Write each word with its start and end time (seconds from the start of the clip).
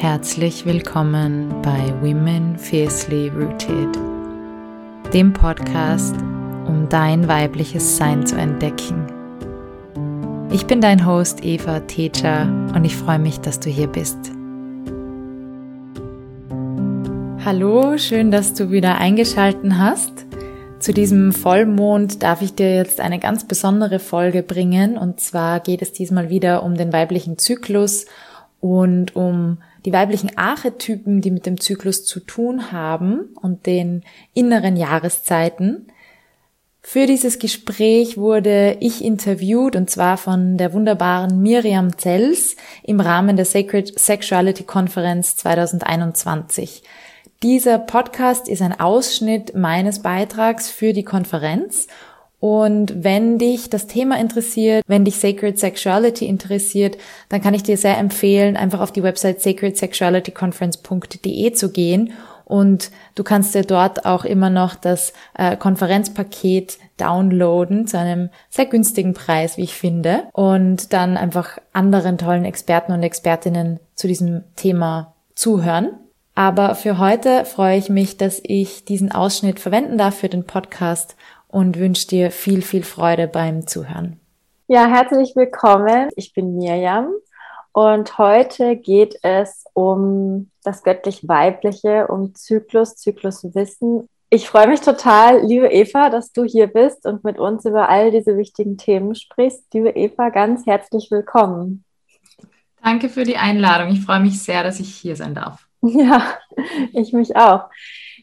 Herzlich 0.00 0.64
willkommen 0.64 1.52
bei 1.60 1.92
Women 2.00 2.56
Fiercely 2.56 3.30
Rooted, 3.30 3.98
dem 5.12 5.32
Podcast, 5.32 6.14
um 6.68 6.86
dein 6.88 7.26
weibliches 7.26 7.96
Sein 7.96 8.24
zu 8.24 8.36
entdecken. 8.36 9.08
Ich 10.52 10.66
bin 10.66 10.80
dein 10.80 11.04
Host 11.04 11.44
Eva 11.44 11.80
Teja 11.80 12.44
und 12.76 12.84
ich 12.84 12.94
freue 12.94 13.18
mich, 13.18 13.40
dass 13.40 13.58
du 13.58 13.70
hier 13.70 13.88
bist. 13.88 14.18
Hallo, 17.44 17.98
schön, 17.98 18.30
dass 18.30 18.54
du 18.54 18.70
wieder 18.70 18.98
eingeschalten 18.98 19.80
hast. 19.80 20.12
Zu 20.78 20.94
diesem 20.94 21.32
Vollmond 21.32 22.22
darf 22.22 22.40
ich 22.40 22.54
dir 22.54 22.72
jetzt 22.72 23.00
eine 23.00 23.18
ganz 23.18 23.48
besondere 23.48 23.98
Folge 23.98 24.44
bringen 24.44 24.96
und 24.96 25.18
zwar 25.18 25.58
geht 25.58 25.82
es 25.82 25.92
diesmal 25.92 26.28
wieder 26.30 26.62
um 26.62 26.76
den 26.76 26.92
weiblichen 26.92 27.36
Zyklus 27.36 28.06
und 28.60 29.16
um 29.16 29.58
die 29.84 29.92
weiblichen 29.92 30.36
Archetypen, 30.36 31.20
die 31.20 31.30
mit 31.30 31.46
dem 31.46 31.60
Zyklus 31.60 32.04
zu 32.04 32.20
tun 32.20 32.72
haben 32.72 33.36
und 33.40 33.66
den 33.66 34.02
inneren 34.34 34.76
Jahreszeiten. 34.76 35.88
Für 36.80 37.06
dieses 37.06 37.38
Gespräch 37.38 38.16
wurde 38.16 38.78
ich 38.80 39.04
interviewt 39.04 39.76
und 39.76 39.90
zwar 39.90 40.16
von 40.16 40.56
der 40.56 40.72
wunderbaren 40.72 41.42
Miriam 41.42 41.98
Zels 41.98 42.56
im 42.82 43.00
Rahmen 43.00 43.36
der 43.36 43.44
Sacred 43.44 43.98
Sexuality 43.98 44.64
Conference 44.64 45.36
2021. 45.36 46.82
Dieser 47.42 47.78
Podcast 47.78 48.48
ist 48.48 48.62
ein 48.62 48.80
Ausschnitt 48.80 49.54
meines 49.54 50.00
Beitrags 50.00 50.70
für 50.70 50.92
die 50.92 51.04
Konferenz 51.04 51.86
und 52.40 53.04
wenn 53.04 53.38
dich 53.38 53.70
das 53.70 53.86
Thema 53.86 54.18
interessiert, 54.18 54.84
wenn 54.86 55.04
dich 55.04 55.16
Sacred 55.16 55.58
Sexuality 55.58 56.26
interessiert, 56.26 56.96
dann 57.28 57.40
kann 57.40 57.54
ich 57.54 57.64
dir 57.64 57.76
sehr 57.76 57.98
empfehlen, 57.98 58.56
einfach 58.56 58.80
auf 58.80 58.92
die 58.92 59.02
Website 59.02 59.40
sacredsexualityconference.de 59.40 61.52
zu 61.52 61.72
gehen 61.72 62.12
und 62.48 62.90
du 63.14 63.24
kannst 63.24 63.54
dir 63.54 63.62
dort 63.62 64.06
auch 64.06 64.24
immer 64.24 64.48
noch 64.48 64.74
das 64.74 65.12
äh, 65.36 65.56
Konferenzpaket 65.56 66.78
downloaden 66.96 67.86
zu 67.86 67.98
einem 67.98 68.30
sehr 68.48 68.64
günstigen 68.64 69.12
Preis, 69.12 69.58
wie 69.58 69.64
ich 69.64 69.74
finde, 69.74 70.24
und 70.32 70.94
dann 70.94 71.18
einfach 71.18 71.58
anderen 71.74 72.16
tollen 72.16 72.46
Experten 72.46 72.92
und 72.92 73.02
Expertinnen 73.02 73.80
zu 73.94 74.08
diesem 74.08 74.44
Thema 74.56 75.14
zuhören. 75.34 75.90
Aber 76.34 76.74
für 76.74 76.98
heute 76.98 77.44
freue 77.44 77.76
ich 77.76 77.90
mich, 77.90 78.16
dass 78.16 78.40
ich 78.42 78.84
diesen 78.84 79.12
Ausschnitt 79.12 79.60
verwenden 79.60 79.98
darf 79.98 80.14
für 80.14 80.30
den 80.30 80.44
Podcast 80.44 81.16
und 81.48 81.78
wünsche 81.78 82.06
dir 82.06 82.30
viel, 82.30 82.62
viel 82.62 82.82
Freude 82.82 83.26
beim 83.26 83.66
Zuhören. 83.66 84.20
Ja, 84.68 84.86
herzlich 84.86 85.34
willkommen. 85.34 86.10
Ich 86.14 86.34
bin 86.34 86.56
Mirjam 86.56 87.10
und 87.72 88.18
heute 88.18 88.76
geht 88.76 89.18
es 89.22 89.64
um 89.72 90.50
das 90.62 90.82
göttlich-weibliche, 90.82 92.06
um 92.08 92.34
Zyklus, 92.34 92.96
Zykluswissen. 92.96 94.08
Ich 94.30 94.48
freue 94.48 94.68
mich 94.68 94.82
total, 94.82 95.40
liebe 95.40 95.68
Eva, 95.68 96.10
dass 96.10 96.32
du 96.32 96.44
hier 96.44 96.66
bist 96.66 97.06
und 97.06 97.24
mit 97.24 97.38
uns 97.38 97.64
über 97.64 97.88
all 97.88 98.10
diese 98.10 98.36
wichtigen 98.36 98.76
Themen 98.76 99.14
sprichst. 99.14 99.72
Liebe 99.72 99.90
Eva, 99.90 100.28
ganz 100.28 100.66
herzlich 100.66 101.10
willkommen. 101.10 101.84
Danke 102.82 103.08
für 103.08 103.24
die 103.24 103.38
Einladung. 103.38 103.88
Ich 103.88 104.02
freue 104.02 104.20
mich 104.20 104.42
sehr, 104.42 104.62
dass 104.62 104.80
ich 104.80 104.94
hier 104.94 105.16
sein 105.16 105.34
darf. 105.34 105.66
Ja, 105.80 106.34
ich 106.92 107.12
mich 107.14 107.36
auch. 107.36 107.70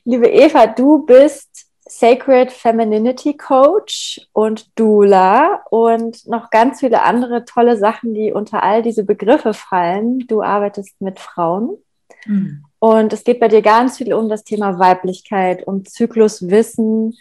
Liebe 0.04 0.28
Eva, 0.28 0.68
du 0.68 1.06
bist 1.06 1.65
Sacred 1.88 2.52
Femininity 2.52 3.38
Coach 3.38 4.22
und 4.34 4.78
Doula 4.78 5.62
und 5.70 6.26
noch 6.28 6.50
ganz 6.50 6.80
viele 6.80 7.04
andere 7.04 7.46
tolle 7.46 7.78
Sachen, 7.78 8.14
die 8.14 8.32
unter 8.32 8.64
all 8.64 8.82
diese 8.82 9.04
Begriffe 9.04 9.54
fallen. 9.54 10.20
Du 10.28 10.42
arbeitest 10.42 11.00
mit 11.00 11.20
Frauen 11.20 11.78
mhm. 12.26 12.66
und 12.80 13.14
es 13.14 13.24
geht 13.24 13.40
bei 13.40 13.48
dir 13.48 13.62
ganz 13.62 13.98
viel 13.98 14.14
um 14.14 14.30
das 14.30 14.44
Thema 14.44 14.80
Weiblichkeit, 14.80 15.68
um 15.68 15.86
Zykluswissen 15.86 17.16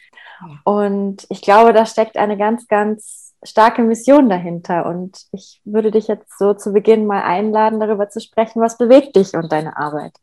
und 0.65 1.27
ich 1.28 1.43
glaube, 1.43 1.72
da 1.72 1.87
steckt 1.87 2.17
eine 2.17 2.37
ganz, 2.37 2.67
ganz 2.69 3.34
starke 3.43 3.83
Mission 3.83 4.28
dahinter 4.28 4.87
und 4.87 5.27
ich 5.33 5.61
würde 5.65 5.91
dich 5.91 6.09
jetzt 6.09 6.38
so 6.38 6.55
zu 6.55 6.72
Beginn 6.72 7.06
mal 7.06 7.22
einladen, 7.22 7.81
darüber 7.81 8.09
zu 8.09 8.21
sprechen, 8.21 8.62
was 8.62 8.78
bewegt 8.78 9.17
dich 9.17 9.34
und 9.34 9.53
deine 9.53 9.77
Arbeit. 9.77 10.15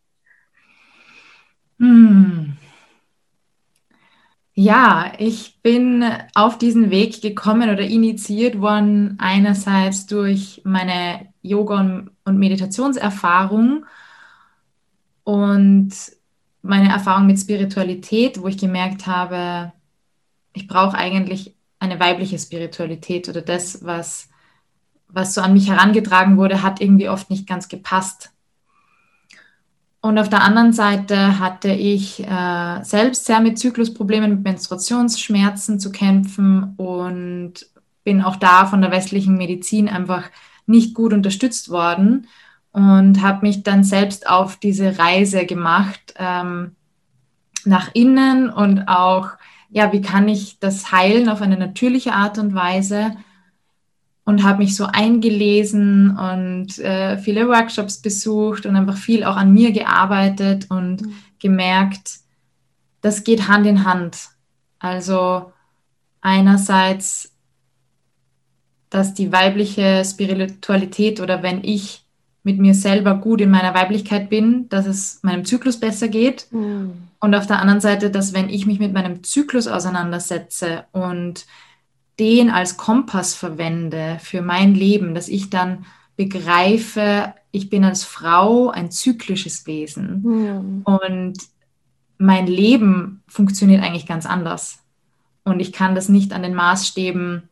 Mhm. 1.78 2.58
Ja, 4.54 5.14
ich 5.18 5.62
bin 5.62 6.04
auf 6.36 6.58
diesen 6.58 6.92
Weg 6.92 7.22
gekommen 7.22 7.70
oder 7.70 7.82
initiiert 7.82 8.60
worden, 8.60 9.16
einerseits 9.20 10.08
durch 10.08 10.62
meine 10.66 11.30
Yoga- 11.42 12.06
und 12.26 12.38
Meditationserfahrung 12.38 13.86
und 15.24 15.92
meine 16.62 16.90
Erfahrung 16.90 17.28
mit 17.28 17.40
Spiritualität, 17.40 18.42
wo 18.42 18.48
ich 18.48 18.58
gemerkt 18.58 19.08
habe, 19.08 19.72
ich 20.54 20.68
brauche 20.68 20.98
eigentlich 20.98 21.56
eine 21.80 22.00
weibliche 22.00 22.38
Spiritualität 22.38 23.30
oder 23.30 23.42
das, 23.42 23.84
was, 23.86 24.30
was 25.08 25.34
so 25.34 25.42
an 25.42 25.54
mich 25.54 25.70
herangetragen 25.70 26.38
wurde, 26.38 26.62
hat 26.62 26.82
irgendwie 26.82 27.10
oft 27.10 27.30
nicht 27.30 27.48
ganz 27.48 27.70
gepasst. 27.70 28.32
Und 30.02 30.18
auf 30.18 30.30
der 30.30 30.44
anderen 30.44 30.74
Seite 30.74 31.40
hatte 31.40 31.72
ich 31.72 32.24
äh, 32.24 32.84
selbst 32.84 33.26
sehr 33.26 33.40
mit 33.40 33.60
Zyklusproblemen, 33.60 34.32
mit 34.32 34.44
Menstruationsschmerzen 34.44 35.80
zu 35.80 35.92
kämpfen 35.92 36.74
und 36.78 37.54
bin 38.04 38.24
auch 38.24 38.36
da 38.36 38.66
von 38.66 38.82
der 38.82 38.90
westlichen 38.90 39.38
Medizin 39.38 39.88
einfach 39.88 40.24
nicht 40.66 40.96
gut 40.96 41.14
unterstützt 41.14 41.70
worden 41.70 42.28
und 42.72 43.22
habe 43.22 43.46
mich 43.46 43.62
dann 43.62 43.84
selbst 43.84 44.28
auf 44.28 44.56
diese 44.56 44.98
Reise 44.98 45.46
gemacht 45.46 46.16
ähm, 46.18 46.76
nach 47.64 47.92
innen 47.94 48.50
und 48.50 48.88
auch, 48.88 49.30
ja, 49.70 49.92
wie 49.94 50.02
kann 50.02 50.28
ich 50.28 50.58
das 50.60 50.92
heilen 50.92 51.30
auf 51.30 51.44
eine 51.44 51.58
natürliche 51.58 52.14
Art 52.14 52.40
und 52.40 52.56
Weise 52.56 53.16
und 54.24 54.44
habe 54.44 54.59
mich 54.59 54.76
so 54.76 54.86
eingelesen 54.86 56.18
und 56.18 56.78
äh, 56.80 57.18
viele 57.18 57.48
Workshops 57.48 58.02
besucht 58.02 58.66
und 58.66 58.76
einfach 58.76 58.98
viel 58.98 59.24
auch 59.24 59.36
an 59.36 59.52
mir 59.52 59.72
gearbeitet 59.72 60.68
und 60.70 61.02
mhm. 61.02 61.14
gemerkt, 61.40 62.20
das 63.02 63.24
geht 63.24 63.48
Hand 63.48 63.66
in 63.66 63.84
Hand. 63.84 64.30
Also 64.80 65.52
einerseits, 66.22 67.34
dass 68.90 69.14
die 69.14 69.32
weibliche 69.32 70.04
Spiritualität 70.06 71.20
oder 71.20 71.42
wenn 71.42 71.64
ich 71.64 72.06
mit 72.44 72.59
mir 72.59 72.74
selber 72.74 73.16
gut 73.16 73.42
in 73.42 73.52
meiner 73.52 73.74
Weiblichkeit 73.74 74.30
bin, 74.30 74.68
dass 74.70 74.88
es 74.88 75.20
meinem 75.22 75.46
Zyklus 75.46 75.80
besser 75.80 76.08
geht. 76.08 76.48
Mhm. 76.52 76.94
Und 77.20 77.36
auf 77.36 77.46
der 77.46 77.59
anderen 77.59 77.82
Seite, 77.82 78.09
dass 78.09 78.34
wenn 78.34 78.50
ich 78.50 78.66
mich 78.66 78.80
mit 78.80 78.94
meinem 78.94 79.24
Zyklus 79.24 79.68
auseinandersetze 79.68 80.86
und 80.92 81.46
den 82.20 82.50
als 82.50 82.78
Kompass 82.78 83.34
verwende 83.34 84.18
für 84.22 84.42
mein 84.42 84.76
Leben, 84.76 85.16
dass 85.16 85.28
ich 85.28 85.50
dann 85.50 85.86
begreife, 86.16 87.34
ich 87.52 87.70
bin 87.70 87.84
als 87.84 88.04
Frau 88.04 88.70
ein 88.70 88.92
zyklisches 88.92 89.66
Wesen 89.66 90.22
mhm. 90.24 90.82
und 90.84 91.38
mein 92.18 92.46
Leben 92.46 93.24
funktioniert 93.28 93.84
eigentlich 93.84 94.06
ganz 94.06 94.26
anders. 94.26 94.80
Und 95.44 95.60
ich 95.60 95.74
kann 95.74 95.96
das 95.96 96.08
nicht 96.08 96.34
an 96.34 96.44
den 96.44 96.54
Maßstäben 96.54 97.50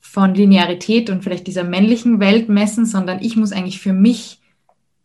von 0.00 0.34
Linearität 0.34 1.10
und 1.10 1.24
vielleicht 1.24 1.48
dieser 1.48 1.64
männlichen 1.64 2.20
Welt 2.20 2.48
messen, 2.48 2.86
sondern 2.86 3.20
ich 3.20 3.36
muss 3.36 3.52
eigentlich 3.52 3.80
für 3.80 3.92
mich 3.92 4.40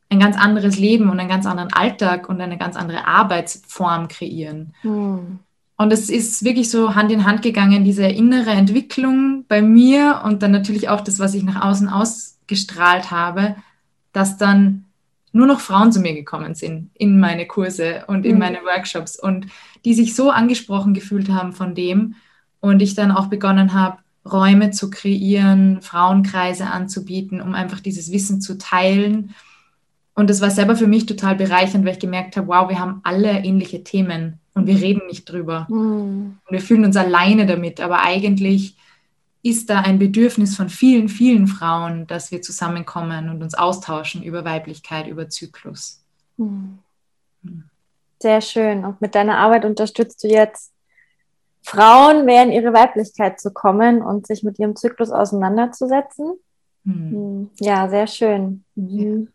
ein 0.09 0.19
ganz 0.19 0.37
anderes 0.37 0.77
Leben 0.77 1.09
und 1.09 1.19
einen 1.19 1.29
ganz 1.29 1.47
anderen 1.47 1.73
Alltag 1.73 2.29
und 2.29 2.39
eine 2.39 2.57
ganz 2.57 2.75
andere 2.75 3.07
Arbeitsform 3.07 4.07
kreieren. 4.07 4.75
Mhm. 4.83 5.39
Und 5.83 5.91
es 5.91 6.09
ist 6.09 6.45
wirklich 6.45 6.69
so 6.69 6.95
Hand 6.95 7.11
in 7.11 7.25
Hand 7.25 7.41
gegangen, 7.41 7.83
diese 7.83 8.05
innere 8.05 8.51
Entwicklung 8.51 9.43
bei 9.49 9.61
mir 9.61 10.21
und 10.23 10.41
dann 10.41 10.51
natürlich 10.51 10.87
auch 10.87 11.01
das, 11.01 11.19
was 11.19 11.33
ich 11.33 11.43
nach 11.43 11.61
außen 11.61 11.89
ausgestrahlt 11.89 13.11
habe, 13.11 13.57
dass 14.13 14.37
dann 14.37 14.85
nur 15.33 15.45
noch 15.45 15.59
Frauen 15.59 15.91
zu 15.91 15.99
mir 15.99 16.13
gekommen 16.13 16.55
sind 16.55 16.91
in 16.93 17.19
meine 17.19 17.47
Kurse 17.47 18.05
und 18.07 18.25
in 18.25 18.35
mhm. 18.35 18.39
meine 18.39 18.59
Workshops 18.59 19.19
und 19.19 19.47
die 19.83 19.93
sich 19.93 20.15
so 20.15 20.29
angesprochen 20.29 20.93
gefühlt 20.93 21.27
haben 21.27 21.51
von 21.51 21.75
dem 21.75 22.15
und 22.61 22.81
ich 22.81 22.95
dann 22.95 23.11
auch 23.11 23.27
begonnen 23.27 23.73
habe, 23.73 23.97
Räume 24.23 24.71
zu 24.71 24.89
kreieren, 24.89 25.81
Frauenkreise 25.81 26.67
anzubieten, 26.67 27.41
um 27.41 27.53
einfach 27.55 27.81
dieses 27.81 28.09
Wissen 28.09 28.39
zu 28.39 28.57
teilen. 28.57 29.35
Und 30.13 30.29
das 30.29 30.39
war 30.39 30.49
selber 30.49 30.77
für 30.77 30.87
mich 30.87 31.07
total 31.07 31.35
bereichernd, 31.35 31.83
weil 31.83 31.95
ich 31.95 31.99
gemerkt 31.99 32.37
habe, 32.37 32.47
wow, 32.47 32.69
wir 32.69 32.79
haben 32.79 33.01
alle 33.03 33.43
ähnliche 33.43 33.83
Themen 33.83 34.39
und 34.53 34.67
wir 34.67 34.79
reden 34.79 35.07
nicht 35.07 35.25
drüber. 35.25 35.67
Mhm. 35.69 36.37
Und 36.45 36.51
wir 36.51 36.61
fühlen 36.61 36.85
uns 36.85 36.95
alleine 36.95 37.45
damit, 37.45 37.79
aber 37.79 38.03
eigentlich 38.03 38.75
ist 39.41 39.69
da 39.69 39.81
ein 39.81 39.99
Bedürfnis 39.99 40.55
von 40.55 40.69
vielen, 40.69 41.09
vielen 41.09 41.47
Frauen, 41.47 42.07
dass 42.07 42.31
wir 42.31 42.41
zusammenkommen 42.41 43.29
und 43.29 43.43
uns 43.43 43.55
austauschen 43.55 44.23
über 44.23 44.45
Weiblichkeit, 44.45 45.07
über 45.07 45.27
Zyklus. 45.27 46.01
Mhm. 46.37 46.79
Sehr 48.19 48.39
schön. 48.39 48.85
Und 48.85 49.01
mit 49.01 49.15
deiner 49.15 49.37
Arbeit 49.37 49.65
unterstützt 49.65 50.23
du 50.23 50.29
jetzt 50.29 50.71
Frauen 51.61 52.23
mehr 52.23 52.43
in 52.43 52.51
ihre 52.51 52.71
Weiblichkeit 52.71 53.39
zu 53.39 53.51
kommen 53.51 54.01
und 54.01 54.27
sich 54.27 54.43
mit 54.43 54.59
ihrem 54.59 54.77
Zyklus 54.77 55.11
auseinanderzusetzen. 55.11 56.33
Mhm. 56.85 57.49
Ja, 57.59 57.89
sehr 57.89 58.07
schön. 58.07 58.63
Mhm. 58.75 59.27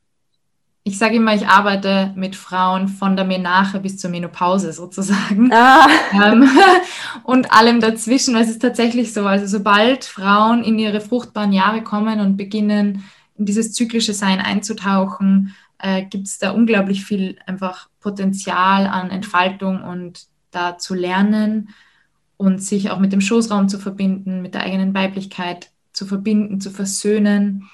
Ich 0.88 0.96
sage 0.96 1.16
immer, 1.16 1.34
ich 1.34 1.46
arbeite 1.46 2.12
mit 2.16 2.34
Frauen 2.34 2.88
von 2.88 3.14
der 3.14 3.26
Menache 3.26 3.78
bis 3.78 3.98
zur 3.98 4.10
Menopause 4.10 4.72
sozusagen. 4.72 5.52
Ah. 5.60 5.86
Ähm, 6.12 6.48
und 7.24 7.52
allem 7.52 7.80
dazwischen. 7.80 8.36
Es 8.36 8.48
ist 8.48 8.62
tatsächlich 8.62 9.12
so. 9.12 9.26
Also 9.26 9.46
sobald 9.46 10.04
Frauen 10.04 10.62
in 10.62 10.78
ihre 10.78 11.00
fruchtbaren 11.00 11.52
Jahre 11.52 11.82
kommen 11.82 12.20
und 12.20 12.36
beginnen, 12.36 13.04
in 13.36 13.44
dieses 13.44 13.72
zyklische 13.72 14.14
Sein 14.14 14.40
einzutauchen, 14.40 15.54
äh, 15.78 16.04
gibt 16.04 16.26
es 16.26 16.38
da 16.38 16.52
unglaublich 16.52 17.04
viel 17.04 17.38
einfach 17.46 17.88
Potenzial 18.00 18.86
an 18.86 19.10
Entfaltung 19.10 19.82
und 19.82 20.26
da 20.50 20.78
zu 20.78 20.94
lernen 20.94 21.70
und 22.36 22.62
sich 22.62 22.90
auch 22.90 22.98
mit 22.98 23.12
dem 23.12 23.20
Schoßraum 23.20 23.68
zu 23.68 23.78
verbinden, 23.78 24.42
mit 24.42 24.54
der 24.54 24.62
eigenen 24.62 24.94
Weiblichkeit 24.94 25.70
zu 25.92 26.06
verbinden, 26.06 26.60
zu 26.60 26.70
versöhnen 26.70 27.68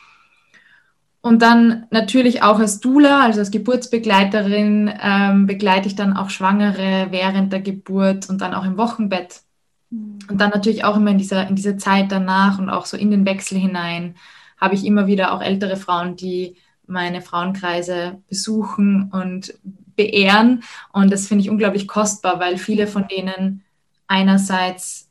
und 1.25 1.41
dann 1.41 1.87
natürlich 1.89 2.43
auch 2.43 2.59
als 2.59 2.81
Dula, 2.81 3.23
also 3.23 3.41
als 3.41 3.51
Geburtsbegleiterin, 3.51 4.93
ähm, 5.03 5.47
begleite 5.47 5.89
ich 5.89 5.97
dann 5.97 6.15
auch 6.15 6.29
Schwangere 6.29 7.07
während 7.13 7.51
der 7.51 7.63
Geburt 7.63 8.29
und 8.29 8.43
dann 8.43 8.53
auch 8.53 8.67
im 8.67 8.77
Wochenbett. 8.77 9.41
Mhm. 9.89 10.19
Und 10.29 10.39
dann 10.39 10.51
natürlich 10.51 10.85
auch 10.85 10.99
immer 10.99 11.13
in 11.13 11.17
dieser, 11.17 11.49
in 11.49 11.57
dieser 11.57 11.79
Zeit 11.79 12.13
danach 12.13 12.59
und 12.59 12.69
auch 12.69 12.85
so 12.85 12.99
in 12.99 13.11
den 13.11 13.25
Wechsel 13.25 13.57
hinein 13.57 14.17
habe 14.59 14.75
ich 14.75 14.85
immer 14.85 15.07
wieder 15.07 15.33
auch 15.33 15.41
ältere 15.41 15.77
Frauen, 15.77 16.15
die 16.15 16.57
meine 16.87 17.23
Frauenkreise 17.23 18.19
besuchen 18.29 19.11
und 19.11 19.55
beehren. 19.97 20.63
Und 20.93 21.11
das 21.11 21.27
finde 21.27 21.41
ich 21.41 21.49
unglaublich 21.49 21.89
kostbar, 21.89 22.39
weil 22.39 22.59
viele 22.59 22.87
von 22.87 23.09
denen 23.09 23.65
einerseits 24.09 25.04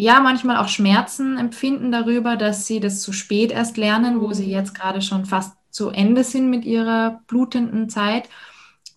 ja 0.00 0.20
manchmal 0.20 0.56
auch 0.56 0.68
Schmerzen 0.68 1.38
empfinden 1.38 1.92
darüber, 1.92 2.36
dass 2.36 2.66
sie 2.66 2.80
das 2.80 3.02
zu 3.02 3.12
spät 3.12 3.52
erst 3.52 3.76
lernen, 3.76 4.20
wo 4.20 4.32
sie 4.32 4.50
jetzt 4.50 4.74
gerade 4.74 5.02
schon 5.02 5.26
fast 5.26 5.54
zu 5.70 5.90
Ende 5.90 6.24
sind 6.24 6.50
mit 6.50 6.64
ihrer 6.64 7.20
blutenden 7.26 7.88
Zeit. 7.88 8.28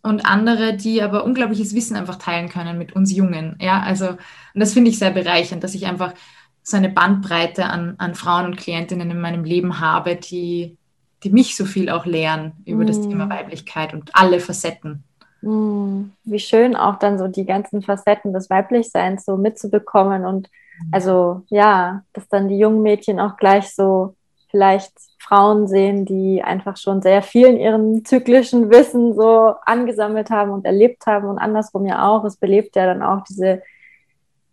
Und 0.01 0.25
andere, 0.25 0.75
die 0.75 1.01
aber 1.01 1.23
unglaubliches 1.23 1.73
Wissen 1.73 1.95
einfach 1.95 2.17
teilen 2.17 2.49
können 2.49 2.77
mit 2.77 2.93
uns 2.93 3.15
Jungen. 3.15 3.55
Ja, 3.61 3.81
also, 3.81 4.09
und 4.09 4.19
das 4.53 4.73
finde 4.73 4.89
ich 4.89 4.99
sehr 4.99 5.11
bereichernd, 5.11 5.63
dass 5.63 5.75
ich 5.75 5.85
einfach 5.85 6.13
so 6.61 6.75
eine 6.75 6.89
Bandbreite 6.89 7.65
an, 7.65 7.95
an 7.99 8.13
Frauen 8.13 8.45
und 8.45 8.57
Klientinnen 8.57 9.11
in 9.11 9.21
meinem 9.21 9.45
Leben 9.45 9.79
habe, 9.79 10.17
die, 10.17 10.77
die 11.23 11.29
mich 11.29 11.55
so 11.55 11.65
viel 11.65 11.89
auch 11.89 12.05
lehren 12.05 12.51
über 12.65 12.83
mm. 12.83 12.87
das 12.87 13.01
Thema 13.01 13.29
Weiblichkeit 13.29 13.93
und 13.93 14.13
alle 14.13 14.41
Facetten. 14.41 15.05
Mm. 15.43 16.11
Wie 16.23 16.39
schön 16.39 16.75
auch 16.75 16.97
dann 16.97 17.17
so 17.17 17.27
die 17.27 17.45
ganzen 17.45 17.81
Facetten 17.81 18.33
des 18.33 18.49
Weiblichseins 18.49 19.25
so 19.25 19.37
mitzubekommen 19.37 20.25
und 20.25 20.49
also 20.91 21.41
ja, 21.49 22.03
dass 22.13 22.27
dann 22.29 22.47
die 22.47 22.57
jungen 22.57 22.81
Mädchen 22.81 23.19
auch 23.19 23.37
gleich 23.37 23.73
so 23.73 24.15
vielleicht 24.49 24.93
Frauen 25.19 25.67
sehen, 25.67 26.05
die 26.05 26.43
einfach 26.43 26.77
schon 26.77 27.01
sehr 27.01 27.21
viel 27.21 27.47
in 27.47 27.57
ihrem 27.57 28.05
zyklischen 28.05 28.69
Wissen 28.69 29.15
so 29.15 29.55
angesammelt 29.65 30.29
haben 30.29 30.51
und 30.51 30.65
erlebt 30.65 31.05
haben 31.07 31.27
und 31.27 31.39
andersrum 31.39 31.85
ja 31.85 32.07
auch. 32.07 32.23
Es 32.23 32.37
belebt 32.37 32.75
ja 32.75 32.85
dann 32.85 33.01
auch 33.01 33.23
diese, 33.23 33.63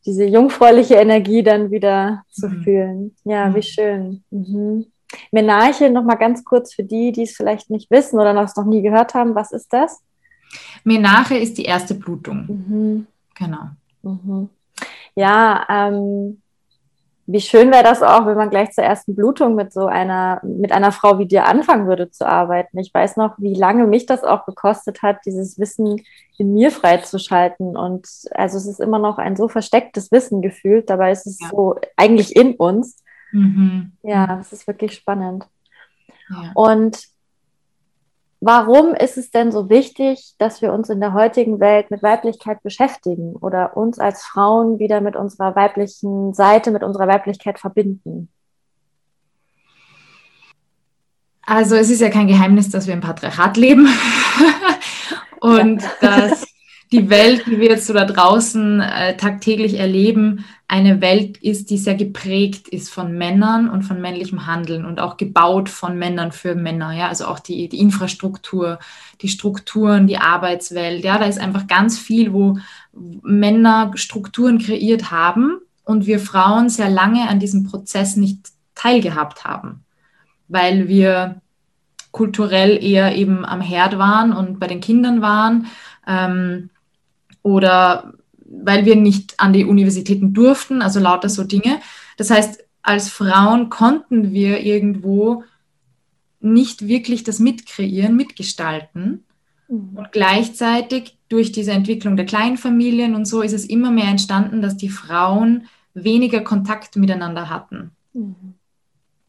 diese 0.07 0.25
jungfräuliche 0.25 0.95
Energie 0.95 1.43
dann 1.43 1.71
wieder 1.71 2.23
zu 2.31 2.49
mhm. 2.49 2.63
fühlen. 2.63 3.17
Ja, 3.25 3.49
mhm. 3.49 3.55
wie 3.55 3.63
schön. 3.63 4.25
Mhm. 4.31 4.87
Menarche, 5.33 5.91
nochmal 5.91 6.19
ganz 6.19 6.45
kurz 6.45 6.73
für 6.73 6.85
die, 6.85 7.13
die 7.13 7.25
es 7.25 7.37
vielleicht 7.37 7.69
nicht 7.69 7.91
wissen 7.91 8.19
oder 8.19 8.33
noch 8.33 8.65
nie 8.65 8.81
gehört 8.81 9.15
haben, 9.15 9.35
was 9.35 9.53
ist 9.53 9.73
das? 9.73 10.01
Menarche 10.85 11.37
ist 11.37 11.59
die 11.59 11.65
erste 11.65 11.95
Blutung. 11.95 12.47
Mhm. 12.47 13.07
Genau. 13.35 13.71
Mhm 14.03 14.49
ja, 15.15 15.67
ähm, 15.69 16.43
wie 17.27 17.41
schön 17.41 17.71
wäre 17.71 17.85
das 17.85 18.03
auch, 18.03 18.27
wenn 18.27 18.37
man 18.37 18.51
gleich 18.51 18.73
zur 18.73 18.83
ersten 18.83 19.15
Blutung 19.15 19.55
mit 19.55 19.73
so 19.73 19.87
einer, 19.87 20.41
mit 20.43 20.73
einer 20.73 20.91
Frau 20.91 21.19
wie 21.21 21.27
dir 21.27 21.47
anfangen 21.47 21.87
würde 21.87 22.11
zu 22.11 22.27
arbeiten. 22.27 22.79
Ich 22.79 22.93
weiß 22.93 23.17
noch, 23.17 23.35
wie 23.39 23.55
lange 23.55 23.87
mich 23.87 24.07
das 24.07 24.25
auch 24.25 24.47
gekostet 24.47 25.03
hat, 25.03 25.19
dieses 25.25 25.59
Wissen 25.59 26.03
in 26.39 26.55
mir 26.55 26.73
freizuschalten. 26.73 27.77
Und 27.77 28.09
also 28.33 28.57
es 28.57 28.67
ist 28.67 28.81
immer 28.81 28.99
noch 28.99 29.19
ein 29.19 29.37
so 29.37 29.47
verstecktes 29.47 30.11
Wissen 30.11 30.43
gefühlt, 30.43 30.91
dabei 30.91 31.13
ist 31.13 31.27
es 31.27 31.39
ja. 31.41 31.49
so 31.51 31.77
eigentlich 31.97 32.35
in 32.35 32.55
uns. 32.57 32.97
Mhm. 33.31 33.93
Ja, 34.03 34.27
das 34.27 34.53
ist 34.53 34.67
wirklich 34.67 34.95
spannend. 34.95 35.47
Ja. 36.31 36.51
Und 36.55 37.05
Warum 38.43 38.95
ist 38.95 39.19
es 39.19 39.31
denn 39.31 39.53
so 39.53 39.69
wichtig, 39.69 40.35
dass 40.39 40.63
wir 40.63 40.73
uns 40.73 40.89
in 40.89 41.01
der 41.01 41.13
heutigen 41.13 41.61
Welt 41.61 41.91
mit 41.91 42.03
Weiblichkeit 42.03 42.63
beschäftigen 42.63 43.37
oder 43.37 43.77
uns 43.77 43.99
als 43.99 44.25
Frauen 44.25 44.79
wieder 44.79 45.03
mit 45.03 45.15
unserer 45.15 45.55
weiblichen 45.55 46.33
Seite, 46.33 46.71
mit 46.71 46.83
unserer 46.83 47.07
Weiblichkeit 47.07 47.59
verbinden? 47.59 48.31
Also 51.43 51.77
es 51.77 51.91
ist 51.91 52.01
ja 52.01 52.09
kein 52.09 52.29
Geheimnis, 52.29 52.71
dass 52.71 52.87
wir 52.87 52.95
im 52.95 53.01
Patriarchat 53.01 53.59
leben 53.59 53.89
und 55.41 55.83
ja. 55.83 55.91
dass 56.01 56.47
die 56.93 57.09
Welt, 57.09 57.47
die 57.47 57.61
wir 57.61 57.69
jetzt 57.69 57.87
so 57.87 57.93
da 57.93 58.05
draußen 58.05 58.81
äh, 58.81 59.17
tagtäglich 59.17 59.75
erleben, 59.75 60.45
eine 60.67 61.01
Welt 61.01 61.37
ist, 61.39 61.71
die 61.71 61.79
sehr 61.79 61.95
geprägt 61.95 62.69
ist 62.69 62.91
von 62.91 63.17
Männern 63.17 63.69
und 63.69 63.83
von 63.83 64.01
männlichem 64.01 64.47
Handeln 64.47 64.85
und 64.85 65.01
auch 65.01 65.17
gebaut 65.17 65.69
von 65.69 65.99
Männern 65.99 66.33
für 66.33 66.55
Männer. 66.55 66.93
Ja, 66.93 67.09
also 67.09 67.27
auch 67.27 67.39
die, 67.39 67.69
die 67.69 67.79
Infrastruktur, 67.79 68.81
die 69.21 69.29
Strukturen, 69.29 70.09
die 70.09 70.19
Arbeitswelt. 70.19 71.05
Ja, 71.05 71.19
da 71.19 71.27
ist 71.27 71.39
einfach 71.39 71.69
ganz 71.69 71.99
viel, 71.99 72.33
wo 72.33 72.59
Männer 72.93 73.93
Strukturen 73.95 74.59
kreiert 74.59 75.13
haben 75.13 75.59
und 75.85 76.07
wir 76.07 76.19
Frauen 76.19 76.69
sehr 76.69 76.91
lange 76.91 77.29
an 77.29 77.39
diesem 77.39 77.65
Prozess 77.65 78.17
nicht 78.17 78.51
teilgehabt 78.75 79.45
haben, 79.45 79.85
weil 80.49 80.89
wir 80.89 81.41
kulturell 82.11 82.83
eher 82.83 83.15
eben 83.15 83.45
am 83.45 83.61
Herd 83.61 83.99
waren 83.99 84.33
und 84.33 84.59
bei 84.59 84.67
den 84.67 84.81
Kindern 84.81 85.23
waren. 85.23 85.67
Ähm, 86.07 86.71
oder 87.43 88.15
weil 88.45 88.85
wir 88.85 88.97
nicht 88.97 89.39
an 89.39 89.53
die 89.53 89.65
Universitäten 89.65 90.35
durften, 90.35 90.83
also 90.83 90.99
lauter 91.01 91.29
so 91.29 91.45
Dinge. 91.45 91.81
Das 92.17 92.31
heißt, 92.31 92.65
als 92.83 93.09
Frauen 93.09 93.71
konnten 93.71 94.33
wir 94.33 94.61
irgendwo 94.61 95.45
nicht 96.41 96.89
wirklich 96.89 97.23
das 97.23 97.39
mitkreieren, 97.39 98.17
mitgestalten. 98.17 99.25
Mhm. 99.69 99.91
Und 99.95 100.13
gleichzeitig 100.13 101.19
durch 101.29 101.53
diese 101.53 101.73
Entwicklung 101.73 102.17
der 102.17 102.27
Kleinfamilien 102.27 103.15
und 103.15 103.27
so 103.27 103.43
ist 103.43 103.53
es 103.53 103.65
immer 103.65 103.91
mehr 103.91 104.09
entstanden, 104.09 104.63
dass 104.63 104.77
die 104.77 104.89
Frauen 104.89 105.67
weniger 105.95 106.41
Kontakt 106.41 106.97
miteinander 106.97 107.49
hatten. 107.49 107.93
Mhm. 108.13 108.55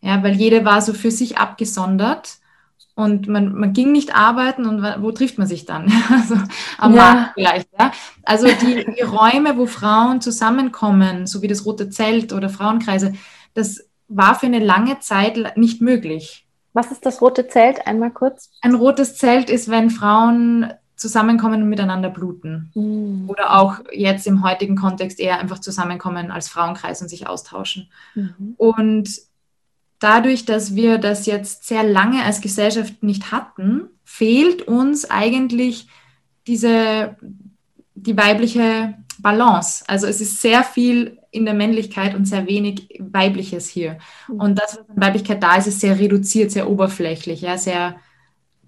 Ja, 0.02 0.24
weil 0.24 0.34
jede 0.34 0.66
war 0.66 0.82
so 0.82 0.94
für 0.94 1.12
sich 1.12 1.38
abgesondert 1.38 2.40
und 2.96 3.28
man, 3.28 3.54
man 3.54 3.74
ging 3.74 3.92
nicht 3.92 4.16
arbeiten 4.16 4.66
und 4.66 4.84
wo 5.02 5.12
trifft 5.12 5.38
man 5.38 5.48
sich 5.48 5.66
dann? 5.66 5.92
also 6.12 6.36
am 6.78 6.96
ja. 6.96 7.14
Markt 7.14 7.32
vielleicht. 7.36 7.70
Ja? 7.80 7.92
Also 8.24 8.48
die, 8.48 8.86
die 8.86 9.02
Räume, 9.02 9.58
wo 9.58 9.66
Frauen 9.66 10.22
zusammenkommen, 10.22 11.28
so 11.28 11.42
wie 11.42 11.48
das 11.48 11.66
Rote 11.66 11.90
Zelt 11.90 12.34
oder 12.34 12.50
Frauenkreise, 12.50 13.14
das 13.54 13.90
war 14.08 14.36
für 14.36 14.46
eine 14.46 14.60
lange 14.60 15.00
Zeit 15.00 15.58
nicht 15.58 15.82
möglich. 15.82 16.46
Was 16.74 16.92
ist 16.92 17.06
das 17.06 17.22
Rote 17.22 17.48
Zelt? 17.48 17.88
Einmal 17.88 18.12
kurz. 18.12 18.52
Ein 18.62 18.76
rotes 18.76 19.16
Zelt 19.16 19.50
ist, 19.50 19.70
wenn 19.70 19.90
Frauen 19.90 20.74
zusammenkommen 20.96 21.64
und 21.64 21.70
miteinander 21.70 22.10
bluten. 22.10 22.72
Mhm. 22.76 23.30
Oder 23.30 23.60
auch 23.60 23.80
jetzt 23.92 24.28
im 24.28 24.44
heutigen 24.44 24.76
Kontext 24.76 25.20
eher 25.20 25.40
einfach 25.40 25.60
zusammenkommen 25.60 26.32
als 26.32 26.48
Frauenkreis 26.48 27.02
und 27.02 27.10
sich 27.10 27.28
austauschen. 27.28 27.90
Mhm. 28.16 28.54
Und 28.58 29.10
dadurch, 30.02 30.46
dass 30.46 30.76
wir 30.76 30.98
das 30.98 31.26
jetzt 31.26 31.66
sehr 31.66 31.84
lange 31.84 32.24
als 32.24 32.42
Gesellschaft 32.42 33.04
nicht 33.04 33.32
hatten, 33.32 33.90
fehlt 34.04 34.64
uns 34.64 35.10
eigentlich 35.10 35.88
diese, 36.48 37.16
die 37.96 38.18
weibliche 38.18 38.96
Balance. 39.20 39.86
Also 39.88 40.08
es 40.08 40.20
ist 40.20 40.42
sehr 40.42 40.64
viel 40.64 41.20
in 41.30 41.46
der 41.46 41.54
Männlichkeit 41.54 42.16
und 42.16 42.26
sehr 42.26 42.48
wenig 42.48 43.00
Weibliches 43.00 43.70
hier. 43.70 44.00
Mhm. 44.28 44.42
Und 44.42 44.60
das, 44.60 44.80
was 44.80 44.90
an 44.90 45.02
Weiblichkeit 45.02 45.42
da 45.42 45.56
ist, 45.56 45.68
ist 45.68 45.80
sehr 45.80 45.98
reduziert, 45.98 46.52
sehr 46.52 46.70
oberflächlich, 46.70 47.42
ja, 47.42 47.58
sehr 47.58 47.96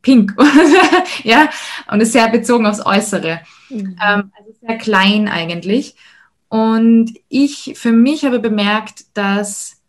pink, 0.02 0.36
ja, 1.24 1.50
und 1.92 2.02
ist 2.02 2.14
sehr 2.14 2.30
bezogen 2.30 2.68
aufs 2.68 2.86
Äußere. 2.86 3.42
Mhm. 3.70 3.98
Ähm, 4.02 4.32
also 4.38 4.54
sehr 4.62 4.78
klein 4.78 5.28
eigentlich. 5.28 5.96
Und 6.48 7.14
ich 7.30 7.74
für 7.76 7.92
mich 7.92 8.24
habe 8.24 8.40
bemerkt, 8.40 9.06
dass 9.16 9.83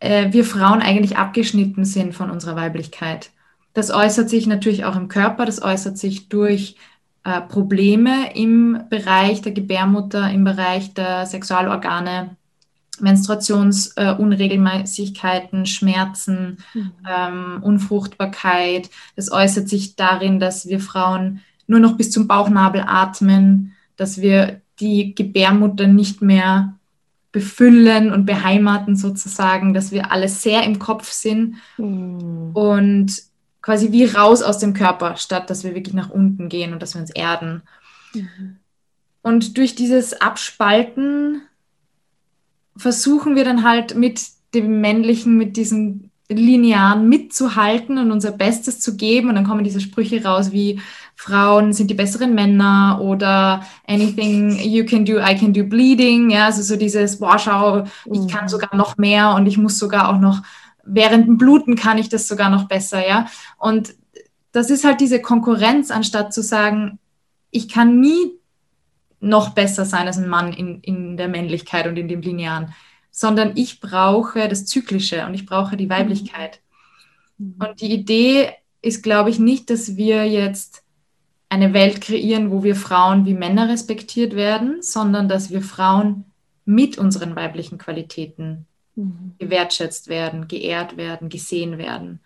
äh, 0.00 0.32
wir 0.32 0.44
Frauen 0.44 0.80
eigentlich 0.80 1.16
abgeschnitten 1.16 1.84
sind 1.84 2.14
von 2.14 2.30
unserer 2.30 2.56
Weiblichkeit. 2.56 3.30
Das 3.72 3.90
äußert 3.90 4.30
sich 4.30 4.46
natürlich 4.46 4.84
auch 4.84 4.96
im 4.96 5.08
Körper, 5.08 5.44
das 5.44 5.62
äußert 5.62 5.98
sich 5.98 6.28
durch 6.28 6.76
äh, 7.24 7.40
Probleme 7.42 8.34
im 8.34 8.84
Bereich 8.88 9.42
der 9.42 9.52
Gebärmutter, 9.52 10.30
im 10.30 10.44
Bereich 10.44 10.94
der 10.94 11.26
Sexualorgane, 11.26 12.36
Menstruationsunregelmäßigkeiten, 13.00 15.62
äh, 15.62 15.66
Schmerzen, 15.66 16.58
mhm. 16.72 16.92
ähm, 17.06 17.58
Unfruchtbarkeit. 17.62 18.88
Das 19.16 19.30
äußert 19.30 19.68
sich 19.68 19.96
darin, 19.96 20.40
dass 20.40 20.68
wir 20.68 20.80
Frauen 20.80 21.40
nur 21.66 21.80
noch 21.80 21.96
bis 21.96 22.10
zum 22.10 22.28
Bauchnabel 22.28 22.84
atmen, 22.86 23.72
dass 23.96 24.20
wir 24.20 24.60
die 24.80 25.14
Gebärmutter 25.14 25.86
nicht 25.86 26.22
mehr 26.22 26.75
befüllen 27.36 28.14
und 28.14 28.24
beheimaten 28.24 28.96
sozusagen, 28.96 29.74
dass 29.74 29.92
wir 29.92 30.10
alle 30.10 30.26
sehr 30.26 30.62
im 30.62 30.78
Kopf 30.78 31.12
sind 31.12 31.56
mhm. 31.76 32.52
und 32.54 33.12
quasi 33.60 33.92
wie 33.92 34.06
raus 34.06 34.40
aus 34.40 34.58
dem 34.58 34.72
Körper, 34.72 35.16
statt 35.18 35.50
dass 35.50 35.62
wir 35.62 35.74
wirklich 35.74 35.92
nach 35.92 36.08
unten 36.08 36.48
gehen 36.48 36.72
und 36.72 36.80
dass 36.80 36.94
wir 36.94 37.02
uns 37.02 37.10
erden. 37.10 37.60
Mhm. 38.14 38.56
Und 39.20 39.58
durch 39.58 39.74
dieses 39.74 40.18
Abspalten 40.18 41.42
versuchen 42.74 43.36
wir 43.36 43.44
dann 43.44 43.64
halt 43.64 43.96
mit 43.96 44.22
dem 44.54 44.80
männlichen, 44.80 45.36
mit 45.36 45.58
diesen 45.58 46.10
linearen 46.30 47.06
mitzuhalten 47.06 47.98
und 47.98 48.12
unser 48.12 48.32
Bestes 48.32 48.80
zu 48.80 48.96
geben. 48.96 49.28
Und 49.28 49.34
dann 49.34 49.46
kommen 49.46 49.62
diese 49.62 49.82
Sprüche 49.82 50.24
raus 50.24 50.52
wie 50.52 50.80
Frauen 51.16 51.72
sind 51.72 51.90
die 51.90 51.94
besseren 51.94 52.34
Männer 52.34 53.00
oder 53.00 53.64
anything 53.86 54.58
you 54.60 54.84
can 54.84 55.04
do, 55.04 55.18
I 55.18 55.36
can 55.36 55.52
do 55.52 55.64
bleeding. 55.64 56.30
Ja, 56.30 56.46
also 56.46 56.62
so 56.62 56.76
dieses, 56.76 57.18
boah, 57.18 57.38
schau, 57.38 57.84
ich 58.04 58.28
kann 58.28 58.44
mhm. 58.44 58.48
sogar 58.48 58.76
noch 58.76 58.96
mehr 58.96 59.34
und 59.34 59.46
ich 59.46 59.58
muss 59.58 59.78
sogar 59.78 60.08
auch 60.08 60.18
noch, 60.20 60.42
während 60.84 61.26
dem 61.26 61.38
Bluten 61.38 61.74
kann 61.74 61.98
ich 61.98 62.08
das 62.08 62.28
sogar 62.28 62.50
noch 62.50 62.68
besser. 62.68 63.06
Ja, 63.06 63.26
und 63.58 63.94
das 64.52 64.70
ist 64.70 64.84
halt 64.84 65.00
diese 65.00 65.20
Konkurrenz, 65.20 65.90
anstatt 65.90 66.32
zu 66.32 66.42
sagen, 66.42 66.98
ich 67.50 67.68
kann 67.68 68.00
nie 68.00 68.32
noch 69.20 69.50
besser 69.50 69.84
sein 69.84 70.06
als 70.06 70.18
ein 70.18 70.28
Mann 70.28 70.52
in, 70.52 70.80
in 70.80 71.16
der 71.16 71.28
Männlichkeit 71.28 71.86
und 71.86 71.96
in 71.96 72.08
dem 72.08 72.20
Linearen 72.20 72.74
sondern 73.16 73.52
ich 73.54 73.80
brauche 73.80 74.46
das 74.46 74.66
Zyklische 74.66 75.24
und 75.24 75.32
ich 75.32 75.46
brauche 75.46 75.78
die 75.78 75.88
Weiblichkeit. 75.88 76.60
Mhm. 77.38 77.54
Und 77.58 77.80
die 77.80 77.90
Idee 77.90 78.50
ist, 78.82 79.02
glaube 79.02 79.30
ich, 79.30 79.38
nicht, 79.38 79.70
dass 79.70 79.96
wir 79.96 80.28
jetzt 80.28 80.82
eine 81.48 81.72
Welt 81.72 82.00
kreieren, 82.00 82.50
wo 82.50 82.62
wir 82.62 82.76
Frauen 82.76 83.24
wie 83.24 83.34
Männer 83.34 83.68
respektiert 83.68 84.34
werden, 84.34 84.82
sondern 84.82 85.28
dass 85.28 85.50
wir 85.50 85.62
Frauen 85.62 86.24
mit 86.64 86.98
unseren 86.98 87.36
weiblichen 87.36 87.78
Qualitäten 87.78 88.66
mhm. 88.96 89.34
gewertschätzt 89.38 90.08
werden, 90.08 90.48
geehrt 90.48 90.96
werden, 90.96 91.28
gesehen 91.28 91.78
werden. 91.78 92.20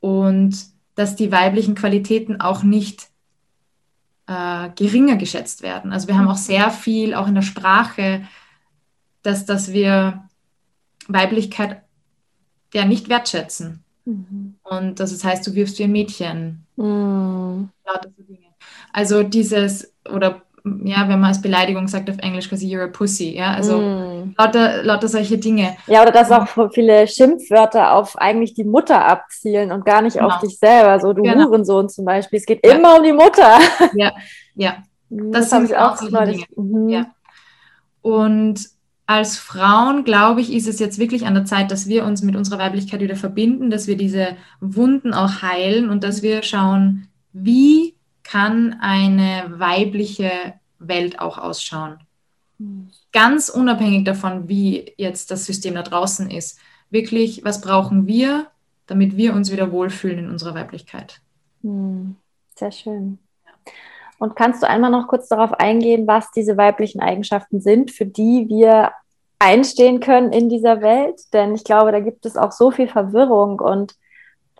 Und 0.00 0.56
dass 0.96 1.16
die 1.16 1.30
weiblichen 1.30 1.74
Qualitäten 1.74 2.40
auch 2.40 2.62
nicht 2.62 3.08
äh, 4.26 4.70
geringer 4.74 5.16
geschätzt 5.16 5.62
werden. 5.62 5.92
Also 5.92 6.08
wir 6.08 6.18
haben 6.18 6.28
auch 6.28 6.36
sehr 6.36 6.70
viel, 6.70 7.14
auch 7.14 7.28
in 7.28 7.34
der 7.34 7.42
Sprache, 7.42 8.22
dass, 9.22 9.46
dass 9.46 9.72
wir 9.72 10.24
Weiblichkeit 11.06 11.82
ja 12.74 12.84
nicht 12.84 13.08
wertschätzen. 13.08 13.84
Mhm. 14.04 14.56
Und 14.62 15.00
das 15.00 15.22
heißt, 15.22 15.46
du 15.46 15.54
wirfst 15.54 15.78
wie 15.78 15.84
ein 15.84 15.92
Mädchen. 15.92 16.66
Mhm. 16.76 17.70
Also 18.92 19.22
dieses, 19.22 19.92
oder 20.12 20.42
ja, 20.64 21.08
wenn 21.08 21.20
man 21.20 21.24
als 21.24 21.40
Beleidigung 21.40 21.88
sagt 21.88 22.10
auf 22.10 22.18
Englisch 22.18 22.48
quasi 22.48 22.66
you're 22.66 22.84
a 22.84 22.88
pussy, 22.88 23.36
ja, 23.36 23.52
also 23.52 23.78
mm. 23.78 24.34
lauter, 24.36 24.82
lauter 24.82 25.08
solche 25.08 25.38
Dinge. 25.38 25.76
Ja, 25.86 26.02
oder 26.02 26.10
dass 26.10 26.30
auch 26.30 26.46
viele 26.72 27.06
Schimpfwörter 27.06 27.92
auf 27.92 28.18
eigentlich 28.18 28.54
die 28.54 28.64
Mutter 28.64 29.06
abzielen 29.06 29.72
und 29.72 29.84
gar 29.84 30.02
nicht 30.02 30.18
genau. 30.18 30.28
auf 30.28 30.40
dich 30.40 30.58
selber, 30.58 31.00
so 31.00 31.12
du 31.12 31.22
genau. 31.22 31.46
Hurensohn 31.46 31.88
zum 31.88 32.04
Beispiel. 32.04 32.38
Es 32.38 32.46
geht 32.46 32.64
ja. 32.64 32.74
immer 32.74 32.98
um 32.98 33.04
die 33.04 33.12
Mutter. 33.12 33.58
Ja, 33.94 34.12
ja. 34.54 34.76
Mhm, 35.10 35.32
das, 35.32 35.50
das 35.50 35.68
sind 35.68 35.76
auch 35.76 35.96
solche 35.96 36.46
Dinge. 36.46 36.46
Mhm. 36.56 36.88
Ja. 36.88 37.06
Und 38.00 38.60
als 39.06 39.36
Frauen, 39.36 40.04
glaube 40.04 40.40
ich, 40.40 40.52
ist 40.52 40.68
es 40.68 40.78
jetzt 40.78 40.98
wirklich 40.98 41.26
an 41.26 41.34
der 41.34 41.44
Zeit, 41.44 41.72
dass 41.72 41.88
wir 41.88 42.04
uns 42.04 42.22
mit 42.22 42.36
unserer 42.36 42.60
Weiblichkeit 42.60 43.00
wieder 43.00 43.16
verbinden, 43.16 43.70
dass 43.70 43.88
wir 43.88 43.96
diese 43.96 44.36
Wunden 44.60 45.12
auch 45.12 45.42
heilen 45.42 45.90
und 45.90 46.04
dass 46.04 46.22
wir 46.22 46.44
schauen, 46.44 47.08
wie 47.32 47.96
kann 48.30 48.76
eine 48.80 49.58
weibliche 49.58 50.54
Welt 50.78 51.18
auch 51.18 51.36
ausschauen. 51.36 51.98
Ganz 53.12 53.48
unabhängig 53.48 54.04
davon, 54.04 54.48
wie 54.48 54.92
jetzt 54.96 55.30
das 55.30 55.46
System 55.46 55.74
da 55.74 55.82
draußen 55.82 56.30
ist. 56.30 56.58
Wirklich, 56.90 57.44
was 57.44 57.60
brauchen 57.60 58.06
wir, 58.06 58.46
damit 58.86 59.16
wir 59.16 59.34
uns 59.34 59.50
wieder 59.50 59.72
wohlfühlen 59.72 60.18
in 60.20 60.30
unserer 60.30 60.54
Weiblichkeit? 60.54 61.20
Hm, 61.62 62.16
sehr 62.54 62.70
schön. 62.70 63.18
Und 64.18 64.36
kannst 64.36 64.62
du 64.62 64.68
einmal 64.68 64.90
noch 64.90 65.08
kurz 65.08 65.28
darauf 65.28 65.54
eingehen, 65.54 66.06
was 66.06 66.30
diese 66.30 66.56
weiblichen 66.56 67.00
Eigenschaften 67.00 67.60
sind, 67.60 67.90
für 67.90 68.06
die 68.06 68.48
wir 68.48 68.92
einstehen 69.38 69.98
können 69.98 70.32
in 70.32 70.48
dieser 70.48 70.82
Welt? 70.82 71.20
Denn 71.32 71.54
ich 71.54 71.64
glaube, 71.64 71.90
da 71.90 72.00
gibt 72.00 72.26
es 72.26 72.36
auch 72.36 72.52
so 72.52 72.70
viel 72.70 72.86
Verwirrung 72.86 73.58
und 73.58 73.94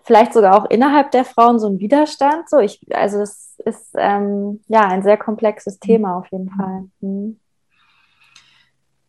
vielleicht 0.05 0.33
sogar 0.33 0.57
auch 0.57 0.71
innerhalb 0.71 1.11
der 1.11 1.25
Frauen 1.25 1.59
so 1.59 1.69
ein 1.69 1.79
Widerstand. 1.79 2.49
So, 2.49 2.59
ich, 2.59 2.81
also 2.91 3.21
es 3.21 3.55
ist 3.65 3.91
ähm, 3.97 4.61
ja 4.69 4.87
ein 4.87 5.03
sehr 5.03 5.17
komplexes 5.17 5.79
Thema 5.79 6.17
auf 6.17 6.27
jeden 6.31 6.51
Fall. 6.51 6.85
Mhm. 7.01 7.39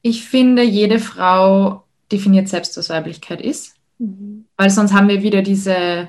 Ich 0.02 0.28
finde, 0.28 0.64
jede 0.64 1.00
Frau 1.00 1.84
definiert 2.12 2.50
selbst, 2.50 2.76
was 2.78 2.90
Weiblichkeit 2.90 3.42
ist, 3.42 3.76
mhm. 4.00 4.46
weil 4.58 4.70
sonst 4.70 4.94
haben 4.94 5.08
wir 5.08 5.22
wieder 5.22 5.42
diese 5.42 6.08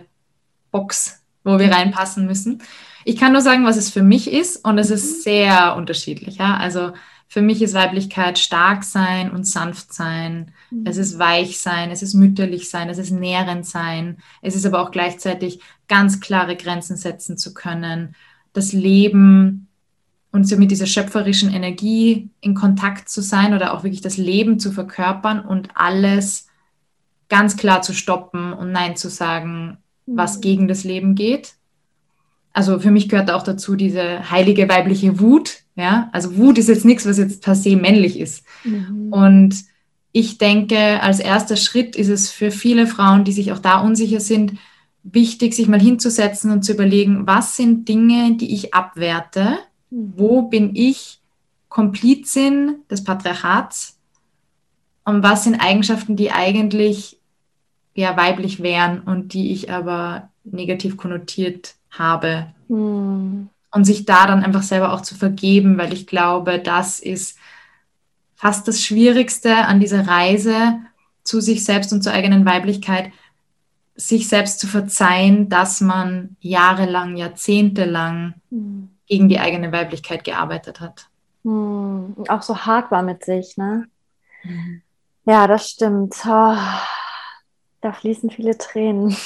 Box, 0.70 1.22
wo 1.44 1.58
wir 1.58 1.70
reinpassen 1.70 2.26
müssen. 2.26 2.62
Ich 3.04 3.16
kann 3.16 3.32
nur 3.32 3.42
sagen, 3.42 3.64
was 3.64 3.76
es 3.76 3.90
für 3.90 4.02
mich 4.02 4.32
ist 4.32 4.64
und 4.64 4.78
es 4.78 4.90
ist 4.90 5.18
mhm. 5.18 5.22
sehr 5.22 5.76
unterschiedlich. 5.76 6.38
Ja? 6.38 6.56
Also 6.56 6.92
für 7.32 7.40
mich 7.40 7.62
ist 7.62 7.72
Weiblichkeit 7.72 8.38
stark 8.38 8.84
sein 8.84 9.30
und 9.30 9.44
sanft 9.44 9.94
sein. 9.94 10.52
Mhm. 10.70 10.84
Es 10.84 10.98
ist 10.98 11.18
weich 11.18 11.58
sein, 11.60 11.90
es 11.90 12.02
ist 12.02 12.12
mütterlich 12.12 12.68
sein, 12.68 12.90
es 12.90 12.98
ist 12.98 13.10
nährend 13.10 13.64
sein. 13.64 14.18
Es 14.42 14.54
ist 14.54 14.66
aber 14.66 14.82
auch 14.82 14.90
gleichzeitig 14.90 15.60
ganz 15.88 16.20
klare 16.20 16.56
Grenzen 16.56 16.98
setzen 16.98 17.38
zu 17.38 17.54
können, 17.54 18.14
das 18.52 18.74
Leben 18.74 19.68
und 20.30 20.46
so 20.46 20.58
mit 20.58 20.70
dieser 20.70 20.84
schöpferischen 20.84 21.50
Energie 21.50 22.28
in 22.42 22.52
Kontakt 22.52 23.08
zu 23.08 23.22
sein 23.22 23.54
oder 23.54 23.72
auch 23.72 23.82
wirklich 23.82 24.02
das 24.02 24.18
Leben 24.18 24.58
zu 24.58 24.70
verkörpern 24.70 25.40
und 25.40 25.70
alles 25.72 26.48
ganz 27.30 27.56
klar 27.56 27.80
zu 27.80 27.94
stoppen 27.94 28.52
und 28.52 28.72
Nein 28.72 28.94
zu 28.94 29.08
sagen, 29.08 29.78
was 30.04 30.36
mhm. 30.36 30.40
gegen 30.42 30.68
das 30.68 30.84
Leben 30.84 31.14
geht 31.14 31.54
also 32.52 32.78
für 32.78 32.90
mich 32.90 33.08
gehört 33.08 33.30
auch 33.30 33.42
dazu 33.42 33.76
diese 33.76 34.30
heilige 34.30 34.68
weibliche 34.68 35.20
Wut. 35.20 35.60
Ja, 35.74 36.10
also 36.12 36.36
Wut 36.36 36.58
ist 36.58 36.68
jetzt 36.68 36.84
nichts, 36.84 37.06
was 37.06 37.18
jetzt 37.18 37.42
per 37.42 37.54
se 37.54 37.76
männlich 37.76 38.18
ist. 38.18 38.44
Mhm. 38.64 39.12
Und 39.12 39.64
ich 40.12 40.36
denke, 40.36 41.02
als 41.02 41.18
erster 41.18 41.56
Schritt 41.56 41.96
ist 41.96 42.08
es 42.08 42.30
für 42.30 42.50
viele 42.50 42.86
Frauen, 42.86 43.24
die 43.24 43.32
sich 43.32 43.52
auch 43.52 43.58
da 43.58 43.80
unsicher 43.80 44.20
sind, 44.20 44.58
wichtig, 45.02 45.54
sich 45.54 45.68
mal 45.68 45.80
hinzusetzen 45.80 46.50
und 46.50 46.62
zu 46.62 46.72
überlegen, 46.72 47.26
was 47.26 47.56
sind 47.56 47.88
Dinge, 47.88 48.36
die 48.36 48.54
ich 48.54 48.74
abwerte? 48.74 49.58
Mhm. 49.90 50.12
Wo 50.16 50.42
bin 50.42 50.76
ich 50.76 51.20
Komplizin 51.70 52.76
des 52.90 53.02
Patriarchats? 53.02 53.98
Und 55.04 55.22
was 55.22 55.44
sind 55.44 55.56
Eigenschaften, 55.56 56.16
die 56.16 56.30
eigentlich 56.30 57.18
ja 57.94 58.16
weiblich 58.16 58.62
wären 58.62 59.00
und 59.00 59.32
die 59.32 59.52
ich 59.52 59.72
aber 59.72 60.30
negativ 60.44 60.96
konnotiert 60.96 61.74
habe. 61.92 62.52
Mhm. 62.68 63.48
Und 63.74 63.84
sich 63.84 64.04
da 64.04 64.26
dann 64.26 64.44
einfach 64.44 64.62
selber 64.62 64.92
auch 64.92 65.00
zu 65.00 65.14
vergeben, 65.14 65.78
weil 65.78 65.94
ich 65.94 66.06
glaube, 66.06 66.58
das 66.58 66.98
ist 66.98 67.38
fast 68.34 68.68
das 68.68 68.82
Schwierigste 68.82 69.56
an 69.56 69.80
dieser 69.80 70.06
Reise 70.06 70.80
zu 71.24 71.40
sich 71.40 71.64
selbst 71.64 71.92
und 71.92 72.02
zur 72.02 72.12
eigenen 72.12 72.44
Weiblichkeit, 72.44 73.12
sich 73.94 74.28
selbst 74.28 74.58
zu 74.58 74.66
verzeihen, 74.66 75.48
dass 75.48 75.80
man 75.80 76.36
jahrelang, 76.40 77.16
jahrzehntelang 77.16 78.34
mhm. 78.50 78.90
gegen 79.06 79.28
die 79.28 79.38
eigene 79.38 79.72
Weiblichkeit 79.72 80.24
gearbeitet 80.24 80.80
hat. 80.80 81.08
Mhm. 81.44 82.14
Und 82.16 82.30
auch 82.30 82.42
so 82.42 82.58
hart 82.58 82.90
war 82.90 83.02
mit 83.02 83.24
sich, 83.24 83.56
ne? 83.56 83.88
Mhm. 84.42 84.82
Ja, 85.24 85.46
das 85.46 85.70
stimmt. 85.70 86.16
Oh, 86.24 86.56
da 87.80 87.92
fließen 87.92 88.30
viele 88.30 88.58
Tränen. 88.58 89.16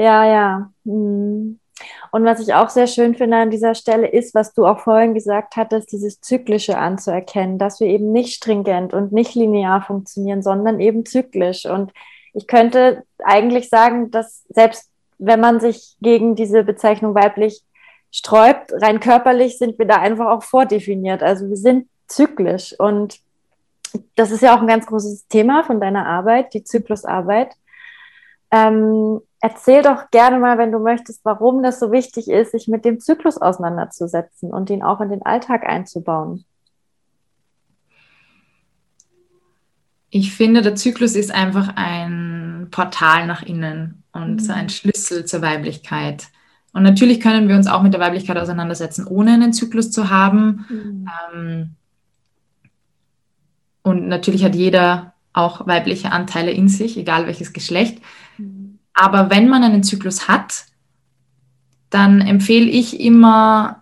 Ja, 0.00 0.24
ja. 0.24 0.72
Mhm. 0.84 1.60
Und 2.10 2.24
was 2.24 2.40
ich 2.40 2.54
auch 2.54 2.70
sehr 2.70 2.86
schön 2.86 3.14
finde 3.14 3.36
an 3.36 3.50
dieser 3.50 3.74
Stelle 3.74 4.06
ist, 4.06 4.34
was 4.34 4.54
du 4.54 4.66
auch 4.66 4.80
vorhin 4.80 5.12
gesagt 5.12 5.56
hattest, 5.56 5.92
dieses 5.92 6.22
Zyklische 6.22 6.78
anzuerkennen, 6.78 7.58
dass 7.58 7.80
wir 7.80 7.86
eben 7.86 8.10
nicht 8.10 8.34
stringent 8.34 8.94
und 8.94 9.12
nicht 9.12 9.34
linear 9.34 9.82
funktionieren, 9.82 10.42
sondern 10.42 10.80
eben 10.80 11.04
zyklisch. 11.04 11.66
Und 11.66 11.92
ich 12.32 12.46
könnte 12.46 13.02
eigentlich 13.22 13.68
sagen, 13.68 14.10
dass 14.10 14.44
selbst 14.48 14.88
wenn 15.18 15.40
man 15.40 15.60
sich 15.60 15.96
gegen 16.00 16.34
diese 16.34 16.64
Bezeichnung 16.64 17.14
weiblich 17.14 17.62
sträubt, 18.10 18.72
rein 18.80 19.00
körperlich 19.00 19.58
sind 19.58 19.78
wir 19.78 19.86
da 19.86 19.96
einfach 19.96 20.28
auch 20.28 20.42
vordefiniert. 20.42 21.22
Also 21.22 21.46
wir 21.46 21.58
sind 21.58 21.88
zyklisch. 22.06 22.74
Und 22.78 23.20
das 24.16 24.30
ist 24.30 24.40
ja 24.40 24.56
auch 24.56 24.62
ein 24.62 24.66
ganz 24.66 24.86
großes 24.86 25.28
Thema 25.28 25.62
von 25.62 25.78
deiner 25.78 26.06
Arbeit, 26.06 26.54
die 26.54 26.64
Zyklusarbeit. 26.64 27.52
Ähm, 28.50 29.20
erzähl 29.40 29.82
doch 29.82 30.10
gerne 30.10 30.38
mal, 30.38 30.58
wenn 30.58 30.72
du 30.72 30.78
möchtest, 30.78 31.24
warum 31.24 31.62
das 31.62 31.80
so 31.80 31.90
wichtig 31.90 32.28
ist, 32.28 32.52
sich 32.52 32.68
mit 32.68 32.84
dem 32.84 33.00
Zyklus 33.00 33.38
auseinanderzusetzen 33.38 34.52
und 34.52 34.70
ihn 34.70 34.82
auch 34.82 35.00
in 35.00 35.08
den 35.08 35.22
Alltag 35.22 35.64
einzubauen. 35.64 36.44
Ich 40.10 40.34
finde, 40.34 40.60
der 40.60 40.74
Zyklus 40.74 41.14
ist 41.14 41.32
einfach 41.32 41.72
ein 41.76 42.68
Portal 42.70 43.26
nach 43.26 43.42
innen 43.42 44.02
und 44.12 44.42
mhm. 44.42 44.50
ein 44.50 44.68
Schlüssel 44.68 45.24
zur 45.24 45.40
Weiblichkeit. 45.40 46.28
Und 46.72 46.82
natürlich 46.82 47.20
können 47.20 47.48
wir 47.48 47.56
uns 47.56 47.66
auch 47.66 47.82
mit 47.82 47.92
der 47.94 48.00
Weiblichkeit 48.00 48.36
auseinandersetzen, 48.36 49.06
ohne 49.06 49.32
einen 49.32 49.52
Zyklus 49.52 49.90
zu 49.90 50.10
haben. 50.10 50.66
Mhm. 50.68 51.08
Ähm, 51.34 51.70
und 53.82 54.08
natürlich 54.08 54.44
hat 54.44 54.54
jeder 54.54 55.14
auch 55.32 55.66
weibliche 55.66 56.12
Anteile 56.12 56.50
in 56.50 56.68
sich, 56.68 56.96
egal 56.96 57.26
welches 57.26 57.52
Geschlecht. 57.52 58.00
Mhm. 58.36 58.69
Aber 58.94 59.30
wenn 59.30 59.48
man 59.48 59.62
einen 59.62 59.82
Zyklus 59.82 60.28
hat, 60.28 60.64
dann 61.90 62.20
empfehle 62.20 62.68
ich 62.68 63.00
immer, 63.00 63.80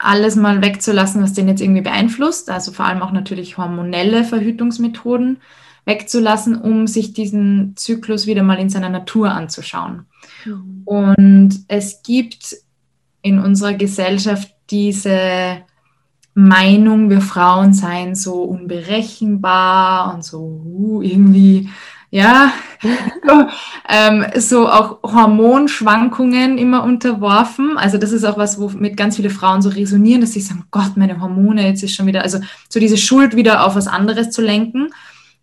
alles 0.00 0.34
mal 0.34 0.62
wegzulassen, 0.62 1.22
was 1.22 1.34
den 1.34 1.48
jetzt 1.48 1.60
irgendwie 1.60 1.82
beeinflusst. 1.82 2.50
Also 2.50 2.72
vor 2.72 2.86
allem 2.86 3.02
auch 3.02 3.12
natürlich 3.12 3.58
hormonelle 3.58 4.24
Verhütungsmethoden 4.24 5.38
wegzulassen, 5.84 6.60
um 6.60 6.86
sich 6.86 7.12
diesen 7.12 7.74
Zyklus 7.76 8.26
wieder 8.26 8.42
mal 8.42 8.58
in 8.58 8.70
seiner 8.70 8.88
Natur 8.88 9.30
anzuschauen. 9.30 10.06
Mhm. 10.44 10.82
Und 10.84 11.64
es 11.68 12.02
gibt 12.02 12.56
in 13.22 13.38
unserer 13.38 13.74
Gesellschaft 13.74 14.50
diese 14.70 15.58
Meinung, 16.34 17.10
wir 17.10 17.20
Frauen 17.20 17.72
seien 17.72 18.14
so 18.14 18.42
unberechenbar 18.42 20.14
und 20.14 20.24
so 20.24 20.62
uh, 20.64 21.02
irgendwie, 21.02 21.68
ja, 22.10 22.52
so, 22.82 23.46
ähm, 23.88 24.26
so 24.36 24.68
auch 24.68 24.98
Hormonschwankungen 25.02 26.58
immer 26.58 26.82
unterworfen. 26.82 27.78
Also 27.78 27.98
das 27.98 28.10
ist 28.10 28.24
auch 28.24 28.36
was, 28.36 28.60
womit 28.60 28.96
ganz 28.96 29.16
viele 29.16 29.30
Frauen 29.30 29.62
so 29.62 29.68
resonieren, 29.68 30.20
dass 30.20 30.32
sie 30.32 30.40
sagen, 30.40 30.64
Gott, 30.72 30.96
meine 30.96 31.20
Hormone, 31.20 31.66
jetzt 31.66 31.84
ist 31.84 31.94
schon 31.94 32.06
wieder, 32.06 32.22
also 32.22 32.40
so 32.68 32.80
diese 32.80 32.96
Schuld 32.96 33.36
wieder 33.36 33.64
auf 33.64 33.76
was 33.76 33.86
anderes 33.86 34.30
zu 34.30 34.42
lenken, 34.42 34.90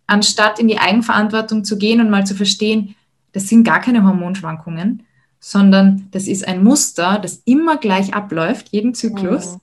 anstatt 0.06 0.58
in 0.58 0.68
die 0.68 0.78
Eigenverantwortung 0.78 1.64
zu 1.64 1.78
gehen 1.78 2.00
und 2.00 2.10
mal 2.10 2.26
zu 2.26 2.34
verstehen, 2.34 2.94
das 3.32 3.48
sind 3.48 3.64
gar 3.64 3.80
keine 3.80 4.04
Hormonschwankungen, 4.04 5.04
sondern 5.40 6.08
das 6.10 6.26
ist 6.26 6.46
ein 6.46 6.62
Muster, 6.62 7.18
das 7.18 7.42
immer 7.46 7.78
gleich 7.78 8.12
abläuft, 8.12 8.68
jeden 8.72 8.92
Zyklus. 8.92 9.54
Oh. 9.56 9.60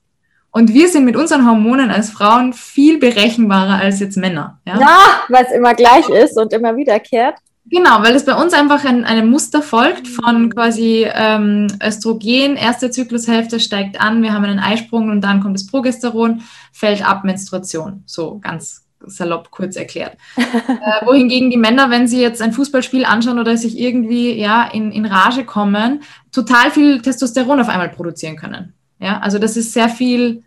Und 0.55 0.73
wir 0.73 0.87
sind 0.87 1.03
mit 1.03 1.17
unseren 1.17 1.45
Hormonen 1.45 1.91
als 1.91 2.11
Frauen 2.11 2.53
viel 2.53 2.97
berechenbarer 2.97 3.75
als 3.77 3.99
jetzt 3.99 4.15
Männer. 4.15 4.61
Ja, 4.65 4.79
ja 4.79 4.99
weil 5.27 5.43
es 5.43 5.51
immer 5.51 5.73
gleich 5.73 6.07
ist 6.07 6.37
und 6.37 6.53
immer 6.53 6.77
wiederkehrt. 6.77 7.35
Genau, 7.65 8.01
weil 8.01 8.15
es 8.15 8.23
bei 8.23 8.41
uns 8.41 8.53
einfach 8.53 8.85
ein, 8.85 9.03
einem 9.03 9.29
Muster 9.29 9.61
folgt 9.61 10.07
von 10.07 10.49
quasi 10.49 11.05
ähm, 11.13 11.67
Östrogen, 11.83 12.55
erste 12.55 12.89
Zyklushälfte 12.89 13.59
steigt 13.59 13.99
an, 13.99 14.23
wir 14.23 14.31
haben 14.31 14.45
einen 14.45 14.59
Eisprung 14.59 15.09
und 15.09 15.19
dann 15.19 15.41
kommt 15.41 15.55
das 15.55 15.67
Progesteron, 15.67 16.41
fällt 16.71 17.05
ab, 17.05 17.25
Menstruation. 17.25 18.03
So 18.05 18.39
ganz 18.39 18.85
salopp 19.05 19.51
kurz 19.51 19.75
erklärt. 19.75 20.15
äh, 20.37 21.05
wohingegen 21.05 21.49
die 21.49 21.57
Männer, 21.57 21.89
wenn 21.89 22.07
sie 22.07 22.21
jetzt 22.21 22.41
ein 22.41 22.53
Fußballspiel 22.53 23.03
anschauen 23.03 23.39
oder 23.39 23.57
sich 23.57 23.77
irgendwie 23.77 24.39
ja, 24.39 24.69
in, 24.71 24.93
in 24.93 25.05
Rage 25.05 25.43
kommen, 25.43 26.01
total 26.31 26.71
viel 26.71 27.01
Testosteron 27.01 27.59
auf 27.59 27.67
einmal 27.67 27.89
produzieren 27.89 28.37
können. 28.37 28.74
Ja, 29.05 29.19
also 29.19 29.37
das 29.37 29.55
ist 29.55 29.71
sehr 29.71 29.87
viel 29.87 30.43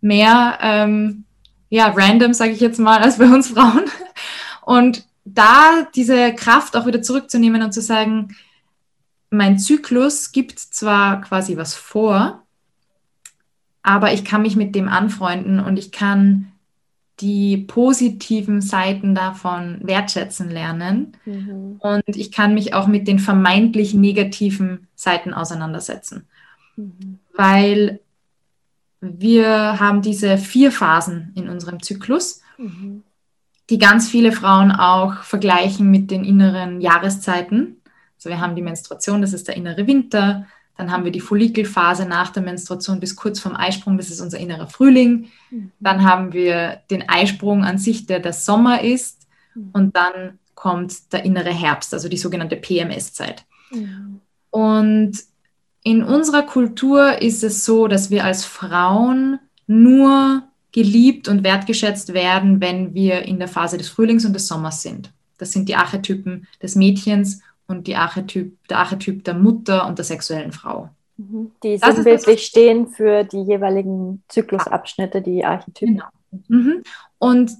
mehr 0.00 0.58
ähm, 0.60 1.24
ja, 1.68 1.94
random, 1.96 2.34
sage 2.34 2.50
ich 2.50 2.60
jetzt 2.60 2.80
mal, 2.80 2.98
als 2.98 3.18
bei 3.18 3.26
uns 3.26 3.50
Frauen. 3.50 3.84
Und 4.62 5.06
da 5.24 5.86
diese 5.94 6.34
Kraft 6.34 6.76
auch 6.76 6.86
wieder 6.86 7.02
zurückzunehmen 7.02 7.62
und 7.62 7.72
zu 7.72 7.80
sagen, 7.80 8.34
mein 9.30 9.60
Zyklus 9.60 10.32
gibt 10.32 10.58
zwar 10.58 11.20
quasi 11.20 11.56
was 11.56 11.76
vor, 11.76 12.42
aber 13.84 14.12
ich 14.12 14.24
kann 14.24 14.42
mich 14.42 14.56
mit 14.56 14.74
dem 14.74 14.88
anfreunden 14.88 15.60
und 15.60 15.78
ich 15.78 15.92
kann 15.92 16.50
die 17.20 17.58
positiven 17.58 18.60
Seiten 18.60 19.14
davon 19.14 19.78
wertschätzen 19.82 20.50
lernen. 20.50 21.16
Mhm. 21.26 21.76
Und 21.78 22.16
ich 22.16 22.32
kann 22.32 22.54
mich 22.54 22.74
auch 22.74 22.88
mit 22.88 23.06
den 23.06 23.20
vermeintlich 23.20 23.94
negativen 23.94 24.88
Seiten 24.96 25.32
auseinandersetzen. 25.32 26.26
Mhm. 26.80 27.18
Weil 27.34 28.00
wir 29.00 29.80
haben 29.80 30.02
diese 30.02 30.36
vier 30.38 30.72
Phasen 30.72 31.32
in 31.34 31.48
unserem 31.48 31.82
Zyklus, 31.82 32.42
mhm. 32.58 33.02
die 33.70 33.78
ganz 33.78 34.08
viele 34.08 34.32
Frauen 34.32 34.72
auch 34.72 35.22
vergleichen 35.22 35.90
mit 35.90 36.10
den 36.10 36.24
inneren 36.24 36.80
Jahreszeiten. 36.80 37.76
Also 38.16 38.28
wir 38.28 38.40
haben 38.40 38.56
die 38.56 38.62
Menstruation, 38.62 39.22
das 39.22 39.32
ist 39.32 39.48
der 39.48 39.56
innere 39.56 39.86
Winter. 39.86 40.46
Dann 40.76 40.90
haben 40.90 41.04
wir 41.04 41.12
die 41.12 41.20
Follikelphase 41.20 42.06
nach 42.06 42.30
der 42.30 42.42
Menstruation 42.42 43.00
bis 43.00 43.16
kurz 43.16 43.40
vorm 43.40 43.56
Eisprung, 43.56 43.96
das 43.96 44.10
ist 44.10 44.20
unser 44.20 44.38
innerer 44.38 44.66
Frühling. 44.66 45.28
Mhm. 45.50 45.72
Dann 45.80 46.04
haben 46.04 46.32
wir 46.32 46.80
den 46.90 47.08
Eisprung 47.08 47.64
an 47.64 47.78
sich, 47.78 48.06
der 48.06 48.20
der 48.20 48.32
Sommer 48.32 48.82
ist. 48.82 49.26
Mhm. 49.54 49.70
Und 49.72 49.96
dann 49.96 50.38
kommt 50.54 51.12
der 51.12 51.24
innere 51.24 51.52
Herbst, 51.52 51.94
also 51.94 52.08
die 52.08 52.18
sogenannte 52.18 52.56
PMS-Zeit. 52.56 53.46
Und 54.50 55.12
in 55.82 56.02
unserer 56.02 56.42
Kultur 56.42 57.22
ist 57.22 57.42
es 57.42 57.64
so, 57.64 57.88
dass 57.88 58.10
wir 58.10 58.24
als 58.24 58.44
Frauen 58.44 59.38
nur 59.66 60.42
geliebt 60.72 61.28
und 61.28 61.42
wertgeschätzt 61.42 62.12
werden, 62.14 62.60
wenn 62.60 62.94
wir 62.94 63.22
in 63.22 63.38
der 63.38 63.48
Phase 63.48 63.78
des 63.78 63.88
Frühlings 63.88 64.24
und 64.24 64.34
des 64.34 64.46
Sommers 64.46 64.82
sind. 64.82 65.12
Das 65.38 65.52
sind 65.52 65.68
die 65.68 65.74
Archetypen 65.74 66.46
des 66.62 66.76
Mädchens 66.76 67.40
und 67.66 67.86
die 67.86 67.96
Archetyp, 67.96 68.56
der 68.68 68.78
Archetyp 68.78 69.24
der 69.24 69.34
Mutter 69.34 69.86
und 69.86 69.98
der 69.98 70.04
sexuellen 70.04 70.52
Frau. 70.52 70.90
Mhm. 71.16 71.50
Die 71.62 71.78
sinnbildlich 71.78 72.44
stehen 72.44 72.88
für 72.88 73.24
die 73.24 73.42
jeweiligen 73.42 74.22
Zyklusabschnitte, 74.28 75.22
die 75.22 75.44
Archetypen. 75.44 75.96
Genau. 75.96 76.06
Mhm. 76.48 76.82
Und 77.18 77.52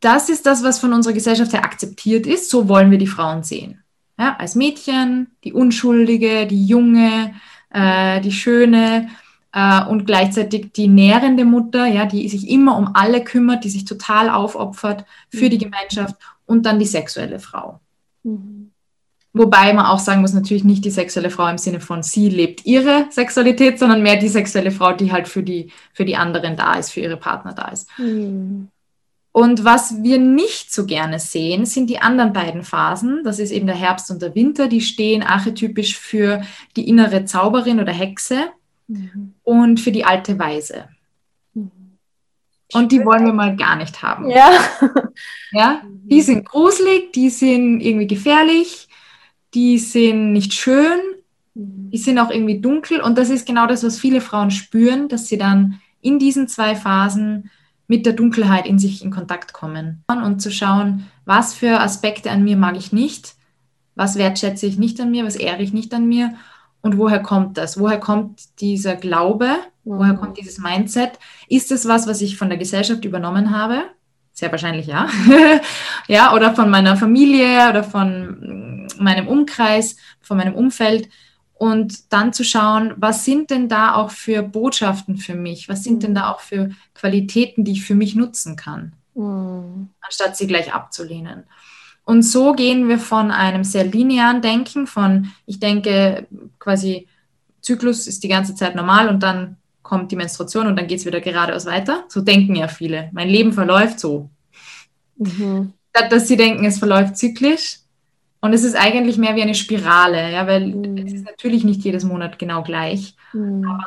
das 0.00 0.28
ist 0.28 0.46
das, 0.46 0.64
was 0.64 0.78
von 0.78 0.92
unserer 0.92 1.12
Gesellschaft 1.12 1.52
her 1.52 1.64
akzeptiert 1.64 2.26
ist. 2.26 2.50
So 2.50 2.68
wollen 2.68 2.90
wir 2.90 2.98
die 2.98 3.06
Frauen 3.06 3.42
sehen. 3.42 3.82
Ja, 4.20 4.36
als 4.38 4.54
Mädchen, 4.54 5.28
die 5.44 5.54
Unschuldige, 5.54 6.46
die 6.46 6.66
Junge, 6.66 7.32
äh, 7.70 8.20
die 8.20 8.32
schöne 8.32 9.08
äh, 9.54 9.82
und 9.86 10.04
gleichzeitig 10.04 10.72
die 10.72 10.88
nährende 10.88 11.46
Mutter, 11.46 11.86
ja, 11.86 12.04
die 12.04 12.28
sich 12.28 12.50
immer 12.50 12.76
um 12.76 12.90
alle 12.92 13.24
kümmert, 13.24 13.64
die 13.64 13.70
sich 13.70 13.86
total 13.86 14.28
aufopfert 14.28 15.06
für 15.30 15.46
mhm. 15.46 15.50
die 15.50 15.58
Gemeinschaft 15.58 16.16
und 16.44 16.66
dann 16.66 16.78
die 16.78 16.84
sexuelle 16.84 17.38
Frau. 17.38 17.80
Mhm. 18.22 18.72
Wobei 19.32 19.72
man 19.72 19.86
auch 19.86 20.00
sagen 20.00 20.20
muss, 20.20 20.34
natürlich 20.34 20.64
nicht 20.64 20.84
die 20.84 20.90
sexuelle 20.90 21.30
Frau 21.30 21.46
im 21.46 21.56
Sinne 21.56 21.80
von 21.80 22.02
sie 22.02 22.28
lebt 22.28 22.66
ihre 22.66 23.06
Sexualität, 23.08 23.78
sondern 23.78 24.02
mehr 24.02 24.16
die 24.16 24.28
sexuelle 24.28 24.70
Frau, 24.70 24.92
die 24.92 25.12
halt 25.12 25.28
für 25.28 25.42
die, 25.42 25.72
für 25.94 26.04
die 26.04 26.16
anderen 26.16 26.56
da 26.58 26.74
ist, 26.74 26.90
für 26.90 27.00
ihre 27.00 27.16
Partner 27.16 27.54
da 27.54 27.68
ist. 27.68 27.88
Mhm. 27.96 28.68
Und 29.32 29.64
was 29.64 30.02
wir 30.02 30.18
nicht 30.18 30.72
so 30.72 30.86
gerne 30.86 31.20
sehen, 31.20 31.64
sind 31.64 31.88
die 31.88 32.00
anderen 32.00 32.32
beiden 32.32 32.64
Phasen. 32.64 33.22
Das 33.22 33.38
ist 33.38 33.52
eben 33.52 33.66
der 33.66 33.76
Herbst 33.76 34.10
und 34.10 34.22
der 34.22 34.34
Winter. 34.34 34.66
Die 34.66 34.80
stehen 34.80 35.22
archetypisch 35.22 35.96
für 35.96 36.42
die 36.76 36.88
innere 36.88 37.24
Zauberin 37.24 37.78
oder 37.78 37.92
Hexe 37.92 38.48
mhm. 38.88 39.34
und 39.44 39.78
für 39.78 39.92
die 39.92 40.04
alte 40.04 40.36
Weise. 40.38 40.88
Mhm. 41.54 41.70
Und 42.72 42.90
die 42.90 43.04
wollen 43.04 43.24
wir 43.24 43.32
mal 43.32 43.54
gar 43.54 43.76
nicht 43.76 44.02
haben. 44.02 44.28
Ja. 44.30 44.50
ja. 45.52 45.82
Die 45.84 46.22
sind 46.22 46.44
gruselig, 46.44 47.12
die 47.12 47.30
sind 47.30 47.80
irgendwie 47.80 48.08
gefährlich, 48.08 48.88
die 49.54 49.78
sind 49.78 50.32
nicht 50.32 50.54
schön, 50.54 50.98
mhm. 51.54 51.90
die 51.92 51.98
sind 51.98 52.18
auch 52.18 52.30
irgendwie 52.30 52.60
dunkel. 52.60 53.00
Und 53.00 53.16
das 53.16 53.30
ist 53.30 53.46
genau 53.46 53.68
das, 53.68 53.84
was 53.84 54.00
viele 54.00 54.20
Frauen 54.20 54.50
spüren, 54.50 55.08
dass 55.08 55.28
sie 55.28 55.38
dann 55.38 55.80
in 56.00 56.18
diesen 56.18 56.48
zwei 56.48 56.74
Phasen 56.74 57.48
mit 57.90 58.06
der 58.06 58.12
Dunkelheit 58.12 58.66
in 58.66 58.78
sich 58.78 59.04
in 59.04 59.10
Kontakt 59.10 59.52
kommen 59.52 60.04
und 60.06 60.40
zu 60.40 60.52
schauen, 60.52 61.08
was 61.24 61.54
für 61.54 61.80
Aspekte 61.80 62.30
an 62.30 62.44
mir 62.44 62.56
mag 62.56 62.76
ich 62.76 62.92
nicht, 62.92 63.34
was 63.96 64.14
wertschätze 64.14 64.64
ich 64.66 64.78
nicht 64.78 65.00
an 65.00 65.10
mir, 65.10 65.26
was 65.26 65.34
ehre 65.34 65.60
ich 65.60 65.72
nicht 65.72 65.92
an 65.92 66.06
mir 66.06 66.34
und 66.82 66.98
woher 66.98 67.18
kommt 67.18 67.58
das? 67.58 67.80
Woher 67.80 67.98
kommt 67.98 68.60
dieser 68.60 68.94
Glaube? 68.94 69.56
Woher 69.82 70.14
kommt 70.14 70.38
dieses 70.38 70.58
Mindset? 70.58 71.18
Ist 71.48 71.72
es 71.72 71.88
was, 71.88 72.06
was 72.06 72.20
ich 72.20 72.38
von 72.38 72.48
der 72.48 72.58
Gesellschaft 72.58 73.04
übernommen 73.04 73.50
habe? 73.50 73.82
Sehr 74.34 74.52
wahrscheinlich 74.52 74.86
ja. 74.86 75.08
ja, 76.06 76.32
oder 76.32 76.54
von 76.54 76.70
meiner 76.70 76.96
Familie 76.96 77.68
oder 77.70 77.82
von 77.82 78.86
meinem 79.00 79.26
Umkreis, 79.26 79.96
von 80.20 80.36
meinem 80.36 80.54
Umfeld 80.54 81.08
und 81.60 82.10
dann 82.10 82.32
zu 82.32 82.42
schauen, 82.42 82.94
was 82.96 83.26
sind 83.26 83.50
denn 83.50 83.68
da 83.68 83.94
auch 83.94 84.12
für 84.12 84.42
Botschaften 84.42 85.18
für 85.18 85.34
mich? 85.34 85.68
Was 85.68 85.84
sind 85.84 86.02
denn 86.02 86.14
da 86.14 86.32
auch 86.32 86.40
für 86.40 86.70
Qualitäten, 86.94 87.64
die 87.64 87.72
ich 87.72 87.84
für 87.84 87.94
mich 87.94 88.14
nutzen 88.14 88.56
kann, 88.56 88.94
mhm. 89.14 89.90
anstatt 90.00 90.38
sie 90.38 90.46
gleich 90.46 90.72
abzulehnen. 90.72 91.44
Und 92.04 92.22
so 92.22 92.54
gehen 92.54 92.88
wir 92.88 92.98
von 92.98 93.30
einem 93.30 93.62
sehr 93.62 93.84
linearen 93.84 94.40
Denken, 94.40 94.86
von 94.86 95.32
ich 95.44 95.60
denke 95.60 96.26
quasi, 96.58 97.06
Zyklus 97.60 98.06
ist 98.06 98.24
die 98.24 98.28
ganze 98.28 98.54
Zeit 98.54 98.74
normal 98.74 99.10
und 99.10 99.22
dann 99.22 99.58
kommt 99.82 100.10
die 100.12 100.16
Menstruation 100.16 100.66
und 100.66 100.76
dann 100.76 100.86
geht 100.86 101.00
es 101.00 101.04
wieder 101.04 101.20
geradeaus 101.20 101.66
weiter. 101.66 102.04
So 102.08 102.22
denken 102.22 102.56
ja 102.56 102.68
viele. 102.68 103.10
Mein 103.12 103.28
Leben 103.28 103.52
verläuft 103.52 104.00
so. 104.00 104.30
Mhm. 105.18 105.74
Dass 105.92 106.26
sie 106.26 106.38
denken, 106.38 106.64
es 106.64 106.78
verläuft 106.78 107.18
zyklisch, 107.18 107.80
und 108.40 108.52
es 108.52 108.64
ist 108.64 108.74
eigentlich 108.74 109.18
mehr 109.18 109.36
wie 109.36 109.42
eine 109.42 109.54
Spirale, 109.54 110.32
ja, 110.32 110.46
weil 110.46 110.66
mhm. 110.66 110.96
es 110.96 111.12
ist 111.12 111.24
natürlich 111.24 111.64
nicht 111.64 111.82
jedes 111.84 112.04
Monat 112.04 112.38
genau 112.38 112.62
gleich, 112.62 113.14
mhm. 113.32 113.64
aber 113.64 113.84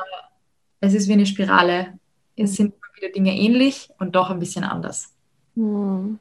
es 0.80 0.94
ist 0.94 1.08
wie 1.08 1.13
eine 1.13 1.26
Spirale. 1.26 1.94
Es 2.36 2.56
sind 2.56 2.74
wieder 2.96 3.12
Dinge 3.12 3.36
ähnlich 3.36 3.89
und 4.00 4.16
doch 4.16 4.30
ein 4.30 4.39
bisschen 4.39 4.63
anders. 4.63 5.13
Mhm. 5.56 6.20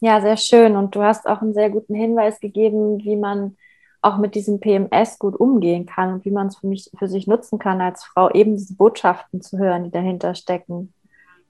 Ja, 0.00 0.20
sehr 0.20 0.36
schön. 0.36 0.76
Und 0.76 0.94
du 0.94 1.02
hast 1.02 1.26
auch 1.26 1.42
einen 1.42 1.54
sehr 1.54 1.70
guten 1.70 1.94
Hinweis 1.94 2.40
gegeben, 2.40 2.98
wie 3.04 3.16
man 3.16 3.56
auch 4.00 4.16
mit 4.16 4.34
diesem 4.34 4.58
PMS 4.58 5.18
gut 5.18 5.36
umgehen 5.38 5.86
kann 5.86 6.14
und 6.14 6.24
wie 6.24 6.32
man 6.32 6.48
es 6.48 6.56
für, 6.56 6.66
mich, 6.66 6.90
für 6.98 7.06
sich 7.06 7.28
nutzen 7.28 7.60
kann 7.60 7.80
als 7.80 8.02
Frau, 8.02 8.28
eben 8.30 8.56
diese 8.56 8.74
Botschaften 8.74 9.42
zu 9.42 9.58
hören, 9.58 9.84
die 9.84 9.92
dahinter 9.92 10.34
stecken. 10.34 10.92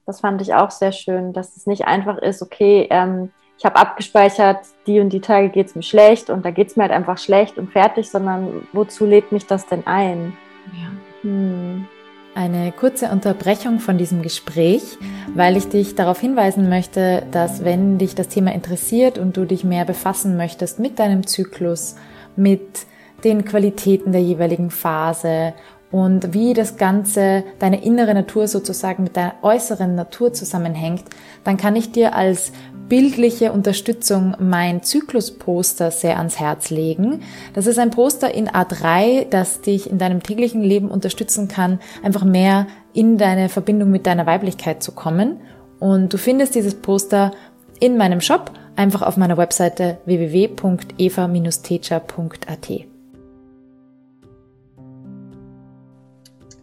Das 0.05 0.21
fand 0.21 0.43
ich 0.43 0.53
auch 0.53 0.71
sehr 0.71 0.93
schön, 0.93 1.33
dass 1.33 1.57
es 1.57 1.67
nicht 1.67 1.87
einfach 1.87 2.19
ist, 2.19 2.43
okay, 2.43 2.89
ähm, 2.91 3.31
ich 3.63 3.65
habe 3.65 3.77
abgespeichert, 3.77 4.59
die 4.89 4.99
und 4.99 5.11
die 5.11 5.21
Tage 5.21 5.49
geht 5.49 5.69
es 5.69 5.77
mir 5.77 5.85
schlecht 5.85 6.31
und 6.31 6.45
da 6.45 6.51
geht 6.51 6.67
es 6.67 6.77
mir 6.77 6.83
halt 6.83 6.93
einfach 6.93 7.17
schlecht 7.17 7.59
und 7.59 7.71
fertig, 7.71 8.11
sondern 8.11 8.67
wozu 8.73 9.07
lädt 9.07 9.31
mich 9.31 9.47
das 9.47 9.67
denn 9.67 9.87
ein? 9.87 10.37
Ja. 10.73 10.91
Hm. 11.21 11.87
Eine 12.35 12.73
kurze 12.73 13.11
Unterbrechung 13.11 13.79
von 13.79 13.99
diesem 13.99 14.21
Gespräch, 14.21 14.99
weil 15.37 15.57
ich 15.57 15.69
dich 15.69 15.95
darauf 15.95 16.19
hinweisen 16.19 16.69
möchte, 16.69 17.23
dass 17.31 17.65
wenn 17.65 17.99
dich 17.99 18.17
das 18.17 18.27
Thema 18.27 18.53
interessiert 18.53 19.17
und 19.17 19.37
du 19.37 19.45
dich 19.45 19.63
mehr 19.63 19.85
befassen 19.85 20.37
möchtest 20.37 20.81
mit 20.81 20.99
deinem 20.99 21.25
Zyklus, 21.25 21.95
mit 22.35 22.87
den 23.23 23.45
Qualitäten 23.45 24.11
der 24.11 24.23
jeweiligen 24.23 24.73
Phase 24.73 25.55
und 25.93 26.33
wie 26.33 26.55
das 26.55 26.79
Ganze, 26.79 27.45
deine 27.59 27.85
innere 27.85 28.15
Natur 28.15 28.49
sozusagen 28.49 29.05
mit 29.05 29.17
deiner 29.17 29.35
äußeren 29.43 29.95
Natur 29.95 30.33
zusammenhängt, 30.33 31.05
dann 31.45 31.59
kann 31.59 31.77
ich 31.77 31.93
dir 31.93 32.17
als 32.17 32.51
bildliche 32.89 33.53
Unterstützung 33.53 34.35
mein 34.39 34.83
Zyklusposter 34.83 35.91
sehr 35.91 36.19
ans 36.19 36.39
Herz 36.39 36.71
legen. 36.71 37.23
Das 37.55 37.67
ist 37.67 37.79
ein 37.79 37.91
Poster 37.91 38.35
in 38.35 38.49
A3, 38.49 39.27
das 39.29 39.61
dich 39.61 39.91
in 39.91 39.99
deinem 39.99 40.23
täglichen 40.23 40.63
Leben 40.63 40.91
unterstützen 40.91 41.49
kann, 41.49 41.81
einfach 42.03 42.25
mehr 42.25 42.67
in 42.93 43.19
deine 43.19 43.49
Verbindung 43.49 43.91
mit 43.91 44.07
deiner 44.07 44.27
Weiblichkeit 44.27 44.83
zu 44.83 44.93
kommen. 44.93 45.41
Und 45.81 46.13
du 46.13 46.19
findest 46.19 46.55
dieses 46.55 46.75
Poster 46.75 47.33
in 47.81 47.97
meinem 47.97 48.21
Shop, 48.21 48.53
einfach 48.77 49.03
auf 49.03 49.17
meiner 49.17 49.37
Webseite 49.37 49.99
www.eva-teacher.at. 50.05 52.71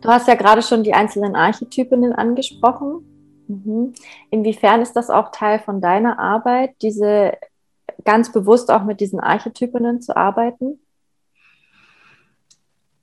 Du 0.02 0.08
hast 0.08 0.30
ja 0.30 0.36
gerade 0.36 0.62
schon 0.62 0.84
die 0.84 0.94
einzelnen 0.94 1.36
Archetypen 1.36 2.14
angesprochen. 2.14 3.04
Mhm. 3.50 3.94
Inwiefern 4.30 4.82
ist 4.82 4.94
das 4.94 5.10
auch 5.10 5.32
Teil 5.32 5.60
von 5.60 5.82
deiner 5.82 6.20
Arbeit, 6.20 6.76
diese 6.82 7.34
ganz 8.06 8.32
bewusst 8.32 8.72
auch 8.72 8.84
mit 8.84 9.02
diesen 9.02 9.20
Archetypen 9.20 10.02
zu 10.02 10.16
arbeiten? 10.16 10.80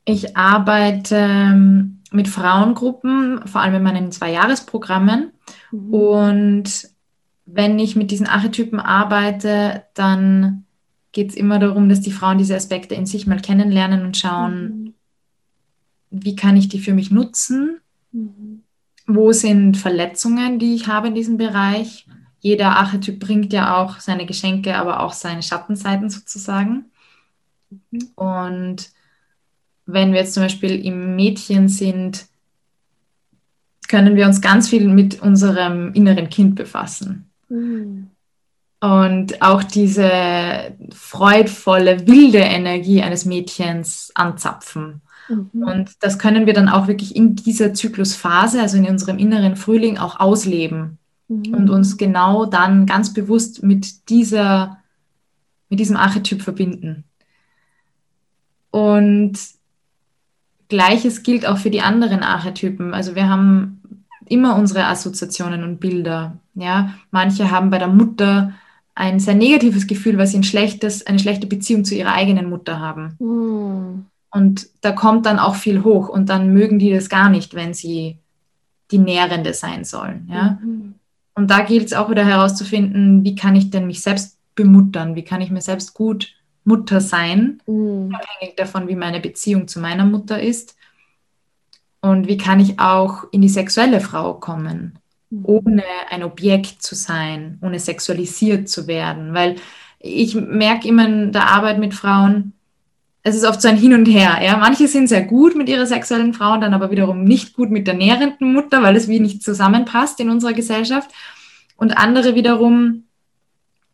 Ich 0.04 0.36
arbeite 0.36 1.16
ähm, 1.16 2.00
mit 2.12 2.28
Frauengruppen, 2.28 3.46
vor 3.46 3.60
allem 3.60 3.74
in 3.74 3.82
meinen 3.82 4.12
Zwei-Jahres-Programmen. 4.12 5.32
Mhm. 5.72 5.94
Und 5.94 6.88
wenn 7.44 7.78
ich 7.78 7.96
mit 7.96 8.10
diesen 8.10 8.26
Archetypen 8.26 8.80
arbeite, 8.80 9.84
dann 9.92 10.64
geht 11.12 11.30
es 11.30 11.36
immer 11.36 11.58
darum, 11.58 11.88
dass 11.88 12.00
die 12.00 12.12
Frauen 12.12 12.38
diese 12.38 12.54
Aspekte 12.54 12.94
in 12.94 13.06
sich 13.06 13.26
mal 13.26 13.40
kennenlernen 13.40 14.04
und 14.04 14.16
schauen, 14.16 14.62
mhm 14.62 14.94
wie 16.10 16.36
kann 16.36 16.56
ich 16.56 16.68
die 16.68 16.80
für 16.80 16.94
mich 16.94 17.10
nutzen? 17.10 17.80
Mhm. 18.12 18.62
Wo 19.06 19.32
sind 19.32 19.76
Verletzungen, 19.76 20.58
die 20.58 20.74
ich 20.74 20.88
habe 20.88 21.08
in 21.08 21.14
diesem 21.14 21.36
Bereich? 21.36 22.06
Jeder 22.40 22.76
Archetyp 22.76 23.18
bringt 23.20 23.52
ja 23.52 23.76
auch 23.76 24.00
seine 24.00 24.26
Geschenke, 24.26 24.76
aber 24.76 25.00
auch 25.00 25.12
seine 25.12 25.42
Schattenseiten 25.42 26.10
sozusagen. 26.10 26.86
Mhm. 27.70 28.08
Und 28.14 28.90
wenn 29.86 30.12
wir 30.12 30.20
jetzt 30.20 30.34
zum 30.34 30.42
Beispiel 30.42 30.84
im 30.84 31.16
Mädchen 31.16 31.68
sind, 31.68 32.26
können 33.88 34.16
wir 34.16 34.26
uns 34.26 34.40
ganz 34.40 34.68
viel 34.68 34.88
mit 34.88 35.22
unserem 35.22 35.92
inneren 35.92 36.28
Kind 36.28 36.56
befassen. 36.56 37.30
Mhm. 37.48 38.10
Und 38.80 39.40
auch 39.42 39.62
diese 39.62 40.76
freudvolle, 40.92 42.06
wilde 42.06 42.38
Energie 42.38 43.02
eines 43.02 43.24
Mädchens 43.24 44.12
anzapfen. 44.14 45.00
Mhm. 45.28 45.62
Und 45.62 45.90
das 46.00 46.18
können 46.18 46.46
wir 46.46 46.54
dann 46.54 46.68
auch 46.68 46.88
wirklich 46.88 47.14
in 47.16 47.36
dieser 47.36 47.74
Zyklusphase, 47.74 48.60
also 48.60 48.76
in 48.76 48.86
unserem 48.86 49.18
inneren 49.18 49.56
Frühling, 49.56 49.98
auch 49.98 50.20
ausleben 50.20 50.98
mhm. 51.28 51.54
und 51.54 51.70
uns 51.70 51.96
genau 51.96 52.46
dann 52.46 52.86
ganz 52.86 53.12
bewusst 53.12 53.62
mit 53.62 54.08
dieser, 54.08 54.78
mit 55.68 55.80
diesem 55.80 55.96
Archetyp 55.96 56.42
verbinden. 56.42 57.04
Und 58.70 59.38
Gleiches 60.68 61.22
gilt 61.22 61.46
auch 61.46 61.58
für 61.58 61.70
die 61.70 61.80
anderen 61.80 62.22
Archetypen. 62.22 62.92
Also 62.92 63.14
wir 63.14 63.28
haben 63.28 63.80
immer 64.26 64.56
unsere 64.56 64.86
Assoziationen 64.86 65.62
und 65.62 65.78
Bilder. 65.80 66.38
Ja, 66.54 66.94
manche 67.10 67.50
haben 67.50 67.70
bei 67.70 67.78
der 67.78 67.88
Mutter 67.88 68.54
ein 68.94 69.20
sehr 69.20 69.34
negatives 69.34 69.86
Gefühl, 69.86 70.18
weil 70.18 70.26
sie 70.26 70.38
ein 70.38 70.42
schlechtes, 70.42 71.06
eine 71.06 71.18
schlechte 71.18 71.46
Beziehung 71.46 71.84
zu 71.84 71.94
ihrer 71.94 72.14
eigenen 72.14 72.48
Mutter 72.48 72.80
haben. 72.80 73.16
Mhm. 73.18 74.06
Und 74.30 74.68
da 74.80 74.92
kommt 74.92 75.26
dann 75.26 75.38
auch 75.38 75.54
viel 75.54 75.82
hoch 75.84 76.08
und 76.08 76.28
dann 76.28 76.52
mögen 76.52 76.78
die 76.78 76.90
das 76.90 77.08
gar 77.08 77.30
nicht, 77.30 77.54
wenn 77.54 77.74
sie 77.74 78.18
die 78.90 78.98
Nährende 78.98 79.54
sein 79.54 79.84
sollen. 79.84 80.28
Ja? 80.30 80.58
Mhm. 80.62 80.94
Und 81.34 81.50
da 81.50 81.60
gilt 81.60 81.86
es 81.86 81.92
auch 81.92 82.10
wieder 82.10 82.24
herauszufinden, 82.24 83.24
wie 83.24 83.34
kann 83.34 83.56
ich 83.56 83.70
denn 83.70 83.86
mich 83.86 84.02
selbst 84.02 84.38
bemuttern, 84.54 85.14
wie 85.14 85.24
kann 85.24 85.40
ich 85.40 85.50
mir 85.50 85.60
selbst 85.60 85.94
gut 85.94 86.34
Mutter 86.64 87.00
sein, 87.00 87.62
mhm. 87.66 88.12
abhängig 88.14 88.56
davon, 88.56 88.88
wie 88.88 88.96
meine 88.96 89.20
Beziehung 89.20 89.68
zu 89.68 89.78
meiner 89.80 90.04
Mutter 90.04 90.42
ist. 90.42 90.76
Und 92.00 92.26
wie 92.26 92.36
kann 92.36 92.60
ich 92.60 92.78
auch 92.80 93.24
in 93.32 93.42
die 93.42 93.48
sexuelle 93.48 94.00
Frau 94.00 94.34
kommen, 94.34 94.98
mhm. 95.30 95.44
ohne 95.44 95.84
ein 96.10 96.22
Objekt 96.22 96.82
zu 96.82 96.94
sein, 96.94 97.58
ohne 97.62 97.78
sexualisiert 97.78 98.68
zu 98.68 98.86
werden. 98.86 99.32
Weil 99.34 99.56
ich 100.00 100.34
merke 100.34 100.88
immer 100.88 101.06
in 101.06 101.32
der 101.32 101.48
Arbeit 101.48 101.78
mit 101.78 101.94
Frauen, 101.94 102.52
es 103.26 103.34
ist 103.34 103.44
oft 103.44 103.60
so 103.60 103.66
ein 103.66 103.76
Hin 103.76 103.92
und 103.92 104.06
Her. 104.06 104.38
Ja? 104.40 104.56
Manche 104.56 104.86
sind 104.86 105.08
sehr 105.08 105.24
gut 105.24 105.56
mit 105.56 105.68
ihrer 105.68 105.84
sexuellen 105.84 106.32
Frau 106.32 106.52
und 106.52 106.60
dann 106.60 106.74
aber 106.74 106.92
wiederum 106.92 107.24
nicht 107.24 107.54
gut 107.54 107.70
mit 107.70 107.88
der 107.88 107.94
nährenden 107.94 108.52
Mutter, 108.52 108.84
weil 108.84 108.94
es 108.94 109.08
wie 109.08 109.18
nicht 109.18 109.42
zusammenpasst 109.42 110.20
in 110.20 110.30
unserer 110.30 110.52
Gesellschaft. 110.52 111.10
Und 111.76 111.98
andere 111.98 112.36
wiederum 112.36 113.02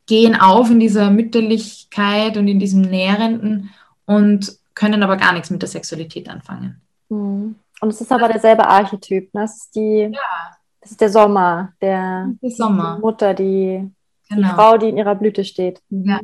gehen 0.05 0.39
auf 0.39 0.71
in 0.71 0.81
dieser 0.81 1.11
Mütterlichkeit 1.11 2.37
und 2.37 2.47
in 2.47 2.59
diesem 2.59 2.83
Nährenden 2.83 3.71
und 4.05 4.55
können 4.75 5.03
aber 5.03 5.17
gar 5.17 5.33
nichts 5.33 5.49
mit 5.49 5.63
der 5.63 5.69
Sexualität 5.71 6.29
anfangen. 6.29 6.83
Hm. 7.09 7.55
Und 7.81 7.89
es 7.89 8.03
ist 8.03 8.13
aber 8.13 8.29
derselbe 8.29 8.69
Archetyp. 8.69 9.33
Ne? 9.33 9.41
Das, 9.41 9.57
ist 9.57 9.75
die, 9.75 10.11
ja. 10.13 10.21
das 10.83 10.91
ist 10.91 11.01
der 11.01 11.09
Sommer, 11.09 11.73
der, 11.81 12.29
der 12.43 12.51
Sommer. 12.51 12.97
Die 12.97 13.01
Mutter, 13.01 13.33
die 13.33 13.91
Genau. 14.35 14.49
Die 14.49 14.55
Frau, 14.55 14.79
die 14.79 14.89
in 14.89 14.97
ihrer 14.97 15.15
Blüte 15.15 15.45
steht. 15.45 15.81
Mhm. 15.91 16.09
Ja. 16.09 16.21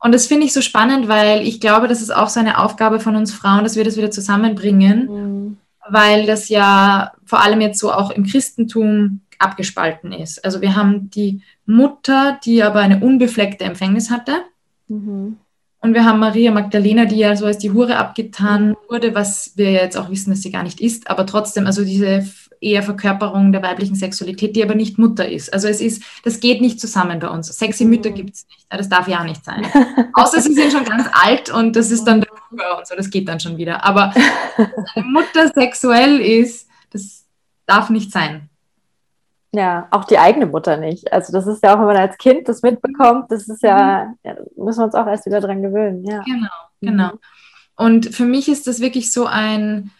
Und 0.00 0.12
das 0.12 0.26
finde 0.26 0.46
ich 0.46 0.52
so 0.52 0.60
spannend, 0.60 1.08
weil 1.08 1.46
ich 1.46 1.60
glaube, 1.60 1.88
das 1.88 2.02
ist 2.02 2.14
auch 2.14 2.28
so 2.28 2.40
eine 2.40 2.58
Aufgabe 2.58 3.00
von 3.00 3.16
uns 3.16 3.32
Frauen, 3.32 3.62
dass 3.62 3.76
wir 3.76 3.84
das 3.84 3.96
wieder 3.96 4.10
zusammenbringen, 4.10 5.06
mhm. 5.06 5.56
weil 5.88 6.26
das 6.26 6.48
ja 6.48 7.12
vor 7.24 7.40
allem 7.40 7.60
jetzt 7.60 7.78
so 7.78 7.92
auch 7.92 8.10
im 8.10 8.24
Christentum 8.24 9.20
abgespalten 9.38 10.12
ist. 10.12 10.44
Also 10.44 10.60
wir 10.60 10.76
haben 10.76 11.10
die 11.10 11.42
Mutter, 11.66 12.38
die 12.44 12.62
aber 12.62 12.80
eine 12.80 13.00
unbefleckte 13.00 13.64
Empfängnis 13.64 14.10
hatte. 14.10 14.32
Mhm. 14.88 15.36
Und 15.80 15.94
wir 15.94 16.04
haben 16.04 16.20
Maria 16.20 16.52
Magdalena, 16.52 17.06
die 17.06 17.16
ja 17.16 17.34
so 17.34 17.44
als 17.44 17.58
die 17.58 17.72
Hure 17.72 17.96
abgetan 17.96 18.76
wurde, 18.88 19.16
was 19.16 19.52
wir 19.56 19.72
jetzt 19.72 19.96
auch 19.96 20.10
wissen, 20.10 20.30
dass 20.30 20.42
sie 20.42 20.52
gar 20.52 20.62
nicht 20.62 20.80
ist, 20.80 21.10
aber 21.10 21.26
trotzdem, 21.26 21.66
also 21.66 21.84
diese 21.84 22.24
eher 22.62 22.82
Verkörperung 22.82 23.52
der 23.52 23.62
weiblichen 23.62 23.96
Sexualität, 23.96 24.54
die 24.54 24.62
aber 24.62 24.74
nicht 24.74 24.98
Mutter 24.98 25.28
ist. 25.28 25.52
Also 25.52 25.68
es 25.68 25.80
ist, 25.80 26.02
das 26.24 26.40
geht 26.40 26.60
nicht 26.60 26.80
zusammen 26.80 27.18
bei 27.18 27.28
uns. 27.28 27.48
Sexy 27.48 27.84
Mütter 27.84 28.10
mhm. 28.10 28.14
gibt 28.14 28.34
es 28.34 28.46
nicht. 28.46 28.66
Das 28.70 28.88
darf 28.88 29.08
ja 29.08 29.24
nicht 29.24 29.44
sein. 29.44 29.66
Außer 30.14 30.40
sie 30.40 30.54
sind 30.54 30.72
schon 30.72 30.84
ganz 30.84 31.08
alt 31.12 31.50
und 31.50 31.76
das 31.76 31.90
ist 31.90 32.04
dann 32.04 32.20
der 32.20 32.30
Bruder 32.48 32.78
und 32.78 32.86
so, 32.86 32.94
das 32.94 33.10
geht 33.10 33.28
dann 33.28 33.40
schon 33.40 33.56
wieder. 33.56 33.84
Aber 33.84 34.14
eine 34.94 35.04
Mutter 35.06 35.48
sexuell 35.54 36.20
ist, 36.20 36.68
das 36.90 37.24
darf 37.66 37.90
nicht 37.90 38.12
sein. 38.12 38.48
Ja, 39.54 39.88
auch 39.90 40.04
die 40.04 40.18
eigene 40.18 40.46
Mutter 40.46 40.78
nicht. 40.78 41.12
Also 41.12 41.32
das 41.32 41.46
ist 41.46 41.62
ja 41.62 41.74
auch, 41.74 41.78
wenn 41.78 41.86
man 41.86 41.96
als 41.96 42.16
Kind 42.16 42.48
das 42.48 42.62
mitbekommt, 42.62 43.30
das 43.30 43.48
ist 43.48 43.62
ja, 43.62 44.06
mhm. 44.06 44.18
ja 44.24 44.34
müssen 44.56 44.80
wir 44.80 44.84
uns 44.84 44.94
auch 44.94 45.06
erst 45.06 45.26
wieder 45.26 45.40
dran 45.40 45.62
gewöhnen. 45.62 46.04
Ja. 46.04 46.22
Genau, 46.22 46.48
genau. 46.80 47.12
Mhm. 47.12 47.18
Und 47.76 48.14
für 48.14 48.24
mich 48.24 48.48
ist 48.48 48.66
das 48.66 48.80
wirklich 48.80 49.12
so 49.12 49.26
ein, 49.26 49.90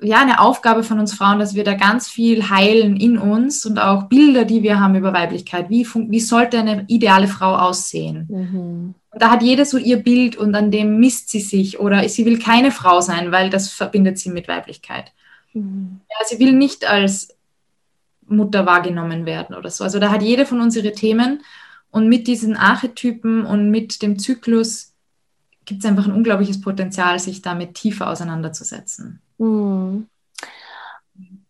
ja, 0.00 0.20
eine 0.20 0.40
Aufgabe 0.40 0.82
von 0.82 0.98
uns 0.98 1.14
Frauen, 1.14 1.38
dass 1.38 1.54
wir 1.54 1.64
da 1.64 1.74
ganz 1.74 2.08
viel 2.08 2.50
heilen 2.50 2.96
in 2.96 3.18
uns 3.18 3.66
und 3.66 3.78
auch 3.78 4.04
Bilder, 4.04 4.44
die 4.44 4.62
wir 4.62 4.80
haben 4.80 4.94
über 4.94 5.12
Weiblichkeit. 5.12 5.70
Wie, 5.70 5.86
wie 5.86 6.20
sollte 6.20 6.58
eine 6.58 6.84
ideale 6.88 7.28
Frau 7.28 7.56
aussehen? 7.56 8.26
Mhm. 8.28 8.94
Und 9.10 9.22
da 9.22 9.30
hat 9.30 9.42
jeder 9.42 9.64
so 9.64 9.78
ihr 9.78 9.96
Bild 9.96 10.36
und 10.36 10.54
an 10.54 10.70
dem 10.70 10.98
misst 10.98 11.30
sie 11.30 11.40
sich 11.40 11.80
oder 11.80 12.08
sie 12.08 12.26
will 12.26 12.38
keine 12.38 12.70
Frau 12.70 13.00
sein, 13.00 13.32
weil 13.32 13.50
das 13.50 13.70
verbindet 13.70 14.18
sie 14.18 14.30
mit 14.30 14.48
Weiblichkeit. 14.48 15.12
Mhm. 15.52 16.00
Ja, 16.08 16.26
sie 16.26 16.38
will 16.38 16.52
nicht 16.52 16.88
als 16.88 17.36
Mutter 18.26 18.66
wahrgenommen 18.66 19.26
werden 19.26 19.56
oder 19.56 19.70
so. 19.70 19.84
Also 19.84 19.98
da 19.98 20.10
hat 20.10 20.22
jeder 20.22 20.46
von 20.46 20.60
uns 20.60 20.76
ihre 20.76 20.92
Themen 20.92 21.42
und 21.90 22.08
mit 22.08 22.26
diesen 22.26 22.56
Archetypen 22.56 23.44
und 23.44 23.70
mit 23.70 24.02
dem 24.02 24.18
Zyklus 24.18 24.92
gibt 25.64 25.82
es 25.82 25.90
einfach 25.90 26.06
ein 26.06 26.12
unglaubliches 26.12 26.60
Potenzial, 26.60 27.18
sich 27.18 27.42
damit 27.42 27.74
tiefer 27.74 28.08
auseinanderzusetzen. 28.08 29.20
Hm. 29.38 30.08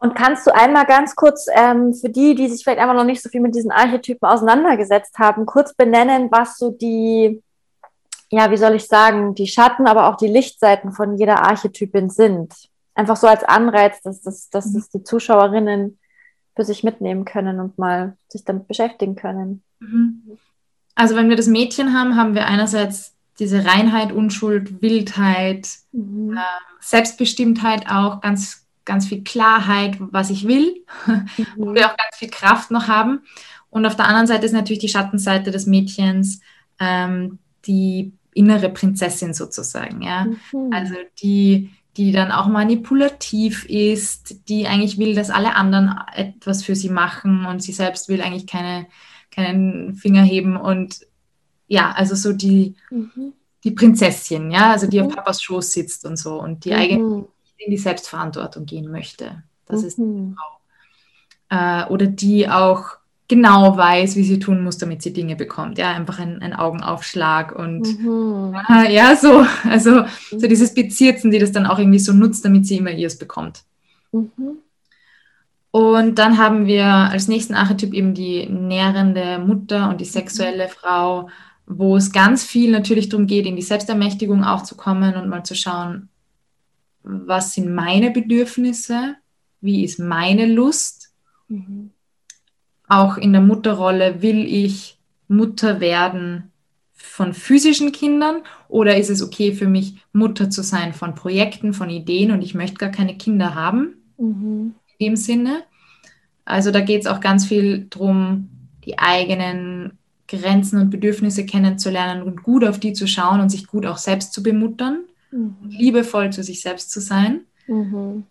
Und 0.01 0.15
kannst 0.15 0.47
du 0.47 0.55
einmal 0.55 0.87
ganz 0.87 1.17
kurz 1.17 1.47
ähm, 1.53 1.93
für 1.93 2.09
die, 2.09 2.35
die 2.37 2.49
sich 2.49 2.63
vielleicht 2.63 2.79
einfach 2.79 2.95
noch 2.95 3.05
nicht 3.05 3.21
so 3.21 3.29
viel 3.29 3.41
mit 3.41 3.55
diesen 3.55 3.73
Archetypen 3.73 4.29
auseinandergesetzt 4.29 5.19
haben, 5.19 5.45
kurz 5.45 5.75
benennen, 5.75 6.31
was 6.31 6.57
so 6.57 6.71
die, 6.71 7.43
ja, 8.31 8.51
wie 8.51 8.57
soll 8.57 8.77
ich 8.77 8.87
sagen, 8.87 9.35
die 9.35 9.49
Schatten, 9.49 9.89
aber 9.89 10.09
auch 10.09 10.17
die 10.17 10.29
Lichtseiten 10.29 10.93
von 10.93 11.17
jeder 11.17 11.43
Archetypin 11.43 12.11
sind? 12.11 12.55
Einfach 12.95 13.17
so 13.17 13.27
als 13.27 13.43
Anreiz, 13.43 14.01
dass, 14.03 14.21
dass, 14.21 14.49
dass, 14.51 14.73
dass 14.73 14.89
die 14.91 15.03
Zuschauerinnen 15.03 15.99
für 16.55 16.65
sich 16.65 16.85
mitnehmen 16.85 17.25
können 17.25 17.59
und 17.59 17.79
mal 17.79 18.17
sich 18.29 18.45
damit 18.45 18.69
beschäftigen 18.69 19.17
können. 19.17 19.63
Mhm. 19.81 20.39
Also 20.95 21.17
wenn 21.17 21.29
wir 21.29 21.37
das 21.37 21.47
Mädchen 21.47 21.97
haben, 21.97 22.17
haben 22.17 22.35
wir 22.35 22.47
einerseits 22.47 23.15
diese 23.39 23.65
Reinheit, 23.65 24.13
Unschuld, 24.13 24.83
Wildheit, 24.83 25.69
mhm. 25.93 26.37
äh, 26.37 26.41
Selbstbestimmtheit 26.81 27.89
auch, 27.89 28.21
ganz, 28.21 28.67
ganz 28.85 29.07
viel 29.07 29.23
Klarheit, 29.23 29.97
was 29.99 30.31
ich 30.31 30.47
will, 30.47 30.85
mhm. 31.07 31.27
wo 31.57 31.75
wir 31.75 31.87
auch 31.87 31.97
ganz 31.97 32.17
viel 32.17 32.31
Kraft 32.31 32.71
noch 32.71 32.89
haben. 32.89 33.21
Und 33.71 33.87
auf 33.87 33.97
der 33.97 34.07
anderen 34.07 34.27
Seite 34.27 34.47
ist 34.47 34.53
natürlich 34.53 34.81
die 34.81 34.89
Schattenseite 34.89 35.51
des 35.51 35.67
Mädchens, 35.67 36.41
ähm, 36.81 37.39
die 37.67 38.13
innere 38.35 38.71
Prinzessin 38.71 39.35
sozusagen, 39.35 40.03
ja. 40.03 40.27
Mhm. 40.53 40.73
Also 40.73 40.95
die, 41.23 41.71
die 41.97 42.13
dann 42.13 42.31
auch 42.31 42.47
manipulativ 42.47 43.65
ist, 43.67 44.49
die 44.49 44.67
eigentlich 44.67 44.99
will, 44.99 45.15
dass 45.15 45.31
alle 45.31 45.57
anderen 45.57 45.95
etwas 46.15 46.63
für 46.63 46.77
sie 46.77 46.91
machen 46.91 47.47
und 47.47 47.63
sie 47.63 47.73
selbst 47.73 48.09
will 48.09 48.23
eigentlich 48.23 48.47
keine, 48.47 48.87
keinen 49.31 49.95
Finger 49.95 50.23
heben 50.23 50.57
und 50.57 51.01
ja, 51.69 51.93
also 51.93 52.15
so 52.15 52.33
die, 52.33 52.75
mhm. 52.91 53.33
die 53.63 53.71
Prinzessin, 53.71 54.51
ja, 54.51 54.73
also 54.73 54.87
die 54.87 55.01
mhm. 55.01 55.07
auf 55.07 55.15
Papas 55.15 55.43
Schoß 55.43 55.73
sitzt 55.73 56.05
und 56.05 56.17
so 56.17 56.41
und 56.41 56.65
die 56.65 56.71
mhm. 56.71 56.77
eigentlich 56.77 57.25
in 57.59 57.71
die 57.71 57.79
Selbstverantwortung 57.79 58.67
gehen 58.67 58.91
möchte. 58.91 59.43
Das 59.67 59.83
ist 59.83 59.99
die 59.99 60.03
mhm. 60.03 60.35
Frau. 60.37 60.59
Äh, 61.51 61.87
oder 61.89 62.07
die 62.07 62.49
auch 62.49 62.99
genau 63.29 63.77
weiß, 63.77 64.17
wie 64.17 64.25
sie 64.25 64.39
tun 64.39 64.65
muss, 64.65 64.79
damit 64.79 65.03
sie 65.03 65.13
Dinge 65.13 65.37
bekommt. 65.37 65.77
Ja, 65.79 65.91
einfach 65.91 66.19
ein, 66.19 66.41
ein 66.41 66.55
Augenaufschlag 66.55 67.55
und 67.55 68.01
mhm. 68.01 68.57
ja, 68.89 69.15
so, 69.17 69.45
also 69.69 70.05
so 70.31 70.47
dieses 70.47 70.73
Bezirzen, 70.73 71.31
die 71.31 71.39
das 71.39 71.53
dann 71.53 71.67
auch 71.67 71.79
irgendwie 71.79 71.99
so 71.99 72.13
nutzt, 72.13 72.45
damit 72.45 72.67
sie 72.67 72.79
immer 72.79 72.91
ihrs 72.91 73.19
bekommt. 73.19 73.65
Mhm. 74.13 74.59
Und 75.71 76.19
dann 76.19 76.39
haben 76.39 76.67
wir 76.67 76.87
als 76.87 77.29
nächsten 77.29 77.55
Archetyp 77.55 77.93
eben 77.93 78.15
die 78.15 78.49
nährende 78.49 79.39
Mutter 79.39 79.91
und 79.91 80.01
die 80.01 80.07
sexuelle 80.07 80.65
mhm. 80.65 80.71
Frau, 80.71 81.29
wo 81.69 81.97
es 81.97 82.13
ganz 82.13 82.45
viel 82.45 82.71
natürlich 82.71 83.09
darum 83.09 83.27
geht, 83.27 83.47
in 83.47 83.57
die 83.57 83.63
Selbstermächtigung 83.63 84.43
auch 84.45 84.63
zu 84.63 84.77
kommen 84.77 85.15
und 85.17 85.29
mal 85.29 85.45
zu 85.45 85.55
schauen, 85.55 86.09
was 87.03 87.55
sind 87.55 87.75
meine 87.75 88.11
Bedürfnisse, 88.11 89.17
wie 89.61 89.85
ist 89.85 89.99
meine 89.99 90.47
Lust. 90.47 91.13
Mhm 91.49 91.91
auch 92.89 93.19
in 93.19 93.33
der 93.33 93.43
Mutterrolle, 93.43 94.23
will 94.23 94.45
ich 94.45 94.99
Mutter 95.29 95.81
werden 95.81 96.51
von 96.95 97.35
physischen 97.35 97.93
Kindern 97.93 98.43
oder 98.69 98.97
ist 98.97 99.11
es 99.11 99.23
okay 99.23 99.53
für 99.53 99.69
mich, 99.69 99.97
Mutter 100.13 100.51
zu 100.51 100.63
sein 100.63 100.95
von 100.95 101.15
Projekten, 101.15 101.75
von 101.75 101.91
Ideen 101.91 102.33
und 102.33 102.43
ich 102.43 102.55
möchte 102.55 102.79
gar 102.79 102.91
keine 102.91 103.17
Kinder 103.17 103.55
haben 103.55 103.95
mhm. 104.17 104.75
in 104.99 105.07
dem 105.07 105.17
Sinne. 105.17 105.63
Also 106.45 106.71
da 106.71 106.81
geht 106.81 107.03
es 107.03 107.07
auch 107.07 107.21
ganz 107.21 107.47
viel 107.47 107.87
darum, 107.91 108.49
die 108.85 108.99
eigenen 108.99 109.99
Grenzen 110.29 110.81
und 110.81 110.91
Bedürfnisse 110.91 111.45
kennenzulernen 111.45 112.23
und 112.23 112.43
gut 112.43 112.65
auf 112.65 112.79
die 112.79 112.93
zu 112.93 113.07
schauen 113.07 113.41
und 113.41 113.51
sich 113.51 113.67
gut 113.67 113.87
auch 113.87 113.99
selbst 113.99 114.33
zu 114.33 114.43
bemuttern, 114.43 115.01
mhm. 115.31 115.57
liebevoll 115.69 116.31
zu 116.31 116.43
sich 116.43 116.61
selbst 116.61 116.91
zu 116.91 117.01
sein. 117.01 117.41
Mhm. 117.67 118.25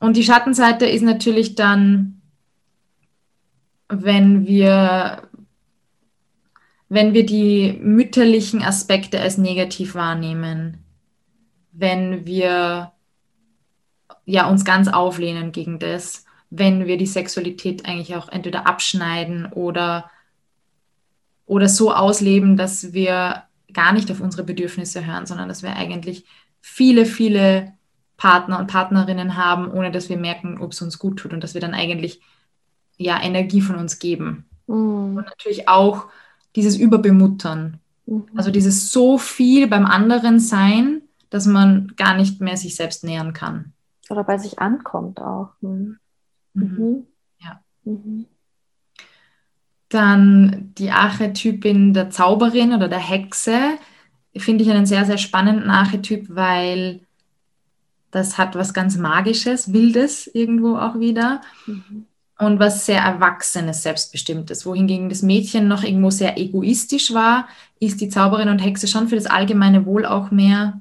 Und 0.00 0.16
die 0.16 0.24
Schattenseite 0.24 0.86
ist 0.86 1.02
natürlich 1.02 1.54
dann 1.54 2.20
wenn 3.90 4.46
wir, 4.46 5.28
wenn 6.88 7.12
wir 7.12 7.26
die 7.26 7.78
mütterlichen 7.82 8.62
Aspekte 8.62 9.20
als 9.20 9.36
negativ 9.36 9.94
wahrnehmen, 9.94 10.84
wenn 11.72 12.24
wir 12.24 12.92
ja, 14.24 14.48
uns 14.48 14.64
ganz 14.64 14.88
auflehnen 14.88 15.52
gegen 15.52 15.78
das, 15.78 16.24
wenn 16.50 16.86
wir 16.86 16.96
die 16.96 17.06
Sexualität 17.06 17.86
eigentlich 17.86 18.14
auch 18.16 18.28
entweder 18.28 18.66
abschneiden 18.66 19.46
oder, 19.46 20.10
oder 21.50 21.68
so 21.68 21.92
ausleben, 21.92 22.56
dass 22.56 22.92
wir 22.92 23.42
gar 23.72 23.92
nicht 23.92 24.08
auf 24.12 24.20
unsere 24.20 24.44
Bedürfnisse 24.44 25.04
hören, 25.04 25.26
sondern 25.26 25.48
dass 25.48 25.64
wir 25.64 25.74
eigentlich 25.74 26.24
viele, 26.60 27.04
viele 27.04 27.72
Partner 28.16 28.60
und 28.60 28.68
Partnerinnen 28.68 29.36
haben, 29.36 29.68
ohne 29.68 29.90
dass 29.90 30.08
wir 30.08 30.16
merken, 30.16 30.60
ob 30.60 30.70
es 30.70 30.80
uns 30.80 31.00
gut 31.00 31.18
tut 31.18 31.32
und 31.32 31.42
dass 31.42 31.54
wir 31.54 31.60
dann 31.60 31.74
eigentlich 31.74 32.20
ja, 32.98 33.20
Energie 33.20 33.62
von 33.62 33.74
uns 33.74 33.98
geben. 33.98 34.44
Mhm. 34.68 35.16
Und 35.16 35.24
natürlich 35.24 35.68
auch 35.68 36.06
dieses 36.54 36.76
Überbemuttern. 36.76 37.80
Mhm. 38.06 38.26
Also 38.36 38.52
dieses 38.52 38.92
so 38.92 39.18
viel 39.18 39.66
beim 39.66 39.86
anderen 39.86 40.38
sein, 40.38 41.02
dass 41.30 41.46
man 41.46 41.94
gar 41.96 42.14
nicht 42.14 42.40
mehr 42.40 42.56
sich 42.56 42.76
selbst 42.76 43.02
nähern 43.02 43.32
kann. 43.32 43.72
Oder 44.08 44.22
bei 44.22 44.38
sich 44.38 44.60
ankommt 44.60 45.20
auch. 45.20 45.48
Mhm. 45.62 45.98
mhm. 46.54 46.62
mhm. 46.62 47.06
Ja. 47.40 47.60
Dann 49.90 50.72
die 50.78 50.90
Archetypin 50.90 51.92
der 51.92 52.10
Zauberin 52.10 52.72
oder 52.72 52.88
der 52.88 52.98
Hexe 52.98 53.58
finde 54.36 54.64
ich 54.64 54.70
einen 54.70 54.86
sehr, 54.86 55.04
sehr 55.04 55.18
spannenden 55.18 55.68
Archetyp, 55.68 56.26
weil 56.30 57.00
das 58.10 58.38
hat 58.38 58.54
was 58.54 58.72
ganz 58.72 58.96
Magisches, 58.96 59.72
Wildes 59.72 60.26
irgendwo 60.26 60.76
auch 60.76 60.98
wieder. 60.98 61.42
Mhm 61.66 62.06
und 62.40 62.58
was 62.58 62.86
sehr 62.86 63.00
Erwachsenes, 63.02 63.82
Selbstbestimmtes. 63.82 64.64
Wohingegen 64.64 65.10
das 65.10 65.20
Mädchen 65.22 65.68
noch 65.68 65.84
irgendwo 65.84 66.10
sehr 66.10 66.38
egoistisch 66.38 67.12
war, 67.12 67.46
ist 67.78 68.00
die 68.00 68.08
Zauberin 68.08 68.48
und 68.48 68.60
Hexe 68.60 68.88
schon 68.88 69.08
für 69.08 69.14
das 69.14 69.26
allgemeine 69.26 69.84
Wohl 69.84 70.06
auch 70.06 70.30
mehr 70.30 70.80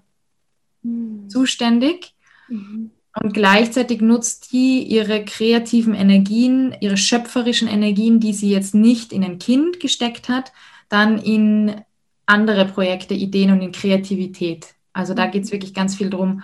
mhm. 0.84 1.30
zuständig. 1.30 2.13
Mhm. 2.48 2.91
Und 3.15 3.34
gleichzeitig 3.34 4.02
nutzt 4.02 4.52
die 4.52 4.84
ihre 4.84 5.26
kreativen 5.26 5.95
Energien, 5.95 6.76
ihre 6.80 6.98
schöpferischen 6.98 7.67
Energien, 7.67 8.19
die 8.19 8.34
sie 8.34 8.52
jetzt 8.52 8.76
nicht 8.76 9.12
in 9.12 9.24
ein 9.24 9.39
Kind 9.39 9.80
gesteckt 9.80 10.30
hat, 10.30 10.54
dann 10.89 11.17
in 11.17 11.82
andere 12.26 12.65
Projekte, 12.65 13.15
Ideen 13.15 13.52
und 13.52 13.62
in 13.62 13.72
Kreativität. 13.72 14.76
Also 14.93 15.13
da 15.13 15.28
mhm. 15.28 15.32
geht 15.32 15.43
es 15.45 15.52
wirklich 15.52 15.74
ganz 15.74 15.95
viel 15.95 16.10
darum, 16.10 16.43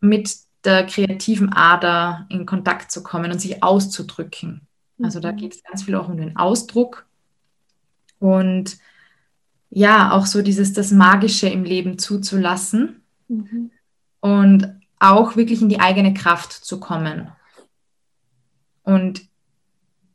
mit 0.00 0.36
der 0.64 0.84
kreativen 0.84 1.52
Ader 1.52 2.26
in 2.28 2.44
Kontakt 2.44 2.90
zu 2.90 3.02
kommen 3.02 3.32
und 3.32 3.40
sich 3.40 3.62
auszudrücken. 3.62 4.66
Also 5.02 5.20
da 5.20 5.32
mhm. 5.32 5.36
geht 5.36 5.54
es 5.54 5.62
ganz 5.62 5.84
viel 5.84 5.94
auch 5.94 6.08
um 6.08 6.16
den 6.16 6.36
Ausdruck 6.36 7.06
und 8.18 8.76
ja, 9.70 10.12
auch 10.12 10.26
so 10.26 10.42
dieses 10.42 10.72
das 10.72 10.90
Magische 10.90 11.48
im 11.48 11.64
Leben 11.64 11.98
zuzulassen 11.98 13.02
mhm. 13.28 13.70
und 14.20 14.75
auch 14.98 15.36
wirklich 15.36 15.62
in 15.62 15.68
die 15.68 15.80
eigene 15.80 16.14
Kraft 16.14 16.52
zu 16.52 16.80
kommen 16.80 17.30
und 18.82 19.22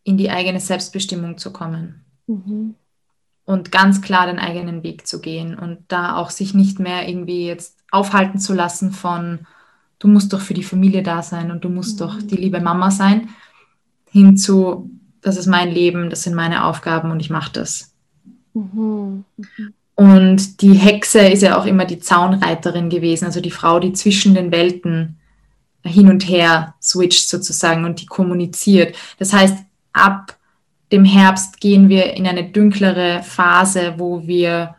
in 0.04 0.18
die 0.18 0.32
eigene 0.32 0.60
Selbstbestimmung 0.60 1.38
zu 1.38 1.54
kommen. 1.54 2.04
Mhm. 2.28 2.76
Und 3.46 3.72
ganz 3.72 4.02
klar 4.02 4.28
den 4.28 4.40
eigenen 4.40 4.84
Weg 4.84 5.08
zu 5.08 5.20
gehen 5.20 5.58
und 5.58 5.80
da 5.88 6.16
auch 6.16 6.30
sich 6.30 6.54
nicht 6.54 6.80
mehr 6.80 7.08
irgendwie 7.08 7.46
jetzt 7.46 7.78
aufhalten 7.92 8.40
zu 8.40 8.54
lassen 8.54 8.92
von, 8.92 9.46
du 10.00 10.08
musst 10.08 10.32
doch 10.34 10.42
für 10.42 10.54
die 10.54 10.64
Familie 10.64 11.04
da 11.04 11.22
sein 11.22 11.52
und 11.52 11.64
du 11.64 11.70
musst 11.70 12.00
mhm. 12.00 12.06
doch 12.06 12.22
die 12.22 12.38
liebe 12.38 12.62
Mama 12.62 12.92
sein, 12.92 13.30
hinzu, 14.10 14.90
das 15.22 15.38
ist 15.38 15.48
mein 15.48 15.70
Leben, 15.70 16.10
das 16.10 16.24
sind 16.24 16.36
meine 16.36 16.66
Aufgaben 16.66 17.12
und 17.12 17.20
ich 17.20 17.30
mache 17.30 17.52
das. 17.54 17.94
Mhm. 18.54 19.26
Mhm. 20.02 20.12
Und 20.12 20.62
die 20.62 20.74
Hexe 20.74 21.20
ist 21.20 21.44
ja 21.44 21.58
auch 21.58 21.66
immer 21.66 21.86
die 21.86 22.00
Zaunreiterin 22.00 22.90
gewesen, 22.90 23.26
also 23.26 23.40
die 23.42 23.52
Frau, 23.52 23.80
die 23.80 23.94
zwischen 23.94 24.34
den 24.34 24.52
Welten 24.52 25.18
hin 25.84 26.10
und 26.10 26.28
her 26.28 26.76
switcht 26.82 27.30
sozusagen 27.30 27.86
und 27.86 28.02
die 28.02 28.06
kommuniziert. 28.06 28.96
Das 29.18 29.34
heißt, 29.34 29.58
ab 29.94 30.38
dem 30.92 31.06
Herbst 31.06 31.60
gehen 31.60 31.90
wir 31.90 32.14
in 32.14 32.28
eine 32.28 32.50
dunklere 32.50 33.24
Phase, 33.24 33.96
wo 33.98 34.28
wir 34.28 34.76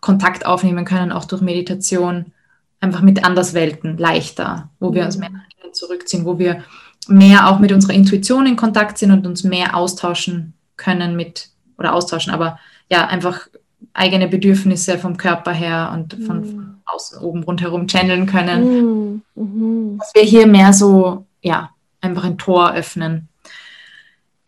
Kontakt 0.00 0.46
aufnehmen 0.46 0.84
können, 0.84 1.12
auch 1.12 1.24
durch 1.24 1.42
Meditation 1.42 2.32
einfach 2.80 3.02
mit 3.02 3.24
Anderswelten 3.24 3.96
leichter, 3.96 4.70
wo 4.80 4.92
wir 4.94 5.04
uns 5.04 5.18
mehr 5.18 5.30
zurückziehen, 5.72 6.24
wo 6.24 6.38
wir 6.38 6.64
mehr 7.08 7.48
auch 7.48 7.58
mit 7.58 7.72
unserer 7.72 7.92
Intuition 7.92 8.46
in 8.46 8.56
Kontakt 8.56 8.98
sind 8.98 9.10
und 9.10 9.26
uns 9.26 9.44
mehr 9.44 9.76
austauschen 9.76 10.54
können 10.76 11.16
mit, 11.16 11.50
oder 11.78 11.94
austauschen, 11.94 12.32
aber 12.32 12.58
ja, 12.88 13.06
einfach 13.06 13.48
eigene 13.92 14.28
Bedürfnisse 14.28 14.98
vom 14.98 15.16
Körper 15.16 15.52
her 15.52 15.90
und 15.94 16.14
von, 16.24 16.44
von 16.44 16.76
außen 16.86 17.18
oben 17.18 17.42
rundherum 17.42 17.86
channeln 17.86 18.26
können. 18.26 18.64
Mhm. 18.64 19.22
Mhm. 19.34 19.98
Dass 19.98 20.14
wir 20.14 20.22
hier 20.22 20.46
mehr 20.46 20.72
so, 20.72 21.26
ja, 21.42 21.70
einfach 22.00 22.24
ein 22.24 22.38
Tor 22.38 22.72
öffnen. 22.74 23.28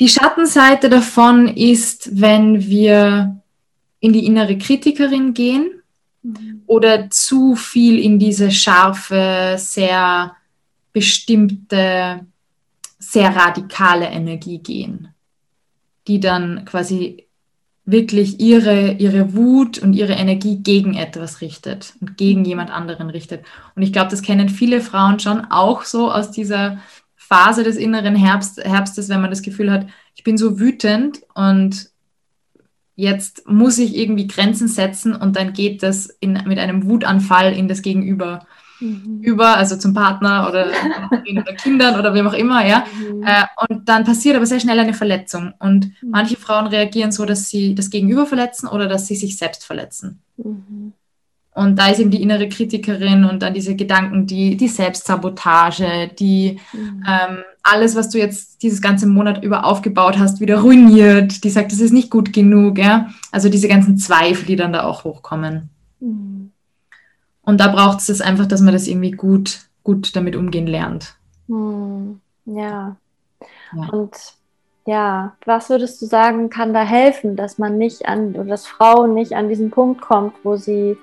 Die 0.01 0.09
Schattenseite 0.09 0.89
davon 0.89 1.49
ist, 1.49 2.21
wenn 2.21 2.67
wir 2.67 3.41
in 4.01 4.13
die 4.13 4.27
innere 4.27 4.57
Kritikerin 4.57 5.35
gehen 5.35 5.79
Mhm. 6.23 6.63
oder 6.67 7.11
zu 7.11 7.55
viel 7.55 7.99
in 7.99 8.19
diese 8.19 8.51
scharfe, 8.51 9.55
sehr 9.59 10.35
bestimmte, 10.93 12.27
sehr 12.99 13.37
radikale 13.37 14.07
Energie 14.07 14.59
gehen, 14.59 15.15
die 16.07 16.21
dann 16.21 16.65
quasi 16.65 17.28
wirklich 17.91 18.39
ihre, 18.39 18.93
ihre 18.93 19.35
Wut 19.35 19.79
und 19.79 19.95
ihre 19.95 20.13
Energie 20.13 20.59
gegen 20.63 20.95
etwas 20.95 21.41
richtet 21.41 21.95
und 22.01 22.19
gegen 22.19 22.41
mhm. 22.41 22.47
jemand 22.47 22.71
anderen 22.71 23.09
richtet. 23.09 23.45
Und 23.75 23.83
ich 23.83 23.95
glaube, 23.95 24.11
das 24.11 24.21
kennen 24.21 24.51
viele 24.51 24.83
Frauen 24.83 25.19
schon 25.21 25.47
auch 25.47 25.85
so 25.85 26.13
aus 26.13 26.31
dieser 26.31 26.79
Phase 27.17 27.63
des 27.63 27.77
inneren 27.77 28.15
Herbst, 28.15 28.63
Herbstes, 28.63 29.09
wenn 29.09 29.23
man 29.23 29.31
das 29.31 29.43
Gefühl 29.43 29.71
hat, 29.71 29.87
ich 30.15 30.23
bin 30.23 30.37
so 30.37 30.61
wütend 30.61 31.21
und 31.35 31.91
jetzt 32.95 33.49
muss 33.49 33.79
ich 33.79 33.97
irgendwie 33.97 34.27
Grenzen 34.27 34.69
setzen 34.69 35.15
und 35.15 35.37
dann 35.37 35.55
geht 35.55 35.83
das 35.83 36.07
in, 36.21 36.33
mit 36.47 36.59
einem 36.59 36.87
Wutanfall 36.87 37.55
in 37.55 37.69
das 37.69 37.81
Gegenüber 37.81 38.47
mhm. 38.81 39.21
über, 39.23 39.57
also 39.57 39.77
zum 39.77 39.95
Partner 39.95 40.47
oder, 40.49 40.67
oder 41.31 41.53
Kindern 41.55 41.99
oder 41.99 42.15
wem 42.15 42.27
auch 42.27 42.35
immer, 42.35 42.67
ja. 42.67 42.85
Mhm. 42.99 43.23
Äh, 43.23 43.45
und 43.69 43.89
dann 43.89 44.05
passiert 44.05 44.37
aber 44.37 44.47
sehr 44.47 44.61
schnell 44.61 44.79
eine 44.79 44.95
Verletzung. 44.95 45.55
Und 45.59 45.87
mhm. 46.03 46.11
manche 46.11 46.37
Frauen 46.37 46.67
reagieren 46.67 47.13
so, 47.13 47.25
dass 47.25 47.49
sie 47.49 47.75
das 47.75 47.91
Gegenüber 47.91 48.27
verletzen 48.27 48.69
oder 48.69 48.89
dass 48.89 49.07
sie 49.07 49.17
sich 49.17 49.37
selbst 49.37 49.65
verletzen. 49.65 50.21
Mhm. 50.37 50.93
Und 51.59 51.77
da 51.77 51.89
ist 51.89 51.99
eben 51.99 52.13
die 52.13 52.23
innere 52.23 52.49
Kritikerin 52.49 53.25
und 53.25 53.43
dann 53.43 53.53
diese 53.53 53.75
Gedanken, 53.75 54.27
die, 54.29 54.57
die 54.57 54.69
Selbstsabotage, 54.69 56.09
die 56.17 56.61
mhm. 56.73 57.05
ähm, 57.05 57.39
alles, 57.65 57.97
was 57.97 58.11
du 58.11 58.19
jetzt 58.19 58.63
dieses 58.63 58.81
ganze 58.81 59.09
Monat 59.09 59.43
über 59.43 59.65
aufgebaut 59.65 60.19
hast, 60.19 60.41
wieder 60.41 60.61
ruiniert. 60.61 61.43
Die 61.43 61.51
sagt, 61.51 61.73
das 61.73 61.81
ist 61.81 61.93
nicht 61.93 62.11
gut 62.11 62.33
genug. 62.33 62.79
Ja? 62.79 63.09
Also 63.33 63.49
diese 63.49 63.67
ganzen 63.67 63.99
Zweifel, 63.99 64.47
die 64.47 64.55
dann 64.55 64.73
da 64.73 64.85
auch 64.85 65.03
hochkommen. 65.03 65.69
Mhm. 65.99 66.38
Und 67.49 67.63
da 67.63 67.69
braucht 67.69 68.01
es 68.01 68.09
das 68.09 68.21
einfach, 68.21 68.45
dass 68.45 68.61
man 68.61 68.75
das 68.75 68.87
irgendwie 68.87 69.11
gut, 69.11 69.61
gut 69.83 70.15
damit 70.15 70.37
umgehen 70.37 70.67
lernt. 70.67 71.15
Mhm. 71.47 72.21
Ja. 72.45 72.97
ja. 73.75 73.89
Und 73.91 74.15
ja, 74.85 75.35
was 75.47 75.71
würdest 75.71 76.03
du 76.03 76.05
sagen, 76.05 76.51
kann 76.51 76.75
da 76.75 76.83
helfen, 76.83 77.37
dass 77.37 77.57
man 77.57 77.79
nicht 77.79 78.07
an, 78.07 78.35
oder 78.35 78.45
dass 78.45 78.67
Frau 78.67 79.07
nicht 79.07 79.33
an 79.33 79.49
diesen 79.49 79.71
Punkt 79.71 80.03
kommt, 80.03 80.35
wo 80.43 80.57
sie 80.57 80.99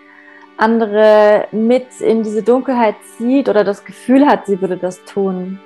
andere 0.55 1.47
mit 1.51 1.87
in 1.99 2.21
diese 2.21 2.43
Dunkelheit 2.43 2.95
zieht 3.17 3.49
oder 3.49 3.63
das 3.63 3.83
Gefühl 3.83 4.27
hat, 4.27 4.45
sie 4.45 4.61
würde 4.61 4.77
das 4.77 5.03
tun. 5.05 5.59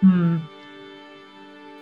Hm. 0.00 0.42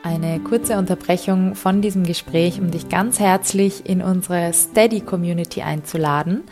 Eine 0.04 0.38
kurze 0.38 0.78
Unterbrechung 0.78 1.56
von 1.56 1.82
diesem 1.82 2.04
Gespräch, 2.04 2.60
um 2.60 2.70
dich 2.70 2.88
ganz 2.88 3.18
herzlich 3.18 3.88
in 3.90 4.00
unsere 4.00 4.52
Steady 4.52 5.00
Community 5.00 5.62
einzuladen. 5.62 6.44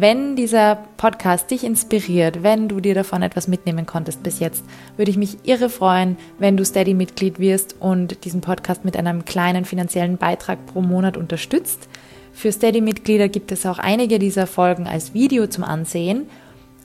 Wenn 0.00 0.36
dieser 0.36 0.76
Podcast 0.96 1.50
dich 1.50 1.64
inspiriert, 1.64 2.44
wenn 2.44 2.68
du 2.68 2.78
dir 2.78 2.94
davon 2.94 3.20
etwas 3.20 3.48
mitnehmen 3.48 3.84
konntest 3.84 4.22
bis 4.22 4.38
jetzt, 4.38 4.62
würde 4.96 5.10
ich 5.10 5.16
mich 5.16 5.38
irre 5.42 5.68
freuen, 5.68 6.16
wenn 6.38 6.56
du 6.56 6.64
Steady-Mitglied 6.64 7.40
wirst 7.40 7.74
und 7.80 8.24
diesen 8.24 8.40
Podcast 8.40 8.84
mit 8.84 8.96
einem 8.96 9.24
kleinen 9.24 9.64
finanziellen 9.64 10.16
Beitrag 10.16 10.64
pro 10.66 10.82
Monat 10.82 11.16
unterstützt. 11.16 11.88
Für 12.32 12.52
Steady-Mitglieder 12.52 13.28
gibt 13.28 13.50
es 13.50 13.66
auch 13.66 13.80
einige 13.80 14.20
dieser 14.20 14.46
Folgen 14.46 14.86
als 14.86 15.14
Video 15.14 15.48
zum 15.48 15.64
Ansehen. 15.64 16.28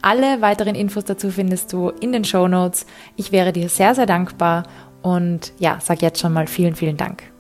Alle 0.02 0.42
weiteren 0.42 0.74
Infos 0.74 1.06
dazu 1.06 1.30
findest 1.30 1.72
du 1.72 1.90
in 1.90 2.14
den 2.14 2.26
Show 2.26 2.48
Notes. 2.48 2.88
Ich 3.16 3.32
wäre 3.32 3.54
dir 3.54 3.70
sehr, 3.70 3.94
sehr 3.94 4.08
dankbar 4.08 4.64
und 5.04 5.54
ja, 5.60 5.78
sag 5.80 6.02
jetzt 6.02 6.20
schon 6.20 6.34
mal 6.34 6.48
vielen, 6.48 6.74
vielen 6.74 6.98
Dank. 6.98 7.33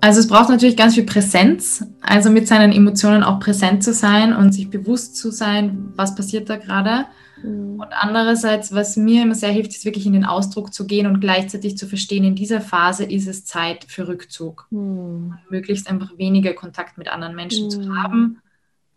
Also 0.00 0.20
es 0.20 0.28
braucht 0.28 0.48
natürlich 0.48 0.76
ganz 0.76 0.94
viel 0.94 1.04
Präsenz, 1.04 1.84
also 2.00 2.30
mit 2.30 2.46
seinen 2.46 2.72
Emotionen 2.72 3.24
auch 3.24 3.40
präsent 3.40 3.82
zu 3.82 3.92
sein 3.92 4.34
und 4.34 4.52
sich 4.52 4.70
bewusst 4.70 5.16
zu 5.16 5.30
sein, 5.30 5.92
was 5.96 6.14
passiert 6.14 6.48
da 6.48 6.56
gerade. 6.56 7.06
Mhm. 7.42 7.80
Und 7.80 7.88
andererseits, 7.90 8.72
was 8.72 8.96
mir 8.96 9.22
immer 9.22 9.34
sehr 9.34 9.50
hilft, 9.50 9.72
ist 9.72 9.84
wirklich 9.84 10.06
in 10.06 10.12
den 10.12 10.24
Ausdruck 10.24 10.72
zu 10.72 10.86
gehen 10.86 11.06
und 11.06 11.20
gleichzeitig 11.20 11.76
zu 11.76 11.86
verstehen, 11.86 12.24
in 12.24 12.36
dieser 12.36 12.60
Phase 12.60 13.04
ist 13.04 13.26
es 13.26 13.44
Zeit 13.44 13.86
für 13.88 14.06
Rückzug. 14.06 14.66
Mhm. 14.70 15.34
Möglichst 15.50 15.88
einfach 15.90 16.16
weniger 16.16 16.54
Kontakt 16.54 16.96
mit 16.96 17.08
anderen 17.08 17.34
Menschen 17.34 17.66
mhm. 17.66 17.70
zu 17.70 17.96
haben 17.96 18.40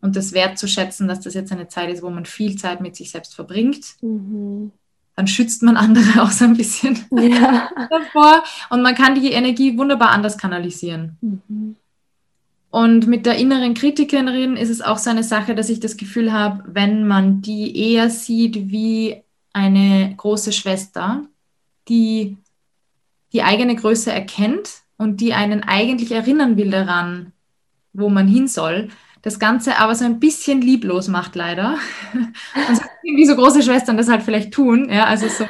und 0.02 0.16
das 0.16 0.34
wertzuschätzen, 0.34 1.08
dass 1.08 1.22
das 1.22 1.34
jetzt 1.34 1.52
eine 1.52 1.68
Zeit 1.68 1.90
ist, 1.90 2.04
wo 2.04 2.10
man 2.10 2.26
viel 2.26 2.58
Zeit 2.58 2.82
mit 2.82 2.96
sich 2.96 3.12
selbst 3.12 3.36
verbringt. 3.36 3.86
Mhm. 4.02 4.72
Dann 5.16 5.28
schützt 5.28 5.64
man 5.64 5.78
andere 5.78 6.22
auch 6.22 6.32
so 6.32 6.46
ein 6.46 6.58
bisschen 6.58 7.00
ja. 7.12 7.70
davor 7.90 8.44
und 8.70 8.82
man 8.82 8.96
kann 8.96 9.16
die 9.16 9.32
Energie 9.32 9.78
wunderbar 9.78 10.10
anders 10.10 10.38
kanalisieren. 10.38 11.18
Mhm. 11.22 11.76
Und 12.72 13.06
mit 13.06 13.26
der 13.26 13.36
inneren 13.36 13.74
Kritikerin 13.74 14.56
ist 14.56 14.70
es 14.70 14.82
auch 14.82 14.98
so 14.98 15.10
eine 15.10 15.24
Sache, 15.24 15.56
dass 15.56 15.70
ich 15.70 15.82
das 15.82 15.98
Gefühl 15.98 16.32
habe, 16.32 16.64
wenn 16.68 17.06
man 17.06 17.42
die 17.42 17.78
eher 17.78 18.10
sieht 18.10 18.72
wie 18.72 19.22
eine 19.52 20.14
große 20.16 20.54
Schwester, 20.54 21.24
die 21.90 22.38
die 23.34 23.44
eigene 23.44 23.76
Größe 23.76 24.12
erkennt 24.12 24.84
und 24.98 25.20
die 25.20 25.34
einen 25.34 25.64
eigentlich 25.64 26.12
erinnern 26.14 26.56
will 26.56 26.72
daran, 26.72 27.34
wo 27.92 28.08
man 28.10 28.28
hin 28.28 28.48
soll, 28.48 28.90
das 29.22 29.40
Ganze 29.40 29.78
aber 29.78 29.96
so 29.96 30.06
ein 30.06 30.20
bisschen 30.20 30.62
lieblos 30.62 31.08
macht 31.08 31.36
leider. 31.36 31.78
Und 32.14 32.76
so, 32.76 32.84
wie 33.04 33.26
so 33.26 33.36
große 33.36 33.64
Schwestern 33.64 33.98
das 33.98 34.10
halt 34.10 34.24
vielleicht 34.24 34.54
tun, 34.54 34.90
ja, 34.90 35.06
also 35.06 35.28
so 35.28 35.46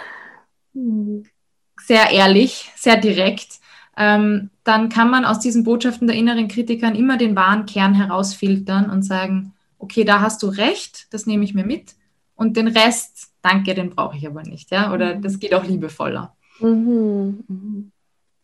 sehr 1.86 2.12
ehrlich, 2.12 2.72
sehr 2.76 2.98
direkt 2.98 3.62
ähm, 3.98 4.50
dann 4.64 4.90
kann 4.90 5.10
man 5.10 5.26
aus 5.26 5.40
diesen 5.40 5.64
Botschaften 5.64 6.08
der 6.08 6.16
inneren 6.16 6.48
Kritikern 6.48 6.96
immer 6.96 7.18
den 7.18 7.36
wahren 7.36 7.66
Kern 7.66 7.94
herausfiltern 7.94 8.90
und 8.90 9.04
sagen, 9.04 9.54
okay, 9.80 10.04
da 10.04 10.22
hast 10.22 10.42
du 10.44 10.48
recht, 10.48 11.08
das 11.14 11.26
nehme 11.26 11.44
ich 11.44 11.54
mir 11.54 11.66
mit. 11.66 11.96
Und 12.36 12.58
den 12.58 12.68
Rest, 12.68 13.32
danke, 13.42 13.74
den 13.74 13.90
brauche 13.90 14.18
ich 14.18 14.26
aber 14.26 14.44
nicht. 14.44 14.72
Ja? 14.72 14.94
Oder 14.94 15.16
mhm. 15.16 15.22
das 15.22 15.40
geht 15.40 15.54
auch 15.54 15.66
liebevoller. 15.66 16.36
Mhm. 16.60 17.44
Mhm. 17.48 17.92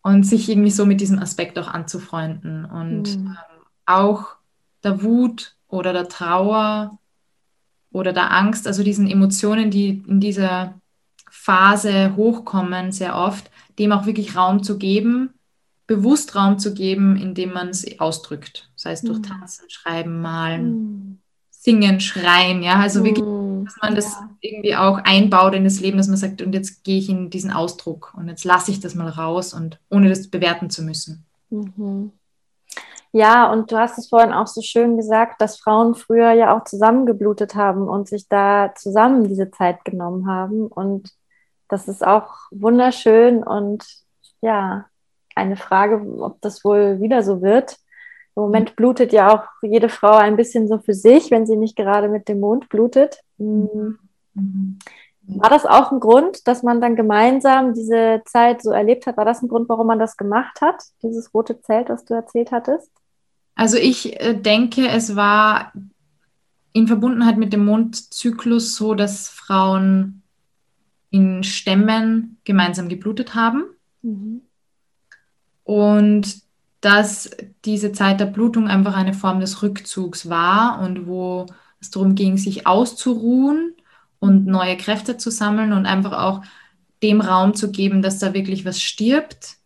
Und 0.02 0.24
sich 0.24 0.50
irgendwie 0.50 0.72
so 0.72 0.86
mit 0.86 1.02
diesem 1.02 1.20
Aspekt 1.20 1.58
auch 1.58 1.68
anzufreunden. 1.68 2.66
Und 2.66 3.18
mhm. 3.18 3.28
ähm, 3.28 3.36
auch 3.86 4.36
der 4.84 5.04
Wut 5.04 5.56
oder 5.68 5.94
der 5.94 6.08
Trauer 6.08 6.98
oder 7.92 8.14
der 8.14 8.32
Angst, 8.32 8.68
also 8.68 8.84
diesen 8.84 9.10
Emotionen, 9.10 9.72
die 9.72 10.04
in 10.08 10.20
dieser 10.20 10.80
Phase 11.30 12.16
hochkommen, 12.16 12.92
sehr 12.92 13.16
oft, 13.16 13.50
dem 13.80 13.92
auch 13.92 14.06
wirklich 14.06 14.36
Raum 14.36 14.64
zu 14.64 14.78
geben 14.78 15.34
bewusst 15.88 16.36
Raum 16.36 16.60
zu 16.60 16.74
geben, 16.74 17.16
indem 17.16 17.54
man 17.54 17.70
es 17.70 18.00
ausdrückt. 18.00 18.70
Sei 18.76 18.92
es 18.92 19.02
durch 19.02 19.20
mhm. 19.20 19.24
Tanzen, 19.24 19.70
Schreiben, 19.70 20.22
Malen, 20.22 20.70
mhm. 20.70 21.18
Singen, 21.50 22.00
Schreien, 22.00 22.62
ja, 22.62 22.76
also 22.76 23.04
wirklich, 23.04 23.26
mhm. 23.26 23.66
dass 23.66 23.76
man 23.82 23.96
das 23.96 24.18
irgendwie 24.42 24.76
auch 24.76 25.00
einbaut 25.04 25.56
in 25.56 25.64
das 25.64 25.80
Leben, 25.80 25.98
dass 25.98 26.08
man 26.08 26.18
sagt, 26.18 26.42
und 26.42 26.54
jetzt 26.54 26.84
gehe 26.84 27.00
ich 27.00 27.10
in 27.10 27.30
diesen 27.30 27.52
Ausdruck 27.52 28.14
und 28.16 28.28
jetzt 28.28 28.44
lasse 28.44 28.70
ich 28.72 28.80
das 28.80 28.96
mal 28.96 29.10
raus 29.10 29.54
und 29.54 29.80
ohne 29.90 30.10
das 30.10 30.28
bewerten 30.28 30.70
zu 30.70 30.84
müssen. 30.84 31.26
Mhm. 31.50 32.12
Ja, 33.18 33.52
und 33.52 33.72
du 33.72 33.80
hast 33.80 33.98
es 33.98 34.10
vorhin 34.10 34.32
auch 34.32 34.46
so 34.46 34.62
schön 34.62 34.96
gesagt, 34.96 35.42
dass 35.42 35.60
Frauen 35.60 35.96
früher 35.96 36.34
ja 36.34 36.56
auch 36.56 36.66
zusammengeblutet 36.66 37.56
haben 37.56 37.88
und 37.88 38.08
sich 38.08 38.30
da 38.30 38.74
zusammen 38.76 39.28
diese 39.28 39.50
Zeit 39.50 39.84
genommen 39.86 40.28
haben. 40.28 40.68
Und 40.68 41.10
das 41.68 41.88
ist 41.88 42.06
auch 42.06 42.30
wunderschön 42.52 43.42
und 43.42 43.84
ja, 44.42 44.86
eine 45.34 45.56
Frage, 45.56 46.00
ob 46.20 46.40
das 46.42 46.64
wohl 46.64 47.02
wieder 47.02 47.24
so 47.24 47.42
wird. 47.42 47.78
Im 48.36 48.44
Moment 48.44 48.76
blutet 48.76 49.12
ja 49.14 49.34
auch 49.34 49.48
jede 49.64 49.90
Frau 49.90 50.14
ein 50.14 50.38
bisschen 50.38 50.68
so 50.68 50.78
für 50.78 50.94
sich, 50.94 51.32
wenn 51.32 51.48
sie 51.48 51.56
nicht 51.56 51.76
gerade 51.76 52.10
mit 52.10 52.28
dem 52.28 52.40
Mond 52.40 52.70
blutet. 52.70 53.24
Mhm. 53.40 53.98
War 55.24 55.50
das 55.50 55.66
auch 55.66 55.92
ein 55.92 56.00
Grund, 56.00 56.48
dass 56.48 56.62
man 56.62 56.82
dann 56.82 56.96
gemeinsam 56.96 57.74
diese 57.74 58.22
Zeit 58.26 58.62
so 58.62 58.70
erlebt 58.70 59.08
hat? 59.08 59.18
War 59.18 59.26
das 59.26 59.42
ein 59.42 59.48
Grund, 59.48 59.68
warum 59.70 59.88
man 59.88 59.98
das 59.98 60.18
gemacht 60.18 60.62
hat, 60.62 60.84
dieses 61.02 61.34
rote 61.34 61.60
Zelt, 61.62 61.90
was 61.90 62.06
du 62.06 62.14
erzählt 62.14 62.52
hattest? 62.52 62.92
Also 63.58 63.78
ich 63.78 64.22
äh, 64.22 64.36
denke, 64.40 64.88
es 64.88 65.16
war 65.16 65.74
in 66.74 66.88
Verbundenheit 66.88 67.38
mit 67.38 67.52
dem 67.52 67.66
Mondzyklus 67.66 68.76
so, 68.76 68.94
dass 68.94 69.30
Frauen 69.30 70.22
in 71.10 71.44
Stämmen 71.44 72.38
gemeinsam 72.44 72.88
geblutet 72.88 73.34
haben. 73.34 73.64
Mhm. 74.04 74.42
Und 75.64 76.42
dass 76.82 77.32
diese 77.66 77.92
Zeit 77.94 78.20
der 78.20 78.28
Blutung 78.28 78.68
einfach 78.68 78.96
eine 78.96 79.16
Form 79.16 79.40
des 79.40 79.64
Rückzugs 79.64 80.30
war 80.30 80.80
und 80.80 81.08
wo 81.08 81.48
es 81.82 81.90
darum 81.90 82.14
ging, 82.14 82.38
sich 82.38 82.68
auszuruhen 82.68 83.74
und 84.20 84.46
neue 84.46 84.78
Kräfte 84.78 85.18
zu 85.18 85.32
sammeln 85.32 85.74
und 85.74 85.88
einfach 85.88 86.14
auch 86.14 86.44
dem 87.02 87.22
Raum 87.22 87.56
zu 87.56 87.72
geben, 87.72 88.04
dass 88.04 88.20
da 88.20 88.36
wirklich 88.36 88.66
was 88.66 88.80
stirbt 88.80 89.58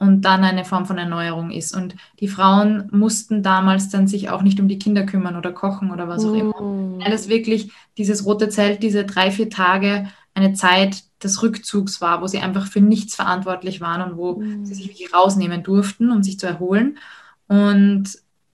und 0.00 0.22
dann 0.22 0.42
eine 0.42 0.64
Form 0.64 0.86
von 0.86 0.98
Erneuerung 0.98 1.50
ist. 1.50 1.76
Und 1.76 1.94
die 2.18 2.28
Frauen 2.28 2.88
mussten 2.90 3.42
damals 3.42 3.90
dann 3.90 4.08
sich 4.08 4.30
auch 4.30 4.40
nicht 4.40 4.58
um 4.58 4.66
die 4.66 4.78
Kinder 4.78 5.04
kümmern 5.04 5.36
oder 5.36 5.52
kochen 5.52 5.90
oder 5.90 6.08
was 6.08 6.24
auch 6.24 6.34
immer. 6.34 6.58
Mm. 6.58 7.00
Weil 7.00 7.12
es 7.12 7.28
wirklich 7.28 7.70
dieses 7.98 8.24
rote 8.24 8.48
Zelt, 8.48 8.82
diese 8.82 9.04
drei, 9.04 9.30
vier 9.30 9.50
Tage 9.50 10.08
eine 10.32 10.54
Zeit 10.54 11.04
des 11.22 11.42
Rückzugs 11.42 12.00
war, 12.00 12.22
wo 12.22 12.26
sie 12.26 12.38
einfach 12.38 12.66
für 12.66 12.80
nichts 12.80 13.14
verantwortlich 13.14 13.82
waren 13.82 14.10
und 14.10 14.16
wo 14.16 14.40
mhm. 14.40 14.64
sie 14.64 14.74
sich 14.74 14.88
wirklich 14.88 15.12
rausnehmen 15.12 15.62
durften, 15.62 16.10
um 16.10 16.22
sich 16.22 16.38
zu 16.38 16.46
erholen. 16.46 16.96
Und 17.46 18.04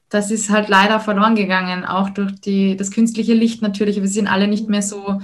das 0.09 0.33
ist 0.33 0.51
halt 0.51 0.69
leider 0.69 0.99
verloren 0.99 1.37
gegangen, 1.37 1.85
auch 1.85 2.11
durch 2.11 2.41
die, 2.41 2.77
das 2.77 2.91
künstliche 2.91 3.35
Licht 3.35 3.63
natürlich. 3.63 4.01
Wir 4.01 4.09
sind 4.09 4.27
alle 4.27 4.49
nicht 4.49 4.69
mehr 4.69 4.83
so 4.83 5.21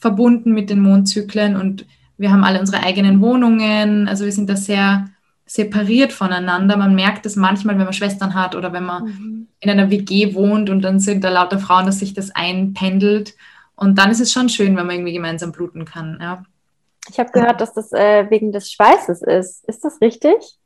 verbunden 0.00 0.52
mit 0.54 0.70
den 0.70 0.80
Mondzyklen 0.80 1.56
und 1.56 1.84
wir 2.16 2.30
haben 2.30 2.44
alle 2.44 2.60
unsere 2.60 2.82
eigenen 2.82 3.20
Wohnungen. 3.20 4.08
Also 4.08 4.24
wir 4.24 4.32
sind 4.32 4.48
da 4.48 4.56
sehr 4.56 5.10
separiert 5.48 6.12
voneinander. 6.12 6.76
Man 6.76 6.94
merkt 6.94 7.26
es 7.26 7.34
manchmal, 7.34 7.76
wenn 7.78 7.84
man 7.84 7.92
Schwestern 7.92 8.34
hat 8.34 8.54
oder 8.54 8.72
wenn 8.72 8.84
man 8.84 9.04
mhm. 9.04 9.48
in 9.60 9.70
einer 9.70 9.90
WG 9.90 10.34
wohnt 10.34 10.70
und 10.70 10.82
dann 10.82 11.00
sind 11.00 11.24
da 11.24 11.30
lauter 11.30 11.58
Frauen, 11.58 11.86
dass 11.86 11.98
sich 11.98 12.14
das 12.14 12.30
einpendelt. 12.34 13.34
Und 13.74 13.98
dann 13.98 14.10
ist 14.10 14.20
es 14.20 14.32
schon 14.32 14.48
schön, 14.48 14.76
wenn 14.76 14.86
man 14.86 14.96
irgendwie 14.96 15.14
gemeinsam 15.14 15.52
bluten 15.52 15.84
kann. 15.84 16.18
Ja. 16.20 16.44
Ich 17.10 17.18
habe 17.18 17.30
gehört, 17.30 17.60
dass 17.60 17.72
das 17.72 17.92
äh, 17.92 18.30
wegen 18.30 18.52
des 18.52 18.70
Schweißes 18.70 19.22
ist. 19.22 19.64
Ist 19.66 19.84
das 19.84 20.00
richtig? 20.00 20.57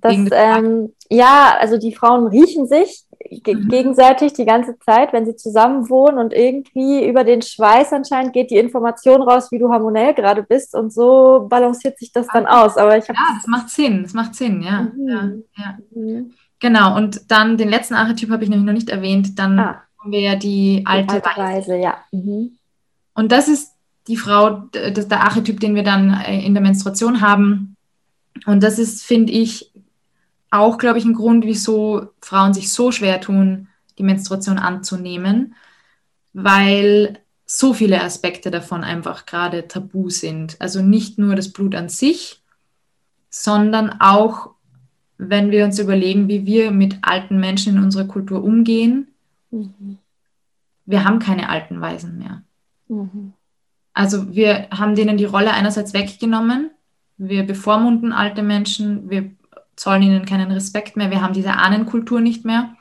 Das, 0.00 0.16
ähm, 0.32 0.92
ja, 1.10 1.56
also 1.60 1.78
die 1.78 1.94
Frauen 1.94 2.26
riechen 2.26 2.66
sich 2.66 3.04
mhm. 3.30 3.68
gegenseitig 3.68 4.32
die 4.32 4.44
ganze 4.44 4.78
Zeit, 4.80 5.12
wenn 5.12 5.26
sie 5.26 5.36
zusammen 5.36 5.88
wohnen 5.88 6.18
und 6.18 6.32
irgendwie 6.32 7.06
über 7.06 7.24
den 7.24 7.42
Schweiß 7.42 7.92
anscheinend 7.92 8.32
geht 8.32 8.50
die 8.50 8.56
Information 8.56 9.22
raus, 9.22 9.52
wie 9.52 9.58
du 9.58 9.68
hormonell 9.68 10.14
gerade 10.14 10.42
bist 10.42 10.74
und 10.74 10.92
so 10.92 11.46
balanciert 11.48 11.98
sich 11.98 12.12
das 12.12 12.26
dann 12.32 12.46
aus. 12.46 12.76
Aber 12.76 12.96
ich 12.96 13.06
ja, 13.06 13.14
das 13.36 13.46
macht 13.46 13.70
Sinn, 13.70 14.02
das 14.02 14.14
macht 14.14 14.34
Sinn, 14.34 14.62
ja. 14.62 14.82
Mhm. 14.82 15.08
ja, 15.08 15.32
ja. 15.56 15.78
Mhm. 15.94 16.32
Genau, 16.58 16.96
und 16.96 17.30
dann 17.30 17.56
den 17.56 17.68
letzten 17.68 17.94
Archetyp 17.94 18.30
habe 18.30 18.44
ich 18.44 18.50
nämlich 18.50 18.66
noch 18.66 18.72
nicht 18.72 18.88
erwähnt, 18.88 19.36
dann 19.38 19.58
ah. 19.58 19.82
haben 19.98 20.12
wir 20.12 20.20
ja 20.20 20.36
die 20.36 20.84
alte, 20.86 21.06
die 21.06 21.24
alte 21.24 21.40
Weise. 21.40 21.72
Weise 21.72 21.76
ja. 21.76 21.96
Mhm. 22.12 22.58
Und 23.14 23.32
das 23.32 23.48
ist 23.48 23.72
die 24.06 24.16
Frau, 24.16 24.62
das 24.72 25.08
der 25.08 25.22
Archetyp, 25.22 25.58
den 25.58 25.74
wir 25.74 25.82
dann 25.82 26.14
äh, 26.24 26.44
in 26.44 26.54
der 26.54 26.62
Menstruation 26.62 27.20
haben. 27.20 27.76
Und 28.46 28.62
das 28.62 28.78
ist, 28.78 29.02
finde 29.04 29.32
ich, 29.32 29.71
auch, 30.52 30.78
glaube 30.78 30.98
ich, 30.98 31.04
ein 31.04 31.14
Grund, 31.14 31.44
wieso 31.44 32.10
Frauen 32.20 32.52
sich 32.52 32.72
so 32.72 32.92
schwer 32.92 33.20
tun, 33.20 33.68
die 33.98 34.02
Menstruation 34.02 34.58
anzunehmen, 34.58 35.54
weil 36.34 37.18
so 37.46 37.74
viele 37.74 38.02
Aspekte 38.02 38.50
davon 38.50 38.84
einfach 38.84 39.26
gerade 39.26 39.66
tabu 39.66 40.10
sind. 40.10 40.56
Also 40.60 40.82
nicht 40.82 41.18
nur 41.18 41.34
das 41.34 41.52
Blut 41.52 41.74
an 41.74 41.88
sich, 41.88 42.42
sondern 43.30 44.00
auch, 44.00 44.50
wenn 45.16 45.50
wir 45.50 45.64
uns 45.64 45.78
überlegen, 45.78 46.28
wie 46.28 46.44
wir 46.44 46.70
mit 46.70 46.98
alten 47.02 47.40
Menschen 47.40 47.76
in 47.76 47.82
unserer 47.82 48.06
Kultur 48.06 48.44
umgehen. 48.44 49.08
Mhm. 49.50 49.98
Wir 50.84 51.04
haben 51.04 51.18
keine 51.18 51.48
alten 51.48 51.80
Weisen 51.80 52.18
mehr. 52.18 52.42
Mhm. 52.88 53.32
Also 53.94 54.34
wir 54.34 54.68
haben 54.70 54.94
denen 54.94 55.16
die 55.16 55.24
Rolle 55.24 55.52
einerseits 55.52 55.94
weggenommen. 55.94 56.70
Wir 57.16 57.44
bevormunden 57.44 58.12
alte 58.12 58.42
Menschen, 58.42 59.08
wir 59.08 59.30
zollen 59.82 60.02
ihnen 60.02 60.24
keinen 60.24 60.52
Respekt 60.52 60.96
mehr, 60.96 61.10
wir 61.10 61.22
haben 61.22 61.34
diese 61.34 61.54
Ahnenkultur 61.54 62.20
nicht 62.20 62.44
mehr. 62.44 62.76